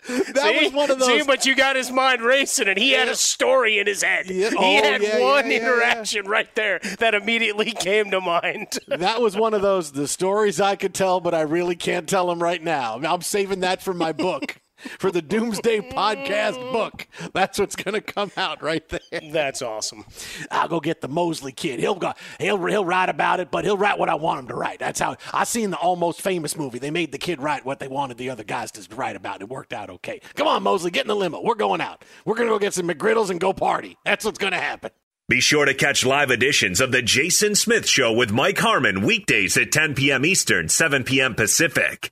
That 0.05 0.35
see? 0.59 0.63
was 0.65 0.73
one 0.73 0.91
of 0.91 0.99
those- 0.99 1.07
See, 1.07 1.23
but 1.25 1.45
you 1.45 1.55
got 1.55 1.75
his 1.77 1.89
mind 1.89 2.21
racing, 2.21 2.67
and 2.67 2.77
he 2.77 2.91
had 2.91 3.07
a 3.07 3.15
story 3.15 3.79
in 3.79 3.87
his 3.87 4.03
head. 4.03 4.25
He 4.25 4.43
Oh, 4.45 4.49
had 4.83 5.01
yeah, 5.01 5.19
one 5.21 5.49
yeah, 5.49 5.57
yeah, 5.57 5.63
interaction 5.63 6.25
right 6.27 6.53
there 6.55 6.79
that 6.99 7.15
immediately 7.15 7.71
came 7.79 8.11
to 8.11 8.19
mind. 8.19 8.77
That 8.87 9.21
was 9.21 9.35
one 9.37 9.53
of 9.53 9.61
those 9.61 9.91
the 9.93 10.07
stories 10.07 10.59
I 10.59 10.75
could 10.75 10.93
tell, 10.93 11.19
but 11.19 11.33
I 11.33 11.41
really 11.41 11.75
can't 11.75 12.07
tell 12.07 12.27
them 12.27 12.41
right 12.43 12.61
now. 12.61 12.95
I'm 13.03 13.21
saving 13.21 13.61
that 13.61 13.81
for 13.81 13.93
my 13.93 14.11
book, 14.11 14.57
for 14.99 15.11
the 15.11 15.21
Doomsday 15.21 15.81
Podcast 15.91 16.55
book. 16.71 17.07
That's 17.33 17.59
what's 17.59 17.75
going 17.75 17.93
to 17.95 18.01
come 18.01 18.31
out 18.37 18.61
right 18.61 18.87
there. 18.89 18.99
That's 19.31 19.61
awesome. 19.61 20.05
I'll 20.51 20.67
go 20.67 20.79
get 20.79 21.01
the 21.01 21.07
Mosley 21.07 21.51
kid. 21.51 21.79
He'll 21.79 21.95
go. 21.95 22.13
He'll 22.39 22.63
he'll 22.65 22.85
write 22.85 23.09
about 23.09 23.39
it, 23.39 23.51
but 23.51 23.65
he'll 23.65 23.77
write 23.77 23.99
what 23.99 24.09
I 24.09 24.15
want 24.15 24.41
him 24.41 24.47
to 24.47 24.55
write. 24.55 24.79
That's 24.79 24.99
how 24.99 25.17
I 25.33 25.43
seen 25.43 25.69
the 25.69 25.77
Almost 25.77 26.21
Famous 26.21 26.57
movie. 26.57 26.79
They 26.79 26.91
made 26.91 27.11
the 27.11 27.17
kid 27.17 27.41
write 27.41 27.65
what 27.65 27.79
they 27.79 27.87
wanted 27.87 28.17
the 28.17 28.29
other 28.29 28.43
guys 28.43 28.71
to 28.73 28.95
write 28.95 29.15
about. 29.15 29.41
It 29.41 29.49
worked 29.49 29.73
out 29.73 29.89
okay. 29.89 30.21
Come 30.35 30.47
on, 30.47 30.63
Mosley, 30.63 30.91
get 30.91 31.03
in 31.03 31.07
the 31.07 31.15
limo. 31.15 31.41
We're 31.41 31.55
going 31.55 31.81
out. 31.81 32.03
We're 32.25 32.35
gonna 32.35 32.49
go 32.49 32.59
get 32.59 32.73
some 32.73 32.87
McGriddles 32.87 33.29
and 33.29 33.39
go 33.39 33.53
party. 33.53 33.97
That's 34.05 34.25
what's 34.25 34.39
gonna 34.39 34.59
happen. 34.59 34.91
Be 35.29 35.39
sure 35.39 35.65
to 35.65 35.73
catch 35.73 36.05
live 36.05 36.31
editions 36.31 36.81
of 36.81 36.91
The 36.91 37.01
Jason 37.01 37.55
Smith 37.55 37.87
Show 37.87 38.11
with 38.11 38.31
Mike 38.31 38.59
Harmon 38.59 39.05
weekdays 39.05 39.55
at 39.55 39.71
10 39.71 39.95
p.m. 39.95 40.25
Eastern, 40.25 40.67
7 40.67 41.05
p.m. 41.05 41.33
Pacific. 41.33 42.11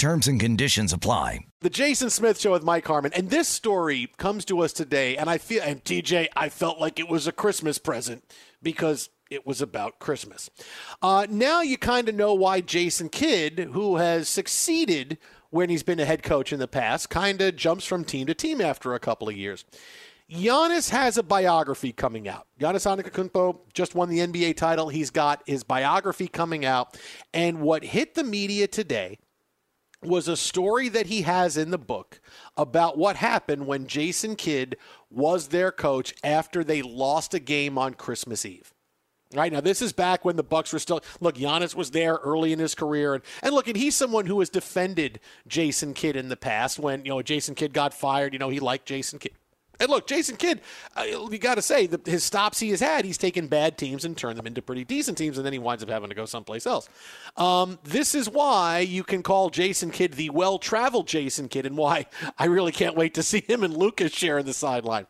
Terms 0.00 0.26
and 0.26 0.40
conditions 0.40 0.94
apply. 0.94 1.40
The 1.60 1.68
Jason 1.68 2.08
Smith 2.08 2.40
Show 2.40 2.52
with 2.52 2.62
Mike 2.62 2.86
Harmon, 2.86 3.12
and 3.14 3.28
this 3.28 3.48
story 3.48 4.10
comes 4.16 4.46
to 4.46 4.60
us 4.60 4.72
today, 4.72 5.18
and 5.18 5.28
I 5.28 5.36
feel, 5.36 5.62
and 5.62 5.84
TJ, 5.84 6.28
I 6.34 6.48
felt 6.48 6.80
like 6.80 6.98
it 6.98 7.10
was 7.10 7.26
a 7.26 7.32
Christmas 7.32 7.76
present 7.76 8.24
because 8.62 9.10
it 9.30 9.46
was 9.46 9.60
about 9.60 9.98
Christmas. 9.98 10.48
Uh, 11.02 11.26
now 11.28 11.60
you 11.60 11.76
kind 11.76 12.08
of 12.08 12.14
know 12.14 12.32
why 12.32 12.62
Jason 12.62 13.10
Kidd, 13.10 13.68
who 13.74 13.96
has 13.96 14.26
succeeded 14.26 15.18
when 15.50 15.68
he's 15.68 15.82
been 15.82 16.00
a 16.00 16.06
head 16.06 16.22
coach 16.22 16.50
in 16.50 16.60
the 16.60 16.66
past, 16.66 17.10
kind 17.10 17.42
of 17.42 17.56
jumps 17.56 17.84
from 17.84 18.02
team 18.02 18.26
to 18.26 18.32
team 18.34 18.62
after 18.62 18.94
a 18.94 18.98
couple 18.98 19.28
of 19.28 19.36
years. 19.36 19.66
Giannis 20.30 20.88
has 20.88 21.18
a 21.18 21.22
biography 21.22 21.92
coming 21.92 22.26
out. 22.26 22.46
Giannis 22.58 22.86
Antetokounmpo 22.86 23.58
just 23.74 23.94
won 23.94 24.08
the 24.08 24.20
NBA 24.20 24.56
title. 24.56 24.88
He's 24.88 25.10
got 25.10 25.42
his 25.46 25.62
biography 25.62 26.26
coming 26.26 26.64
out, 26.64 26.98
and 27.34 27.60
what 27.60 27.84
hit 27.84 28.14
the 28.14 28.24
media 28.24 28.66
today 28.66 29.18
was 30.02 30.28
a 30.28 30.36
story 30.36 30.88
that 30.88 31.06
he 31.06 31.22
has 31.22 31.56
in 31.56 31.70
the 31.70 31.78
book 31.78 32.20
about 32.56 32.96
what 32.96 33.16
happened 33.16 33.66
when 33.66 33.86
Jason 33.86 34.36
Kidd 34.36 34.76
was 35.10 35.48
their 35.48 35.70
coach 35.70 36.14
after 36.24 36.64
they 36.64 36.82
lost 36.82 37.34
a 37.34 37.38
game 37.38 37.76
on 37.76 37.94
Christmas 37.94 38.46
Eve. 38.46 38.72
Right 39.32 39.52
now, 39.52 39.60
this 39.60 39.80
is 39.80 39.92
back 39.92 40.24
when 40.24 40.34
the 40.34 40.42
Bucks 40.42 40.72
were 40.72 40.80
still. 40.80 41.00
Look, 41.20 41.36
Giannis 41.36 41.76
was 41.76 41.92
there 41.92 42.14
early 42.14 42.52
in 42.52 42.58
his 42.58 42.74
career, 42.74 43.14
and, 43.14 43.22
and 43.44 43.54
look, 43.54 43.68
and 43.68 43.76
he's 43.76 43.94
someone 43.94 44.26
who 44.26 44.40
has 44.40 44.50
defended 44.50 45.20
Jason 45.46 45.94
Kidd 45.94 46.16
in 46.16 46.28
the 46.28 46.36
past. 46.36 46.80
When 46.80 47.04
you 47.04 47.10
know 47.10 47.22
Jason 47.22 47.54
Kidd 47.54 47.72
got 47.72 47.94
fired, 47.94 48.32
you 48.32 48.40
know 48.40 48.48
he 48.48 48.58
liked 48.58 48.86
Jason 48.86 49.20
Kidd 49.20 49.34
And 49.80 49.88
look, 49.88 50.06
Jason 50.06 50.36
Kidd, 50.36 50.60
uh, 50.94 51.04
you 51.04 51.38
got 51.38 51.54
to 51.54 51.62
say, 51.62 51.86
the, 51.86 51.98
his 52.08 52.22
stops 52.22 52.60
he 52.60 52.68
has 52.70 52.80
had, 52.80 53.06
he's 53.06 53.16
taken 53.16 53.46
bad 53.46 53.78
teams 53.78 54.04
and 54.04 54.16
turned 54.16 54.38
them 54.38 54.46
into 54.46 54.60
pretty 54.60 54.84
decent 54.84 55.16
teams, 55.16 55.38
and 55.38 55.46
then 55.46 55.54
he 55.54 55.58
winds 55.58 55.82
up 55.82 55.88
having 55.88 56.10
to 56.10 56.14
go 56.14 56.26
someplace 56.26 56.66
else. 56.66 56.88
Um, 57.38 57.78
this 57.82 58.14
is 58.14 58.28
why 58.28 58.80
you 58.80 59.02
can 59.02 59.22
call 59.22 59.48
Jason 59.48 59.90
Kidd 59.90 60.12
the 60.12 60.30
well 60.30 60.58
traveled 60.58 61.08
Jason 61.08 61.48
Kidd, 61.48 61.64
and 61.64 61.78
why 61.78 62.06
I 62.38 62.44
really 62.44 62.72
can't 62.72 62.94
wait 62.94 63.14
to 63.14 63.22
see 63.30 63.40
him 63.40 63.64
and 63.64 63.74
Lucas 63.74 64.12
sharing 64.12 64.44
the 64.44 64.52
sideline. 64.52 65.06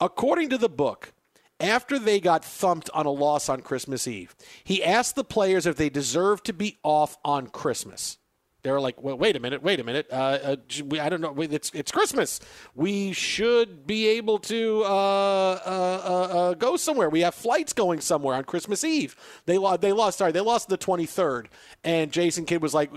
According 0.00 0.50
to 0.50 0.58
the 0.58 0.68
book, 0.68 1.14
after 1.58 1.98
they 1.98 2.20
got 2.20 2.44
thumped 2.44 2.90
on 2.94 3.06
a 3.06 3.10
loss 3.10 3.48
on 3.48 3.62
Christmas 3.62 4.06
Eve, 4.06 4.34
he 4.64 4.84
asked 4.84 5.14
the 5.14 5.24
players 5.24 5.66
if 5.66 5.76
they 5.76 5.90
deserved 5.90 6.44
to 6.46 6.52
be 6.52 6.78
off 6.82 7.16
on 7.24 7.46
Christmas. 7.48 8.18
They 8.62 8.70
were 8.70 8.80
like, 8.80 9.02
"Well, 9.02 9.16
wait 9.16 9.36
a 9.36 9.40
minute, 9.40 9.62
wait 9.62 9.80
a 9.80 9.84
minute. 9.84 10.06
Uh, 10.10 10.14
uh, 10.14 10.56
we, 10.86 11.00
I 11.00 11.08
don't 11.08 11.20
know. 11.20 11.34
It's 11.40 11.70
it's 11.74 11.90
Christmas. 11.90 12.40
We 12.74 13.12
should 13.12 13.86
be 13.86 14.06
able 14.08 14.38
to 14.40 14.82
uh, 14.84 14.88
uh, 14.88 16.02
uh, 16.04 16.38
uh 16.38 16.54
go 16.54 16.76
somewhere. 16.76 17.08
We 17.08 17.20
have 17.20 17.34
flights 17.34 17.72
going 17.72 18.00
somewhere 18.00 18.34
on 18.34 18.44
Christmas 18.44 18.84
Eve. 18.84 19.16
They 19.46 19.58
lost. 19.58 19.80
They 19.80 19.92
lost. 19.92 20.18
Sorry, 20.18 20.32
they 20.32 20.40
lost 20.40 20.68
the 20.68 20.76
twenty 20.76 21.06
third. 21.06 21.48
And 21.84 22.12
Jason 22.12 22.44
Kidd 22.44 22.62
was 22.62 22.74
like, 22.74 22.90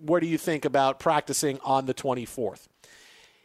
"What 0.00 0.20
do 0.20 0.28
you 0.28 0.38
think 0.38 0.64
about 0.64 1.00
practicing 1.00 1.58
on 1.64 1.86
the 1.86 1.94
twenty 1.94 2.24
fourth? 2.24 2.68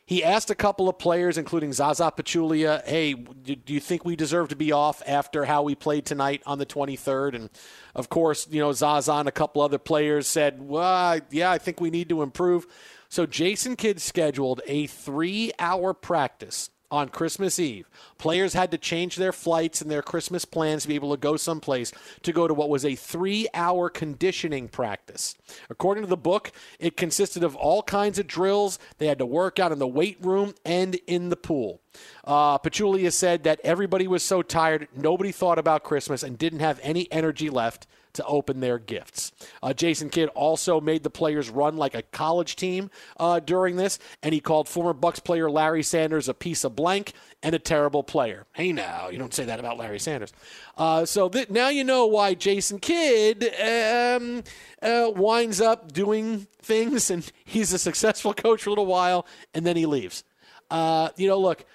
He 0.08 0.24
asked 0.24 0.52
a 0.52 0.56
couple 0.56 0.88
of 0.88 1.00
players, 1.00 1.36
including 1.38 1.74
Zaza 1.74 2.14
Pachulia, 2.16 2.86
hey, 2.86 3.14
do 3.14 3.74
you 3.74 3.80
think 3.80 4.06
we 4.06 4.16
deserve 4.16 4.50
to 4.50 4.56
be 4.56 4.72
off 4.72 5.02
after 5.08 5.46
how 5.46 5.64
we 5.64 5.74
played 5.74 6.06
tonight 6.06 6.44
on 6.46 6.60
the 6.60 6.66
23rd? 6.66 7.34
And 7.36 7.50
of 7.96 8.10
course, 8.10 8.48
you 8.52 8.60
know, 8.60 8.72
Zaza 8.72 9.14
and 9.14 9.28
a 9.28 9.32
couple 9.32 9.64
other 9.64 9.80
players 9.80 10.28
said, 10.28 10.62
well, 10.62 11.20
yeah, 11.32 11.50
I 11.50 11.58
think 11.58 11.82
we 11.82 11.90
need 11.90 12.10
to 12.10 12.22
improve. 12.22 12.68
So 13.10 13.26
Jason 13.26 13.76
Kidd 13.76 14.00
scheduled 14.00 14.62
a 14.68 14.86
three 14.86 15.52
hour 15.58 15.94
practice 15.96 16.70
on 16.92 17.10
Christmas 17.10 17.60
Eve. 17.60 17.90
Players 18.18 18.54
had 18.54 18.72
to 18.72 18.78
change 18.78 19.16
their 19.16 19.32
flights 19.32 19.82
and 19.82 19.90
their 19.90 20.02
Christmas 20.02 20.46
plans 20.46 20.84
to 20.84 20.88
be 20.88 20.96
able 20.96 21.12
to 21.12 21.20
go 21.20 21.38
someplace 21.38 21.92
to 22.24 22.32
go 22.32 22.48
to 22.48 22.54
what 22.54 22.70
was 22.70 22.86
a 22.86 22.96
three 22.96 23.48
hour 23.54 23.90
conditioning 23.90 24.68
practice. 24.68 25.36
According 25.70 26.04
to 26.04 26.10
the 26.10 26.18
book, 26.18 26.52
it 26.80 26.98
consisted 26.98 27.44
of 27.44 27.56
all 27.56 27.84
kinds 27.84 28.20
of 28.20 28.28
drills. 28.28 28.80
They 28.98 29.08
had 29.08 29.20
to 29.20 29.26
work 29.26 29.60
out 29.60 29.72
in 29.72 29.80
the 29.80 29.88
weight 29.88 30.18
room 30.22 30.54
and 30.66 30.96
in 31.08 31.30
the 31.30 31.36
pool. 31.36 31.82
Uh, 32.24 32.58
Pachulia 32.60 33.12
said 33.12 33.44
that 33.44 33.62
everybody 33.64 34.08
was 34.08 34.24
so 34.24 34.42
tired, 34.42 34.88
nobody 34.96 35.32
thought 35.32 35.60
about 35.60 35.84
Christmas 35.84 36.24
and 36.24 36.38
didn't 36.38 36.60
have 36.60 36.80
any 36.84 37.12
energy 37.12 37.50
left 37.50 37.88
to 38.16 38.26
open 38.26 38.60
their 38.60 38.80
gifts. 38.80 39.32
Uh, 39.62 39.74
Jason 39.74 40.10
Kidd 40.10 40.30
also 40.30 40.82
made 40.82 41.04
the 41.04 41.10
players 41.10 41.50
run 41.50 41.78
like 41.78 41.96
a 41.96 42.02
college 42.02 42.56
team 42.56 42.90
uh, 43.18 43.40
during 43.40 43.76
this, 43.76 44.00
and 44.24 44.34
he 44.34 44.40
called 44.40 44.68
former 44.68 44.94
Bucks 44.94 45.20
player 45.20 45.50
Larry 45.50 45.84
Sanders 45.84 46.28
a 46.28 46.34
piece 46.34 46.64
of 46.64 46.76
blank 46.76 47.14
and 47.44 47.54
a 47.54 47.60
terrible 47.60 48.04
player. 48.04 48.46
Hey, 48.54 48.72
now 48.72 49.10
you 49.10 49.18
don't 49.18 49.34
say 49.34 49.46
that 49.46 49.60
about 49.60 49.78
Larry 49.78 50.00
Sanders. 50.00 50.34
Uh, 50.78 51.06
so 51.06 51.30
th- 51.30 51.50
now 51.50 51.70
you 51.70 51.84
know 51.84 52.08
why 52.08 52.34
Jason 52.34 52.80
Kidd 52.80 53.44
um, 53.62 54.44
uh, 54.82 55.12
winds 55.16 55.62
up 55.62 55.92
doing 55.92 56.48
things, 56.62 57.10
and 57.10 57.32
he's 57.44 57.72
a 57.72 57.80
successful 57.80 58.34
coach 58.34 58.64
for 58.64 58.70
a 58.70 58.72
little 58.72 58.86
while, 58.86 59.26
and 59.54 59.66
then 59.66 59.78
he 59.78 59.86
leaves. 59.86 60.24
Uh, 60.72 61.10
you 61.16 61.28
know, 61.28 61.40
look, 61.40 61.66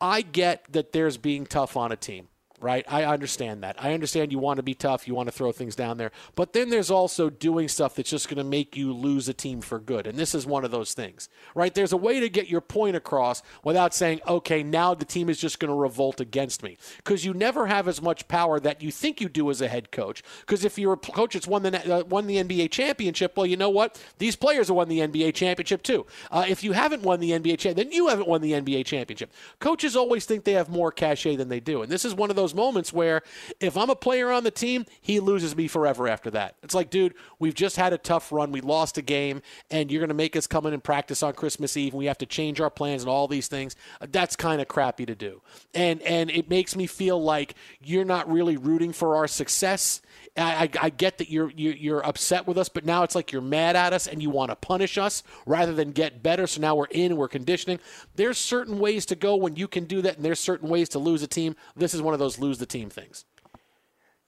I 0.00 0.22
get 0.22 0.72
that 0.72 0.92
there's 0.92 1.16
being 1.16 1.46
tough 1.46 1.76
on 1.76 1.92
a 1.92 1.96
team 1.96 2.28
right? 2.60 2.84
I 2.88 3.04
understand 3.04 3.62
that. 3.62 3.76
I 3.82 3.92
understand 3.92 4.32
you 4.32 4.38
want 4.38 4.56
to 4.58 4.62
be 4.62 4.74
tough, 4.74 5.06
you 5.06 5.14
want 5.14 5.28
to 5.28 5.32
throw 5.32 5.52
things 5.52 5.76
down 5.76 5.98
there. 5.98 6.12
But 6.34 6.52
then 6.52 6.70
there's 6.70 6.90
also 6.90 7.28
doing 7.28 7.68
stuff 7.68 7.94
that's 7.94 8.10
just 8.10 8.28
going 8.28 8.38
to 8.38 8.44
make 8.44 8.76
you 8.76 8.92
lose 8.92 9.28
a 9.28 9.34
team 9.34 9.60
for 9.60 9.78
good. 9.78 10.06
And 10.06 10.18
this 10.18 10.34
is 10.34 10.46
one 10.46 10.64
of 10.64 10.70
those 10.70 10.94
things, 10.94 11.28
right? 11.54 11.74
There's 11.74 11.92
a 11.92 11.96
way 11.96 12.20
to 12.20 12.28
get 12.28 12.48
your 12.48 12.60
point 12.60 12.96
across 12.96 13.42
without 13.62 13.94
saying, 13.94 14.20
okay, 14.26 14.62
now 14.62 14.94
the 14.94 15.04
team 15.04 15.28
is 15.28 15.38
just 15.38 15.58
going 15.58 15.68
to 15.68 15.74
revolt 15.74 16.20
against 16.20 16.62
me. 16.62 16.78
Because 16.98 17.24
you 17.24 17.34
never 17.34 17.66
have 17.66 17.86
as 17.86 18.00
much 18.00 18.28
power 18.28 18.58
that 18.60 18.82
you 18.82 18.90
think 18.90 19.20
you 19.20 19.28
do 19.28 19.50
as 19.50 19.60
a 19.60 19.68
head 19.68 19.92
coach. 19.92 20.22
Because 20.40 20.64
if 20.64 20.78
you're 20.78 20.94
a 20.94 20.96
coach 20.96 21.34
that's 21.34 21.46
won 21.46 21.62
the, 21.62 21.94
uh, 21.94 22.04
won 22.04 22.26
the 22.26 22.36
NBA 22.36 22.70
championship, 22.70 23.36
well, 23.36 23.46
you 23.46 23.56
know 23.56 23.70
what? 23.70 24.00
These 24.18 24.36
players 24.36 24.68
have 24.68 24.76
won 24.76 24.88
the 24.88 25.00
NBA 25.00 25.34
championship 25.34 25.82
too. 25.82 26.06
Uh, 26.30 26.46
if 26.48 26.64
you 26.64 26.72
haven't 26.72 27.02
won 27.02 27.20
the 27.20 27.32
NBA 27.32 27.58
championship, 27.58 27.76
then 27.76 27.92
you 27.92 28.08
haven't 28.08 28.28
won 28.28 28.40
the 28.40 28.52
NBA 28.52 28.86
championship. 28.86 29.32
Coaches 29.58 29.96
always 29.96 30.24
think 30.24 30.44
they 30.44 30.52
have 30.52 30.68
more 30.68 30.90
cachet 30.90 31.36
than 31.36 31.48
they 31.48 31.60
do. 31.60 31.82
And 31.82 31.92
this 31.92 32.04
is 32.04 32.14
one 32.14 32.30
of 32.30 32.36
those 32.36 32.53
moments 32.54 32.92
where 32.92 33.22
if 33.60 33.76
I'm 33.76 33.90
a 33.90 33.96
player 33.96 34.30
on 34.30 34.44
the 34.44 34.50
team, 34.50 34.86
he 35.00 35.20
loses 35.20 35.56
me 35.56 35.68
forever 35.68 36.08
after 36.08 36.30
that. 36.30 36.56
It's 36.62 36.74
like, 36.74 36.90
dude, 36.90 37.14
we've 37.38 37.54
just 37.54 37.76
had 37.76 37.92
a 37.92 37.98
tough 37.98 38.32
run. 38.32 38.52
We 38.52 38.60
lost 38.60 38.98
a 38.98 39.02
game, 39.02 39.42
and 39.70 39.90
you're 39.90 40.00
going 40.00 40.08
to 40.08 40.14
make 40.14 40.36
us 40.36 40.46
come 40.46 40.66
in 40.66 40.72
and 40.72 40.82
practice 40.82 41.22
on 41.22 41.34
Christmas 41.34 41.76
Eve, 41.76 41.92
and 41.92 41.98
we 41.98 42.06
have 42.06 42.18
to 42.18 42.26
change 42.26 42.60
our 42.60 42.70
plans 42.70 43.02
and 43.02 43.10
all 43.10 43.28
these 43.28 43.48
things. 43.48 43.76
That's 44.00 44.36
kind 44.36 44.60
of 44.60 44.68
crappy 44.68 45.06
to 45.06 45.14
do. 45.14 45.42
And 45.74 46.00
and 46.02 46.30
it 46.30 46.48
makes 46.48 46.76
me 46.76 46.86
feel 46.86 47.22
like 47.22 47.54
you're 47.82 48.04
not 48.04 48.30
really 48.30 48.56
rooting 48.56 48.92
for 48.92 49.16
our 49.16 49.26
success. 49.26 50.00
I, 50.36 50.68
I, 50.80 50.90
get 50.90 51.18
that 51.18 51.30
you're, 51.30 51.52
you're 51.54 51.74
you're 51.74 52.06
upset 52.06 52.46
with 52.48 52.58
us, 52.58 52.68
but 52.68 52.84
now 52.84 53.04
it's 53.04 53.14
like 53.14 53.30
you're 53.30 53.40
mad 53.40 53.76
at 53.76 53.92
us 53.92 54.08
and 54.08 54.20
you 54.20 54.30
want 54.30 54.50
to 54.50 54.56
punish 54.56 54.98
us 54.98 55.22
rather 55.46 55.72
than 55.72 55.92
get 55.92 56.24
better. 56.24 56.48
So 56.48 56.60
now 56.60 56.74
we're 56.74 56.86
in 56.86 57.16
we're 57.16 57.28
conditioning. 57.28 57.78
There's 58.16 58.36
certain 58.36 58.80
ways 58.80 59.06
to 59.06 59.14
go 59.14 59.36
when 59.36 59.54
you 59.54 59.68
can 59.68 59.84
do 59.84 60.02
that, 60.02 60.16
and 60.16 60.24
there's 60.24 60.40
certain 60.40 60.68
ways 60.68 60.88
to 60.90 60.98
lose 60.98 61.22
a 61.22 61.28
team. 61.28 61.54
This 61.76 61.94
is 61.94 62.02
one 62.02 62.14
of 62.14 62.20
those 62.20 62.40
lose 62.40 62.58
the 62.58 62.66
team 62.66 62.90
things. 62.90 63.24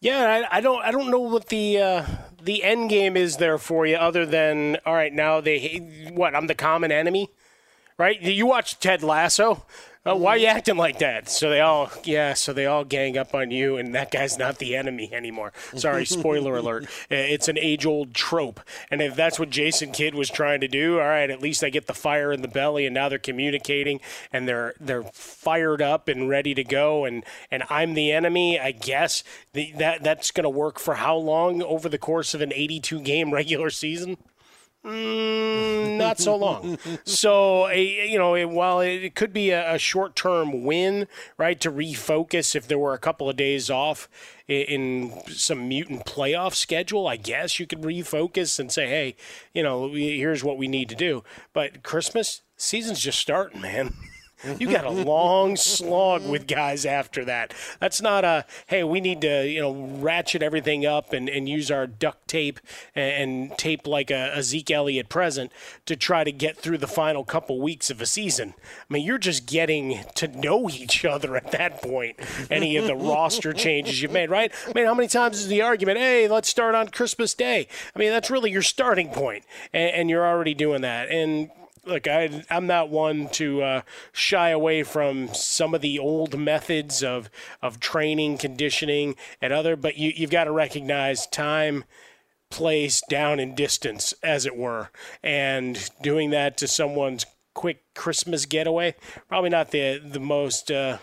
Yeah, 0.00 0.46
I, 0.50 0.58
I, 0.58 0.60
don't 0.60 0.82
I 0.82 0.92
don't 0.92 1.10
know 1.10 1.20
what 1.20 1.48
the 1.48 1.80
uh, 1.80 2.06
the 2.40 2.62
end 2.62 2.88
game 2.90 3.16
is 3.16 3.38
there 3.38 3.58
for 3.58 3.84
you, 3.84 3.96
other 3.96 4.24
than 4.24 4.76
all 4.86 4.94
right 4.94 5.12
now 5.12 5.40
they 5.40 6.10
what 6.12 6.36
I'm 6.36 6.46
the 6.46 6.54
common 6.54 6.92
enemy, 6.92 7.30
right? 7.98 8.20
You 8.20 8.46
watch 8.46 8.78
Ted 8.78 9.02
Lasso. 9.02 9.66
Uh, 10.06 10.14
why 10.14 10.34
are 10.34 10.38
you 10.38 10.46
acting 10.46 10.76
like 10.76 11.00
that? 11.00 11.28
So 11.28 11.50
they 11.50 11.60
all, 11.60 11.90
yeah, 12.04 12.34
so 12.34 12.52
they 12.52 12.66
all 12.66 12.84
gang 12.84 13.18
up 13.18 13.34
on 13.34 13.50
you, 13.50 13.76
and 13.76 13.92
that 13.96 14.12
guy's 14.12 14.38
not 14.38 14.58
the 14.58 14.76
enemy 14.76 15.10
anymore. 15.12 15.52
Sorry, 15.74 16.06
spoiler 16.06 16.56
alert. 16.58 16.86
It's 17.10 17.48
an 17.48 17.58
age 17.58 17.84
old 17.84 18.14
trope. 18.14 18.60
And 18.88 19.02
if 19.02 19.16
that's 19.16 19.40
what 19.40 19.50
Jason 19.50 19.90
Kidd 19.90 20.14
was 20.14 20.30
trying 20.30 20.60
to 20.60 20.68
do, 20.68 21.00
all 21.00 21.06
right, 21.06 21.28
at 21.28 21.42
least 21.42 21.64
I 21.64 21.70
get 21.70 21.88
the 21.88 21.94
fire 21.94 22.32
in 22.32 22.42
the 22.42 22.48
belly, 22.48 22.86
and 22.86 22.94
now 22.94 23.08
they're 23.08 23.18
communicating, 23.18 24.00
and 24.32 24.46
they're 24.46 24.74
they're 24.78 25.02
fired 25.12 25.82
up 25.82 26.06
and 26.06 26.28
ready 26.28 26.54
to 26.54 26.62
go, 26.62 27.04
and 27.04 27.24
and 27.50 27.64
I'm 27.68 27.94
the 27.94 28.12
enemy. 28.12 28.60
I 28.60 28.70
guess 28.70 29.24
the, 29.54 29.72
that 29.78 30.04
that's 30.04 30.30
going 30.30 30.44
to 30.44 30.50
work 30.50 30.78
for 30.78 30.94
how 30.94 31.16
long 31.16 31.62
over 31.62 31.88
the 31.88 31.98
course 31.98 32.32
of 32.32 32.40
an 32.40 32.52
82 32.52 33.00
game 33.00 33.32
regular 33.32 33.70
season? 33.70 34.18
Mm, 34.86 35.96
not 35.96 36.20
so 36.20 36.36
long. 36.36 36.78
so, 37.04 37.68
a, 37.68 38.08
you 38.08 38.18
know, 38.18 38.46
while 38.46 38.80
it 38.80 39.16
could 39.16 39.32
be 39.32 39.50
a, 39.50 39.74
a 39.74 39.78
short 39.78 40.14
term 40.14 40.62
win, 40.62 41.08
right, 41.36 41.60
to 41.60 41.72
refocus 41.72 42.54
if 42.54 42.68
there 42.68 42.78
were 42.78 42.94
a 42.94 42.98
couple 42.98 43.28
of 43.28 43.36
days 43.36 43.68
off 43.68 44.08
in, 44.46 44.62
in 44.62 45.22
some 45.28 45.68
mutant 45.68 46.06
playoff 46.06 46.54
schedule, 46.54 47.08
I 47.08 47.16
guess 47.16 47.58
you 47.58 47.66
could 47.66 47.82
refocus 47.82 48.60
and 48.60 48.70
say, 48.70 48.86
hey, 48.86 49.16
you 49.52 49.62
know, 49.64 49.92
here's 49.92 50.44
what 50.44 50.56
we 50.58 50.68
need 50.68 50.88
to 50.90 50.94
do. 50.94 51.24
But 51.52 51.82
Christmas 51.82 52.42
season's 52.56 53.00
just 53.00 53.18
starting, 53.18 53.60
man. 53.60 53.94
You 54.58 54.70
got 54.70 54.84
a 54.84 54.90
long 54.90 55.56
slog 55.56 56.26
with 56.26 56.46
guys 56.46 56.86
after 56.86 57.24
that. 57.24 57.54
That's 57.80 58.00
not 58.00 58.24
a 58.24 58.44
hey, 58.66 58.84
we 58.84 59.00
need 59.00 59.20
to 59.22 59.46
you 59.48 59.60
know 59.60 59.72
ratchet 59.98 60.42
everything 60.42 60.86
up 60.86 61.12
and, 61.12 61.28
and 61.28 61.48
use 61.48 61.70
our 61.70 61.86
duct 61.86 62.28
tape 62.28 62.60
and, 62.94 63.56
tape 63.58 63.86
like 63.86 64.10
a, 64.10 64.32
a 64.34 64.42
Zeke 64.42 64.70
Elliott 64.70 65.08
present 65.08 65.52
to 65.86 65.96
try 65.96 66.24
to 66.24 66.32
get 66.32 66.56
through 66.56 66.78
the 66.78 66.86
final 66.86 67.24
couple 67.24 67.60
weeks 67.60 67.90
of 67.90 68.00
a 68.00 68.06
season. 68.06 68.54
I 68.88 68.94
mean, 68.94 69.04
you're 69.04 69.18
just 69.18 69.46
getting 69.46 70.04
to 70.16 70.28
know 70.28 70.68
each 70.70 71.04
other 71.04 71.36
at 71.36 71.52
that 71.52 71.82
point. 71.82 72.18
Any 72.50 72.76
of 72.76 72.86
the 72.86 72.96
roster 72.96 73.52
changes 73.52 74.00
you've 74.02 74.12
made, 74.12 74.30
right? 74.30 74.52
I 74.66 74.72
mean, 74.74 74.86
how 74.86 74.94
many 74.94 75.08
times 75.08 75.38
is 75.38 75.48
the 75.48 75.62
argument? 75.62 75.98
Hey, 75.98 76.28
let's 76.28 76.48
start 76.48 76.74
on 76.74 76.88
Christmas 76.88 77.34
Day. 77.34 77.68
I 77.94 77.98
mean, 77.98 78.10
that's 78.10 78.30
really 78.30 78.50
your 78.50 78.62
starting 78.62 79.08
point, 79.10 79.44
and, 79.72 79.90
and 79.90 80.10
you're 80.10 80.26
already 80.26 80.54
doing 80.54 80.82
that, 80.82 81.10
and 81.10 81.50
look, 81.86 82.08
I, 82.08 82.44
am 82.50 82.66
not 82.66 82.90
one 82.90 83.28
to 83.30 83.62
uh, 83.62 83.82
shy 84.12 84.50
away 84.50 84.82
from 84.82 85.32
some 85.32 85.74
of 85.74 85.80
the 85.80 85.98
old 85.98 86.38
methods 86.38 87.02
of 87.02 87.30
of 87.62 87.80
training, 87.80 88.38
conditioning, 88.38 89.16
and 89.40 89.52
other, 89.52 89.76
but 89.76 89.96
you, 89.96 90.12
you've 90.14 90.30
got 90.30 90.44
to 90.44 90.52
recognize 90.52 91.26
time, 91.26 91.84
place, 92.50 93.02
down, 93.08 93.40
and 93.40 93.56
distance, 93.56 94.12
as 94.22 94.46
it 94.46 94.56
were, 94.56 94.90
and 95.22 95.90
doing 96.02 96.30
that 96.30 96.56
to 96.58 96.68
someone's 96.68 97.26
quick 97.54 97.82
Christmas 97.94 98.44
getaway 98.44 98.94
probably 99.28 99.50
not 99.50 99.70
the 99.70 99.98
the 99.98 100.20
most. 100.20 100.70
Uh, 100.70 100.98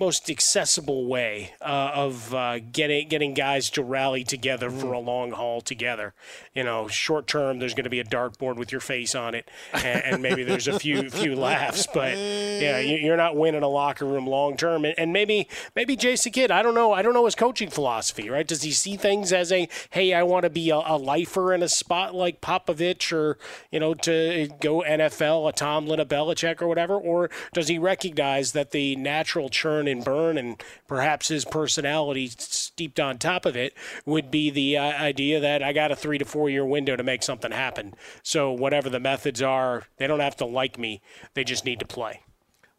most 0.00 0.30
accessible 0.30 1.06
way 1.06 1.52
uh, 1.60 1.90
of 1.94 2.34
uh, 2.34 2.58
getting 2.58 3.06
getting 3.08 3.34
guys 3.34 3.68
to 3.70 3.82
rally 3.82 4.24
together 4.24 4.70
for 4.70 4.92
a 4.92 4.98
long 4.98 5.32
haul 5.32 5.60
together. 5.60 6.14
You 6.54 6.64
know, 6.64 6.88
short 6.88 7.26
term, 7.26 7.58
there's 7.58 7.74
going 7.74 7.84
to 7.84 7.90
be 7.90 8.00
a 8.00 8.04
dartboard 8.04 8.56
with 8.56 8.72
your 8.72 8.80
face 8.80 9.14
on 9.14 9.34
it, 9.34 9.48
and, 9.74 10.02
and 10.04 10.22
maybe 10.22 10.42
there's 10.42 10.66
a 10.66 10.78
few 10.78 11.10
few 11.10 11.36
laughs, 11.36 11.86
but 11.92 12.16
yeah, 12.16 12.78
you- 12.80 12.96
you're 12.96 13.16
not 13.16 13.36
winning 13.36 13.62
a 13.62 13.68
locker 13.68 14.06
room 14.06 14.26
long 14.26 14.56
term. 14.56 14.84
And, 14.84 14.94
and 14.98 15.12
maybe 15.12 15.46
maybe 15.76 15.94
Jason 15.96 16.32
Kidd, 16.32 16.50
I 16.50 16.62
don't 16.62 16.74
know, 16.74 16.92
I 16.92 17.02
don't 17.02 17.12
know 17.14 17.26
his 17.26 17.34
coaching 17.34 17.68
philosophy, 17.70 18.30
right? 18.30 18.46
Does 18.46 18.62
he 18.62 18.72
see 18.72 18.96
things 18.96 19.32
as 19.32 19.52
a 19.52 19.68
hey, 19.90 20.14
I 20.14 20.22
want 20.22 20.44
to 20.44 20.50
be 20.50 20.70
a, 20.70 20.76
a 20.76 20.96
lifer 20.96 21.52
in 21.52 21.62
a 21.62 21.68
spot 21.68 22.14
like 22.14 22.40
Popovich, 22.40 23.12
or 23.12 23.36
you 23.70 23.78
know, 23.78 23.92
to 23.94 24.48
go 24.60 24.82
NFL, 24.86 25.48
a 25.48 25.52
Tomlin, 25.52 26.00
a 26.00 26.06
Belichick, 26.06 26.62
or 26.62 26.68
whatever, 26.68 26.94
or 26.96 27.28
does 27.52 27.68
he 27.68 27.78
recognize 27.78 28.52
that 28.52 28.70
the 28.70 28.96
natural 28.96 29.48
churn 29.50 29.88
and 29.90 30.04
burn, 30.04 30.38
and 30.38 30.62
perhaps 30.86 31.28
his 31.28 31.44
personality 31.44 32.28
steeped 32.28 33.00
on 33.00 33.18
top 33.18 33.46
of 33.46 33.56
it, 33.56 33.74
would 34.06 34.30
be 34.30 34.50
the 34.50 34.76
uh, 34.76 34.82
idea 34.82 35.40
that 35.40 35.62
I 35.62 35.72
got 35.72 35.92
a 35.92 35.96
three 35.96 36.18
to 36.18 36.24
four 36.24 36.48
year 36.48 36.64
window 36.64 36.96
to 36.96 37.02
make 37.02 37.22
something 37.22 37.52
happen. 37.52 37.94
So 38.22 38.52
whatever 38.52 38.88
the 38.88 39.00
methods 39.00 39.42
are, 39.42 39.84
they 39.98 40.06
don't 40.06 40.20
have 40.20 40.36
to 40.36 40.46
like 40.46 40.78
me; 40.78 41.02
they 41.34 41.44
just 41.44 41.64
need 41.64 41.80
to 41.80 41.86
play. 41.86 42.22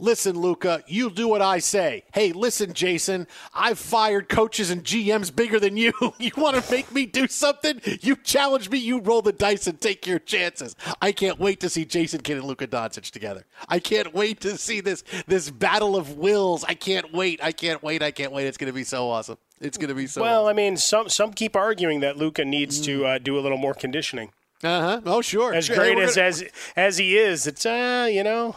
Listen, 0.02 0.38
Luka, 0.39 0.84
you 0.88 1.12
do 1.12 1.28
what 1.28 1.41
I 1.43 1.60
say. 1.60 2.04
Hey, 2.12 2.32
listen, 2.34 2.74
Jason, 2.74 3.28
I've 3.54 3.78
fired 3.78 4.30
coaches 4.30 4.72
and 4.72 4.84
GMs 4.84 5.34
bigger 5.34 5.60
than 5.60 5.78
you. 5.78 5.93
You 6.20 6.32
want 6.38 6.62
to 6.62 6.72
make 6.72 6.91
me 6.91 7.06
do 7.06 7.28
something? 7.28 7.80
You 8.02 8.16
challenge 8.16 8.70
me, 8.70 8.80
you 8.80 8.99
roll 8.99 9.22
the 9.22 9.32
dice 9.32 9.68
and 9.68 9.80
take 9.80 10.06
your 10.08 10.20
chances. 10.20 10.76
I 11.02 11.12
can't 11.12 11.39
wait 11.39 11.60
to 11.62 11.70
see 11.70 11.86
Jason 11.86 12.22
Kidd 12.22 12.38
and 12.38 12.45
Luka 12.47 12.68
Doncic 12.68 13.12
together. 13.12 13.45
I 13.70 13.80
can't 13.80 14.14
wait 14.14 14.39
to 14.41 14.58
see 14.58 14.82
this 14.82 15.04
this 15.28 15.49
battle 15.52 15.95
of 15.95 16.18
wills. 16.18 16.64
I 16.68 16.74
can't 16.74 17.14
wait. 17.14 17.43
I 17.43 17.52
can't 17.52 17.82
wait. 17.84 18.02
I 18.04 18.12
can't 18.12 18.32
wait. 18.32 18.47
It's 18.47 18.58
going 18.58 18.68
to 18.72 18.74
be 18.74 18.84
so 18.84 19.10
awesome. 19.10 19.38
It's 19.60 19.78
going 19.78 19.89
to 19.89 19.95
be 19.95 20.08
so 20.08 20.22
well, 20.22 20.47
I 20.47 20.54
mean, 20.54 20.76
some 20.78 21.08
some 21.10 21.32
keep 21.34 21.56
arguing 21.56 21.99
that 21.99 22.18
Luka 22.18 22.43
needs 22.43 22.82
to 22.82 23.06
uh, 23.06 23.18
do 23.20 23.38
a 23.38 23.41
little 23.41 23.60
more 23.60 23.74
conditioning. 23.76 24.32
Uh 24.64 24.82
huh. 24.82 25.02
Oh, 25.06 25.22
sure. 25.22 25.54
As 25.54 25.66
Sure. 25.66 25.76
great 25.76 25.97
Hey, 25.97 26.04
as, 26.04 26.16
gonna- 26.16 26.28
as 26.28 26.43
as 26.76 26.97
he 26.97 27.18
is, 27.18 27.45
it's 27.47 27.66
uh, 27.66 28.08
you 28.12 28.24
know, 28.24 28.56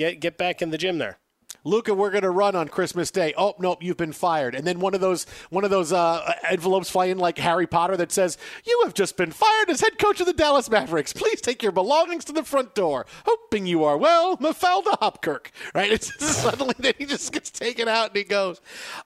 get 0.00 0.20
get 0.20 0.38
back 0.38 0.62
in 0.62 0.70
the 0.70 0.78
gym 0.78 0.98
there. 0.98 1.18
Luka, 1.62 1.92
we're 1.92 2.10
going 2.10 2.22
to 2.22 2.30
run 2.30 2.56
on 2.56 2.68
Christmas 2.68 3.10
Day. 3.10 3.34
Oh 3.36 3.54
nope, 3.58 3.82
you've 3.82 3.98
been 3.98 4.12
fired. 4.12 4.54
And 4.54 4.66
then 4.66 4.80
one 4.80 4.94
of 4.94 5.02
those 5.02 5.26
one 5.50 5.62
of 5.62 5.70
those 5.70 5.92
uh, 5.92 6.32
envelopes 6.48 6.88
fly 6.88 7.06
in 7.06 7.18
like 7.18 7.36
Harry 7.36 7.66
Potter 7.66 7.98
that 7.98 8.10
says, 8.10 8.38
"You 8.64 8.80
have 8.84 8.94
just 8.94 9.18
been 9.18 9.30
fired 9.30 9.68
as 9.68 9.82
head 9.82 9.98
coach 9.98 10.20
of 10.20 10.26
the 10.26 10.32
Dallas 10.32 10.70
Mavericks. 10.70 11.12
Please 11.12 11.42
take 11.42 11.62
your 11.62 11.72
belongings 11.72 12.24
to 12.26 12.32
the 12.32 12.44
front 12.44 12.74
door. 12.74 13.04
Hoping 13.26 13.66
you 13.66 13.84
are 13.84 13.98
well, 13.98 14.38
Mafalda 14.38 14.98
Hopkirk." 15.00 15.50
Right? 15.74 15.90
It's 16.00 16.24
suddenly 16.24 16.74
then 16.78 16.94
he 16.96 17.04
just 17.04 17.30
gets 17.32 17.50
taken 17.50 17.88
out 17.88 18.08
and 18.08 18.16
he 18.16 18.24
goes. 18.24 18.60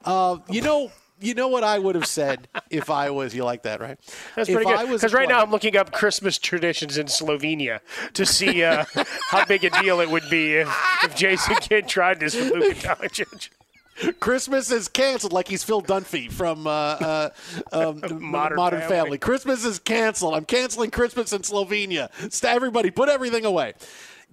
Uh, 0.04 0.38
you 0.48 0.62
know. 0.62 0.92
You 1.24 1.34
know 1.34 1.48
what 1.48 1.64
I 1.64 1.78
would 1.78 1.94
have 1.94 2.06
said 2.06 2.48
if 2.70 2.90
I 2.90 3.10
was 3.10 3.34
you 3.34 3.44
like 3.44 3.62
that, 3.62 3.80
right? 3.80 3.98
That's 4.36 4.48
if 4.48 4.54
pretty 4.54 4.70
good. 4.70 4.90
Because 4.90 5.14
right 5.14 5.28
now 5.28 5.40
I'm 5.40 5.50
looking 5.50 5.76
up 5.76 5.90
Christmas 5.90 6.38
traditions 6.38 6.98
in 6.98 7.06
Slovenia 7.06 7.80
to 8.12 8.26
see 8.26 8.62
uh, 8.62 8.84
how 9.30 9.44
big 9.46 9.64
a 9.64 9.70
deal 9.70 10.00
it 10.00 10.10
would 10.10 10.28
be 10.28 10.54
if, 10.56 10.68
if 11.02 11.16
Jason 11.16 11.56
Kidd 11.56 11.88
tried 11.88 12.20
this 12.20 12.34
with 12.34 12.52
Luka 12.52 12.74
Doncic. 12.74 13.48
Christmas 14.20 14.70
is 14.70 14.88
canceled, 14.88 15.32
like 15.32 15.48
he's 15.48 15.62
Phil 15.62 15.80
Dunphy 15.80 16.30
from 16.30 16.66
uh, 16.66 16.70
uh, 16.70 17.30
um, 17.72 18.00
Modern 18.20 18.56
Modern, 18.56 18.80
Family. 18.80 18.88
Family. 18.88 19.18
Christmas 19.18 19.64
is 19.64 19.78
canceled. 19.78 20.34
I'm 20.34 20.44
canceling 20.44 20.90
Christmas 20.90 21.32
in 21.32 21.42
Slovenia. 21.42 22.10
Everybody, 22.44 22.90
put 22.90 23.08
everything 23.08 23.44
away. 23.44 23.74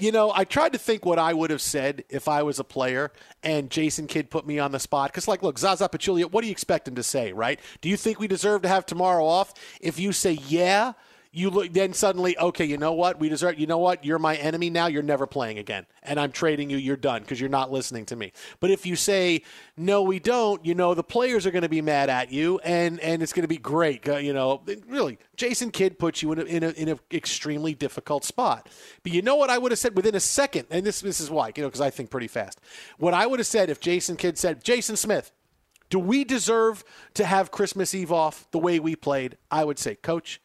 You 0.01 0.11
know, 0.11 0.31
I 0.33 0.45
tried 0.45 0.73
to 0.73 0.79
think 0.79 1.05
what 1.05 1.19
I 1.19 1.31
would 1.31 1.51
have 1.51 1.61
said 1.61 2.05
if 2.09 2.27
I 2.27 2.41
was 2.41 2.57
a 2.57 2.63
player 2.63 3.11
and 3.43 3.69
Jason 3.69 4.07
Kidd 4.07 4.31
put 4.31 4.47
me 4.47 4.57
on 4.57 4.71
the 4.71 4.79
spot. 4.79 5.11
Because, 5.11 5.27
like, 5.27 5.43
look, 5.43 5.59
Zaza 5.59 5.87
Pachulia, 5.87 6.25
what 6.25 6.41
do 6.41 6.47
you 6.47 6.51
expect 6.51 6.87
him 6.87 6.95
to 6.95 7.03
say, 7.03 7.33
right? 7.33 7.59
Do 7.81 7.89
you 7.89 7.95
think 7.95 8.19
we 8.19 8.27
deserve 8.27 8.63
to 8.63 8.67
have 8.67 8.83
tomorrow 8.87 9.23
off? 9.23 9.53
If 9.79 9.99
you 9.99 10.11
say, 10.11 10.39
yeah, 10.47 10.93
you 11.33 11.49
look 11.49 11.71
then 11.71 11.93
suddenly 11.93 12.37
okay 12.37 12.65
you 12.65 12.77
know 12.77 12.93
what? 12.93 13.19
We 13.19 13.29
deserve 13.29 13.57
you 13.57 13.67
know 13.67 13.77
what? 13.77 14.03
You're 14.03 14.19
my 14.19 14.35
enemy 14.35 14.69
now. 14.69 14.87
You're 14.87 15.03
never 15.03 15.25
playing 15.25 15.57
again. 15.59 15.85
And 16.03 16.19
i'm 16.19 16.31
trading 16.31 16.69
you. 16.69 16.77
You're 16.77 16.97
done 16.97 17.21
because 17.21 17.39
you're 17.39 17.49
not 17.49 17.71
listening 17.71 18.05
to 18.07 18.15
me. 18.15 18.33
But 18.59 18.71
if 18.71 18.85
you 18.85 18.95
say 18.95 19.43
no 19.77 20.01
we 20.01 20.19
don't 20.19 20.65
you 20.65 20.75
know 20.75 20.93
the 20.93 21.03
players 21.03 21.45
are 21.45 21.51
going 21.51 21.61
to 21.61 21.69
be 21.69 21.81
mad 21.81 22.09
at 22.09 22.31
you 22.31 22.59
and 22.59 22.99
and 22.99 23.23
it's 23.23 23.33
going 23.33 23.43
to 23.43 23.47
be 23.47 23.57
great 23.57 24.05
you 24.05 24.33
know 24.33 24.61
really 24.87 25.17
jason 25.35 25.71
kidd 25.71 25.97
puts 25.97 26.21
you 26.21 26.31
in 26.33 26.39
a, 26.39 26.43
in 26.43 26.63
a 26.63 26.69
in 26.71 26.89
an 26.89 26.99
extremely 27.11 27.73
difficult 27.73 28.23
spot. 28.25 28.67
But 29.03 29.13
you 29.13 29.21
know 29.21 29.35
what 29.35 29.49
i 29.49 29.57
would 29.57 29.71
have 29.71 29.79
said 29.79 29.95
within 29.95 30.15
a 30.15 30.19
second 30.19 30.67
and 30.69 30.85
this 30.85 31.01
this 31.01 31.19
is 31.19 31.29
why 31.29 31.51
you 31.55 31.63
know 31.63 31.69
because 31.69 31.81
i 31.81 31.89
think 31.89 32.09
pretty 32.09 32.27
fast. 32.27 32.59
What 32.97 33.13
i 33.13 33.25
would 33.25 33.39
have 33.39 33.47
said 33.47 33.69
if 33.69 33.79
jason 33.79 34.17
kidd 34.17 34.37
said 34.37 34.63
jason 34.63 34.95
smith 34.95 35.31
do 35.89 35.99
we 35.99 36.23
deserve 36.23 36.83
to 37.13 37.25
have 37.25 37.51
christmas 37.51 37.93
eve 37.93 38.11
off 38.11 38.49
the 38.51 38.59
way 38.59 38.79
we 38.79 38.95
played? 38.95 39.37
I 39.51 39.65
would 39.65 39.77
say 39.77 39.95
coach 39.95 40.41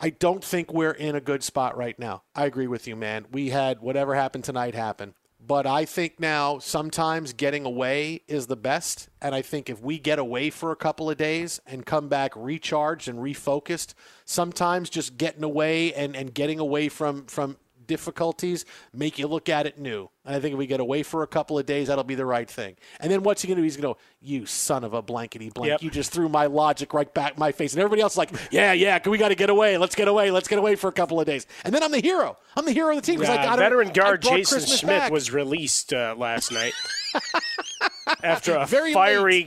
I 0.00 0.10
don't 0.10 0.44
think 0.44 0.72
we're 0.72 0.92
in 0.92 1.14
a 1.14 1.20
good 1.20 1.42
spot 1.42 1.76
right 1.76 1.98
now. 1.98 2.22
I 2.34 2.44
agree 2.46 2.66
with 2.66 2.86
you, 2.86 2.96
man. 2.96 3.26
We 3.32 3.50
had 3.50 3.80
whatever 3.80 4.14
happened 4.14 4.44
tonight 4.44 4.74
happen. 4.74 5.14
But 5.46 5.66
I 5.66 5.84
think 5.84 6.18
now 6.18 6.58
sometimes 6.58 7.32
getting 7.32 7.64
away 7.64 8.22
is 8.26 8.48
the 8.48 8.56
best. 8.56 9.08
And 9.22 9.34
I 9.34 9.42
think 9.42 9.70
if 9.70 9.80
we 9.80 9.98
get 9.98 10.18
away 10.18 10.50
for 10.50 10.72
a 10.72 10.76
couple 10.76 11.08
of 11.08 11.16
days 11.16 11.60
and 11.66 11.86
come 11.86 12.08
back 12.08 12.32
recharged 12.34 13.06
and 13.06 13.20
refocused, 13.20 13.94
sometimes 14.24 14.90
just 14.90 15.16
getting 15.16 15.44
away 15.44 15.94
and, 15.94 16.16
and 16.16 16.34
getting 16.34 16.58
away 16.58 16.88
from, 16.88 17.26
from 17.26 17.58
difficulties 17.86 18.64
make 18.92 19.18
you 19.18 19.26
look 19.26 19.48
at 19.48 19.66
it 19.66 19.78
new. 19.78 20.08
And 20.24 20.34
I 20.34 20.40
think 20.40 20.54
if 20.54 20.58
we 20.58 20.66
get 20.66 20.80
away 20.80 21.02
for 21.04 21.22
a 21.22 21.26
couple 21.26 21.56
of 21.58 21.66
days, 21.66 21.86
that'll 21.88 22.02
be 22.04 22.16
the 22.16 22.26
right 22.26 22.50
thing. 22.50 22.74
And 22.98 23.12
then 23.12 23.22
what's 23.22 23.42
he 23.42 23.48
going 23.48 23.56
to 23.56 23.60
do? 23.60 23.64
He's 23.64 23.76
going 23.76 23.94
to 23.94 23.98
go, 23.98 23.98
You 24.20 24.44
son 24.46 24.82
of 24.82 24.92
a 24.92 25.00
blankety 25.02 25.50
blank. 25.50 25.68
Yep. 25.70 25.82
You 25.82 25.90
just 25.90 26.10
threw 26.12 26.28
my 26.28 26.46
logic 26.46 26.92
right 26.94 27.12
back 27.14 27.34
in 27.34 27.38
my 27.40 27.52
face. 27.52 27.72
And 27.74 27.80
everybody 27.80 28.02
else 28.02 28.14
is 28.14 28.18
like, 28.18 28.30
Yeah, 28.50 28.72
yeah, 28.72 28.98
we 29.06 29.18
got 29.18 29.28
to 29.28 29.34
get 29.36 29.50
away. 29.50 29.78
Let's 29.78 29.94
get 29.94 30.08
away. 30.08 30.30
Let's 30.32 30.48
get 30.48 30.58
away 30.58 30.74
for 30.74 30.88
a 30.88 30.92
couple 30.92 31.20
of 31.20 31.26
days. 31.26 31.46
And 31.64 31.72
then 31.74 31.82
I'm 31.84 31.92
the 31.92 32.00
hero. 32.00 32.36
I'm 32.56 32.64
the 32.64 32.72
hero 32.72 32.90
of 32.90 32.96
the 32.96 33.02
team. 33.02 33.20
'cause 33.20 33.28
I 33.28 33.36
got 33.36 33.58
veteran 33.58 33.92
guard 33.92 34.22
Jason 34.22 34.58
Christmas 34.58 34.80
Smith 34.80 34.88
back. 34.98 35.12
was 35.12 35.32
released 35.32 35.92
uh, 35.92 36.14
last 36.18 36.50
night 36.50 36.72
after 38.22 38.54
a 38.56 38.66
Very 38.66 38.92
fiery, 38.92 39.46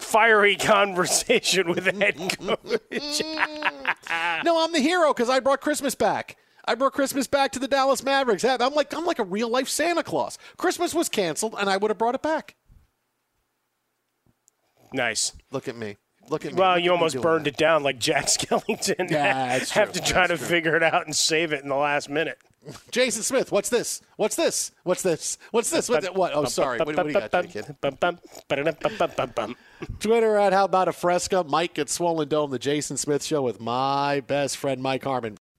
fiery 0.00 0.56
conversation 0.56 1.68
with 1.70 1.84
the 1.84 1.92
head 1.92 2.16
coach. 2.16 3.22
no, 4.44 4.62
I'm 4.64 4.72
the 4.72 4.80
hero 4.80 5.12
because 5.12 5.28
I 5.30 5.40
brought 5.40 5.60
Christmas 5.60 5.94
back. 5.94 6.36
I 6.70 6.76
brought 6.76 6.92
Christmas 6.92 7.26
back 7.26 7.50
to 7.52 7.58
the 7.58 7.66
Dallas 7.66 8.04
Mavericks. 8.04 8.44
I'm 8.44 8.72
like 8.74 8.94
I'm 8.94 9.04
like 9.04 9.18
a 9.18 9.24
real 9.24 9.48
life 9.48 9.68
Santa 9.68 10.04
Claus. 10.04 10.38
Christmas 10.56 10.94
was 10.94 11.08
canceled, 11.08 11.56
and 11.58 11.68
I 11.68 11.76
would 11.76 11.90
have 11.90 11.98
brought 11.98 12.14
it 12.14 12.22
back. 12.22 12.54
nice. 14.92 15.32
Look 15.50 15.66
at 15.66 15.74
me. 15.74 15.96
Look 16.28 16.44
at 16.46 16.52
me. 16.52 16.60
Well, 16.60 16.76
Look 16.76 16.84
you 16.84 16.92
almost 16.92 17.20
burned 17.20 17.46
that. 17.46 17.54
it 17.54 17.56
down 17.56 17.82
like 17.82 17.98
Jack 17.98 18.26
Skellington. 18.26 19.10
Yeah, 19.10 19.58
have 19.72 19.90
true. 19.90 20.00
to 20.00 20.00
try 20.00 20.28
That's 20.28 20.40
to 20.40 20.46
true. 20.46 20.46
figure 20.46 20.76
it 20.76 20.84
out 20.84 21.06
and 21.06 21.16
save 21.16 21.52
it 21.52 21.64
in 21.64 21.68
the 21.68 21.74
last 21.74 22.08
minute. 22.08 22.38
Jason 22.92 23.24
Smith, 23.24 23.50
what's 23.50 23.68
this? 23.68 24.00
What's 24.14 24.36
this? 24.36 24.70
What's 24.84 25.02
this? 25.02 25.38
What's 25.50 25.70
this? 25.70 25.88
What's 25.88 26.06
What? 26.10 26.16
what? 26.16 26.32
Oh, 26.36 26.44
sorry. 26.44 26.78
What, 26.78 26.94
what 26.94 27.02
do 27.02 27.08
you 27.08 27.28
got, 27.28 27.48
kid? 27.48 27.74
Twitter 29.98 30.36
at 30.36 30.52
How 30.52 30.66
About 30.66 30.86
a 30.86 30.92
Fresca. 30.92 31.42
Mike 31.42 31.80
at 31.80 31.88
Swollen 31.88 32.28
Dome, 32.28 32.52
the 32.52 32.60
Jason 32.60 32.96
Smith 32.96 33.24
Show 33.24 33.42
with 33.42 33.60
my 33.60 34.20
best 34.20 34.56
friend 34.56 34.80
Mike 34.80 35.02
Harmon. 35.02 35.36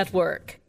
Network. 0.00 0.59